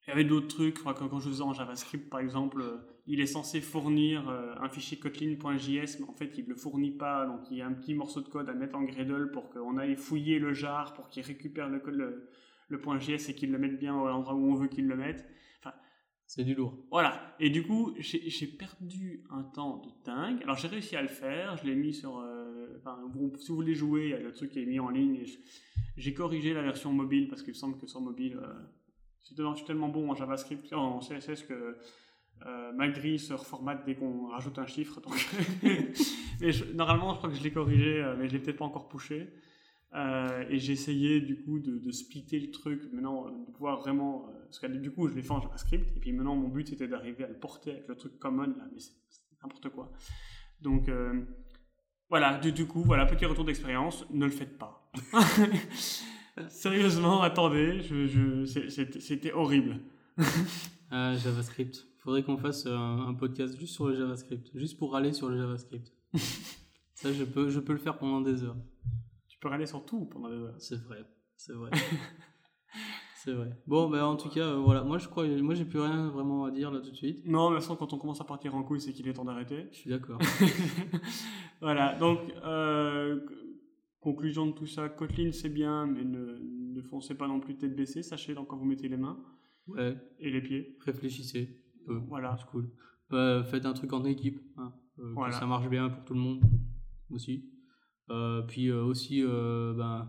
[0.06, 3.26] il y avait d'autres trucs, quand, je faisais en JavaScript, par exemple, euh, il est
[3.26, 7.58] censé fournir un fichier kotlin.js, mais en fait, il ne le fournit pas, donc il
[7.58, 10.38] y a un petit morceau de code à mettre en Gradle pour qu'on aille fouiller
[10.38, 12.30] le jar, pour qu'il récupère le,
[12.70, 15.26] le .js et qu'il le mette bien à l'endroit où on veut qu'il le mette.
[16.36, 16.76] C'est du lourd.
[16.90, 17.36] Voilà.
[17.40, 20.42] Et du coup, j'ai perdu un temps de dingue.
[20.42, 21.58] Alors, j'ai réussi à le faire.
[21.58, 22.18] Je l'ai mis sur.
[22.18, 22.98] Euh, enfin,
[23.38, 25.24] si vous voulez jouer, il y a le truc qui est mis en ligne.
[25.96, 28.52] J'ai corrigé la version mobile parce qu'il semble que sur mobile, euh,
[29.22, 31.78] c'est tellement bon en JavaScript, en CSS que
[32.48, 35.00] euh, ma grille se reformate dès qu'on rajoute un chiffre.
[36.42, 38.90] Mais normalement, je crois que je l'ai corrigé, euh, mais je l'ai peut-être pas encore
[38.90, 39.28] poussé.
[39.96, 44.28] Euh, et j'ai essayé du coup de, de, splitter le truc, maintenant de pouvoir vraiment.
[44.30, 46.68] Euh, parce que du coup, je l'ai fait en JavaScript, et puis maintenant mon but
[46.68, 48.92] c'était d'arriver à le porter avec le truc common, là, mais c'est
[49.44, 49.92] n'importe quoi.
[50.62, 51.22] Donc euh,
[52.10, 54.92] voilà, du, du, coup, voilà, petit retour d'expérience, ne le faites pas.
[56.50, 58.46] Sérieusement, attendez, je, je,
[59.00, 59.80] c'était horrible.
[60.92, 61.88] JavaScript.
[62.00, 65.38] Faudrait qu'on fasse un, un, podcast juste sur le JavaScript, juste pour aller sur le
[65.38, 65.92] JavaScript.
[66.96, 68.58] Ça, je peux, je peux le faire pendant des heures
[69.52, 70.56] aller sur tout pendant des heures.
[70.58, 71.72] C'est vrai, c'est vrai.
[73.16, 73.50] c'est vrai.
[73.68, 74.84] Bon, ben en tout cas, euh, voilà.
[74.84, 77.26] Moi, je crois, moi, j'ai plus rien vraiment à dire là tout de suite.
[77.26, 79.68] Non, mais sans quand on commence à partir en couille, c'est qu'il est temps d'arrêter.
[79.72, 80.20] Je suis d'accord.
[81.62, 81.96] voilà.
[81.96, 83.20] Donc, euh,
[84.00, 87.76] conclusion de tout ça, Kotlin c'est bien, mais ne, ne foncez pas non plus tête
[87.76, 88.04] baissée.
[88.04, 89.18] Sachez dans quoi vous mettez les mains.
[89.68, 89.98] Ouais.
[90.20, 90.78] Et les pieds.
[90.86, 91.60] Réfléchissez.
[91.88, 92.38] voilà.
[92.38, 92.70] C'est cool.
[93.10, 94.40] Faites un truc en équipe.
[94.58, 94.74] Hein.
[95.00, 95.34] Euh, voilà.
[95.34, 96.42] ça marche bien pour tout le monde
[97.10, 97.50] aussi.
[98.14, 100.08] Euh, puis euh, aussi euh, ben,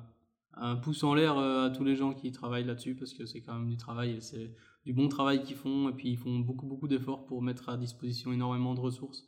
[0.52, 3.54] un pouce en l'air à tous les gens qui travaillent là-dessus parce que c'est quand
[3.54, 6.66] même du travail et c'est du bon travail qu'ils font et puis ils font beaucoup
[6.66, 9.26] beaucoup d'efforts pour mettre à disposition énormément de ressources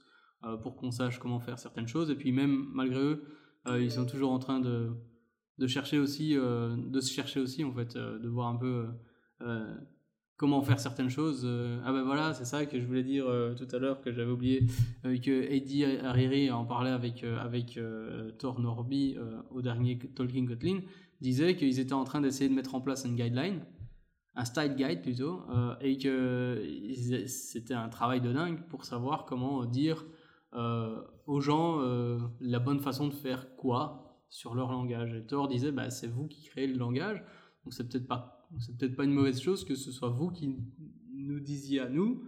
[0.62, 2.10] pour qu'on sache comment faire certaines choses.
[2.10, 3.24] Et puis même malgré eux
[3.80, 4.92] ils sont toujours en train de,
[5.58, 8.86] de chercher aussi de se chercher aussi en fait de voir un peu
[10.36, 11.42] comment faire certaines choses.
[11.44, 14.12] Euh, ah ben voilà, c'est ça que je voulais dire euh, tout à l'heure que
[14.12, 14.66] j'avais oublié
[15.04, 17.78] euh, que Eddie Hariri en parlait avec avec
[18.38, 19.16] Thor Norby
[19.50, 20.80] au dernier Talking Kotlin,
[21.20, 23.60] disait qu'ils étaient en train d'essayer de mettre en place une guideline,
[24.34, 25.42] un style guide plutôt,
[25.80, 26.62] et que
[27.26, 30.04] c'était un travail de dingue pour savoir comment dire
[30.52, 31.80] aux gens
[32.40, 35.14] la bonne façon de faire quoi sur leur langage.
[35.14, 37.22] Et Thor disait bah c'est vous qui créez le langage,
[37.64, 40.56] donc c'est peut-être pas c'est peut-être pas une mauvaise chose que ce soit vous qui
[41.12, 42.22] nous disiez à nous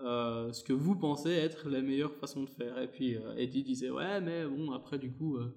[0.00, 2.78] euh, ce que vous pensez être la meilleure façon de faire.
[2.78, 5.54] Et puis euh, Eddie disait ouais mais bon après du coup euh,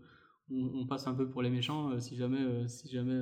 [0.49, 3.21] on, passe un peu pour les méchants si jamais si jamais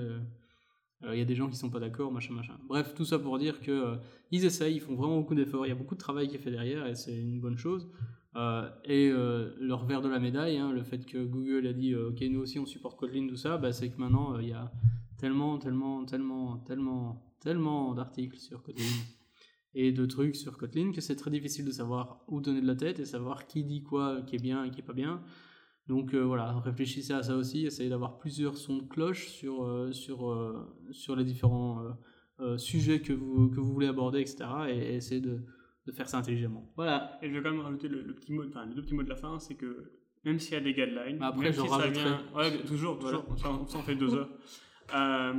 [1.03, 2.57] il y a des gens qui sont pas d'accord machin machin.
[2.69, 3.97] Bref tout ça pour dire que
[4.31, 6.39] ils essayent, ils font vraiment beaucoup d'efforts, il y a beaucoup de travail qui est
[6.39, 7.89] fait derrière et c'est une bonne chose.
[8.85, 9.11] et
[9.59, 12.59] leur verre de la médaille, hein, le fait que Google a dit ok nous aussi
[12.59, 14.71] on supporte Kotlin tout ça, bah, c'est que maintenant il y a
[15.17, 18.83] tellement, tellement, tellement, tellement, tellement d'articles sur Kotlin
[19.73, 22.75] et de trucs sur Kotlin que c'est très difficile de savoir où donner de la
[22.75, 25.21] tête et savoir qui dit quoi qui est bien et qui est pas bien.
[25.87, 29.91] Donc euh, voilà, réfléchissez à ça aussi, essayez d'avoir plusieurs sons de cloche sur, euh,
[29.93, 31.81] sur, euh, sur les différents
[32.57, 34.45] sujets que vous, que vous voulez aborder, etc.
[34.69, 35.39] Et, essayez de,
[35.87, 36.71] de, faire ça intelligemment.
[36.75, 37.17] Voilà.
[37.23, 39.09] Et je vais quand même rajouter le, petit mot, enfin, les deux petits mots de
[39.09, 39.91] la fin, c'est que
[40.23, 42.21] même s'il y a des guidelines, après même je si ça vient...
[42.35, 44.29] ouais, toujours, toujours, on s'en fait deux heures.
[44.93, 45.33] Euh,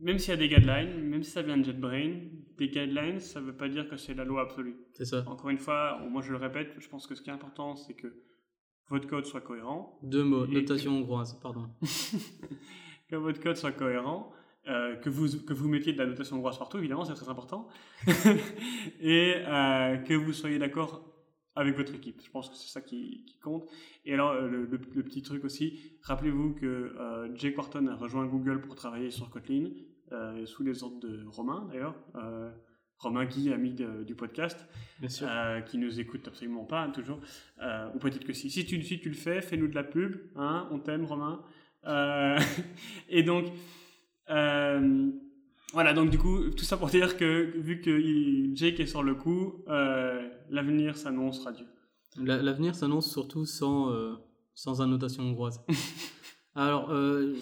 [0.00, 2.14] même s'il y a des guidelines, même si ça vient de JetBrain,
[2.56, 4.76] des guidelines, ça ne veut pas dire que c'est la loi absolue.
[4.92, 5.24] C'est ça.
[5.26, 7.94] Encore une fois, moi je le répète, je pense que ce qui est important, c'est
[7.94, 8.12] que
[8.88, 9.98] votre code soit cohérent.
[10.02, 11.68] Deux mots, notation hongroise, pardon.
[13.08, 14.32] que votre code soit cohérent,
[14.68, 17.68] euh, que, vous, que vous mettiez de la notation hongroise partout, évidemment, c'est très important.
[19.00, 21.09] et euh, que vous soyez d'accord
[21.60, 22.20] avec votre équipe.
[22.24, 23.68] Je pense que c'est ça qui, compte.
[24.04, 28.60] Et alors, euh, le, petit truc aussi, rappelez-vous que euh, Jay Quarton a rejoint Google
[28.60, 29.70] pour travailler sur Kotlin,
[30.12, 31.94] euh, sous les ordres de Romain d'ailleurs.
[33.00, 34.66] Romain Guy, ami de- du podcast,
[34.98, 35.26] Bien sûr.
[35.30, 37.18] euh, qui nous écoute absolument pas, hein, toujours.
[37.62, 38.50] Euh, ou peut-être que si.
[38.50, 40.16] Si tu, si tu le fais, fais-nous de la pub.
[40.36, 41.42] Hein, on t'aime, Romain.
[41.86, 42.38] Euh,
[43.08, 43.46] et donc,
[44.28, 45.10] euh,
[45.72, 49.14] voilà, donc du coup, tout ça pour dire que vu que Jake est sur le
[49.14, 51.66] coup, euh, l'avenir s'annonce radieux.
[52.20, 54.14] La- L'avenir s'annonce surtout sans, euh,
[54.54, 55.60] sans annotation hongroise.
[56.56, 57.34] Alors, euh,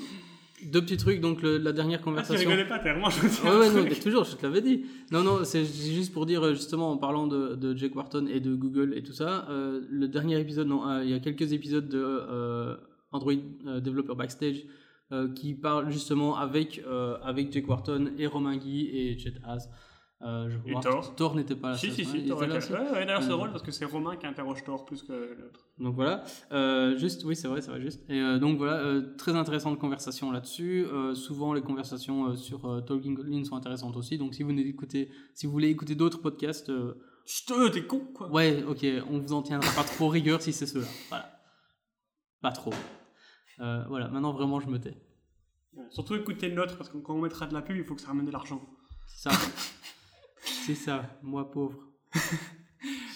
[0.66, 1.20] deux petits trucs.
[1.20, 2.50] Donc, le- la dernière Ah, tu conversation.
[2.50, 3.40] rigolais pas, t'es vraiment gentil.
[3.46, 4.84] Ouais, ouais, non, mais toujours, je te l'avais dit.
[5.10, 8.40] Non, non, c'est juste pour dire, euh, justement, en parlant de, de Jake Wharton et
[8.40, 12.76] de Google et tout ça, le dernier épisode, non, il y a quelques épisodes de
[13.12, 13.32] Android
[13.80, 14.64] Developer Backstage
[15.12, 19.68] euh, qui parlent justement avec, euh, avec Jake Wharton et Romain Guy et Chet Haas.
[20.20, 20.82] Euh, je Et crois.
[20.82, 21.14] Thor.
[21.14, 21.76] Thor n'était pas là.
[21.76, 23.84] Si, si, si, t'aurais était là ouais, ouais, d'ailleurs, c'est Euh, drôle parce que c'est
[23.84, 25.68] Romain qui interroge Thor plus que l'autre.
[25.78, 28.02] Donc voilà, Euh, juste, oui, c'est vrai, c'est vrai, juste.
[28.10, 30.86] Et euh, donc voilà, très intéressante conversation là-dessus.
[31.14, 34.18] Souvent, les conversations sur Talking Kotlin sont intéressantes aussi.
[34.18, 36.72] Donc si vous, écoutez, si vous voulez écouter d'autres podcasts,
[37.24, 38.28] Chut, t'es con, quoi.
[38.32, 40.86] ouais, ok, on vous en tiendra pas trop rigueur si c'est cela.
[41.10, 41.30] Voilà.
[42.40, 42.72] Pas trop.
[43.60, 44.96] Euh, voilà, maintenant vraiment, je me tais.
[45.74, 47.94] Ouais, Surtout écouter le nôtre parce que quand on mettra de la pub, il faut
[47.94, 48.60] que ça ramène de l'argent.
[49.06, 49.36] C'est ça.
[50.40, 51.78] c'est ça, moi pauvre.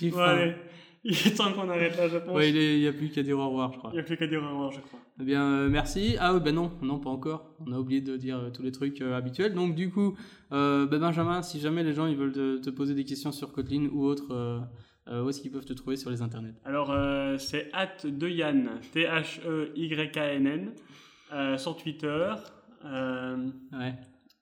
[0.01, 0.56] J'ai allez,
[1.05, 2.35] il est temps qu'on arrête là, je pense.
[2.35, 3.90] Ouais, il n'y a plus qu'à dire au revoir, je crois.
[3.93, 5.01] Il n'y a plus qu'à dire au revoir, je crois.
[5.20, 6.16] Eh bien, euh, merci.
[6.20, 7.56] Ah oui, ben non, non, pas encore.
[7.66, 9.52] On a oublié de dire euh, tous les trucs euh, habituels.
[9.52, 10.16] Donc, du coup,
[10.51, 13.89] ben, Benjamin, si jamais les gens ils veulent te, te poser des questions sur Kotlin
[13.93, 14.62] ou autre,
[15.11, 18.70] où est-ce qu'ils peuvent te trouver sur les internets Alors, euh, c'est at de Yann,
[18.93, 20.73] T-H-E-Y-K-N-N,
[21.33, 22.33] euh, sur Twitter.
[22.85, 23.95] Euh, Ouais.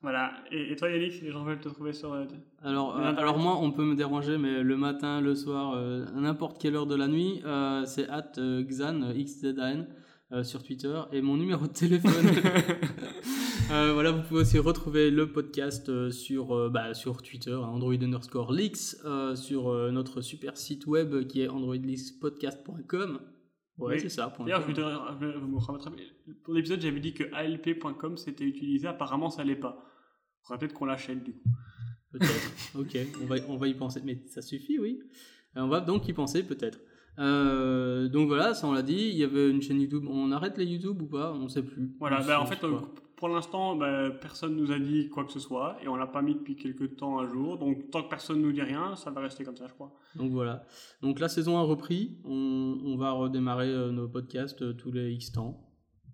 [0.03, 0.32] voilà.
[0.51, 2.12] Et, et toi, Yannick, si les gens veulent te trouver sur.
[2.12, 2.24] euh,
[2.62, 6.20] Alors, euh, alors moi, on peut me déranger, mais le matin, le soir, euh, à
[6.20, 9.85] n'importe quelle heure de la nuit, euh, c'est at euh, Xan, euh, XZAN,
[10.32, 11.01] euh, sur Twitter.
[11.12, 12.12] Et mon numéro de téléphone.
[13.73, 17.94] Euh, voilà, vous pouvez aussi retrouver le podcast euh, sur, bah, sur Twitter, hein, Android
[17.94, 18.97] underscore leaks,
[19.36, 23.20] sur notre super site web qui est androidleakspodcast.com.
[23.78, 24.01] Ouais, Oui.
[24.01, 24.35] c'est ça.
[24.40, 25.93] D'ailleurs, je je vous remettre-
[26.43, 28.89] Pour l'épisode, j'avais dit que ALP.com c'était utilisé.
[28.89, 29.85] Apparemment, ça l'est pas.
[30.43, 31.48] Faudrait peut-être qu'on l'achète du coup.
[32.11, 32.51] Peut-être.
[32.74, 34.01] ok, on va, on va y penser.
[34.05, 34.98] Mais ça suffit, oui.
[35.55, 36.81] On va donc y penser, peut-être.
[37.19, 39.09] Euh, donc voilà, ça on l'a dit.
[39.11, 40.05] Il y avait une chaîne YouTube.
[40.09, 41.32] On arrête les YouTube ou pas?
[41.32, 41.91] On sait plus.
[41.99, 42.78] Voilà, bah, en fait, euh,
[43.16, 46.23] pour l'instant, bah, personne nous a dit quoi que ce soit et on l'a pas
[46.23, 47.59] mis depuis quelques temps à jour.
[47.59, 49.93] Donc, tant que personne nous dit rien, ça va rester comme ça, je crois.
[50.15, 50.65] Donc voilà.
[51.03, 52.19] Donc la saison a repris.
[52.24, 55.66] On, on va redémarrer euh, nos podcasts tous les X temps.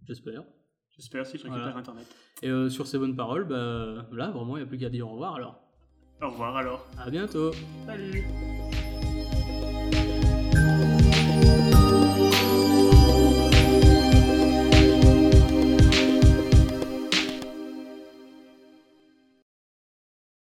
[0.06, 0.43] J'espère.
[0.97, 1.78] J'espère si je récupère Voilà.
[1.78, 2.06] Internet.
[2.43, 5.06] Et euh, sur ces bonnes paroles, bah, là, vraiment, il n'y a plus qu'à dire
[5.06, 5.60] au revoir alors.
[6.23, 6.86] Au revoir alors.
[6.98, 7.52] À bientôt
[7.85, 8.24] Salut
[11.47, 11.85] Thank you.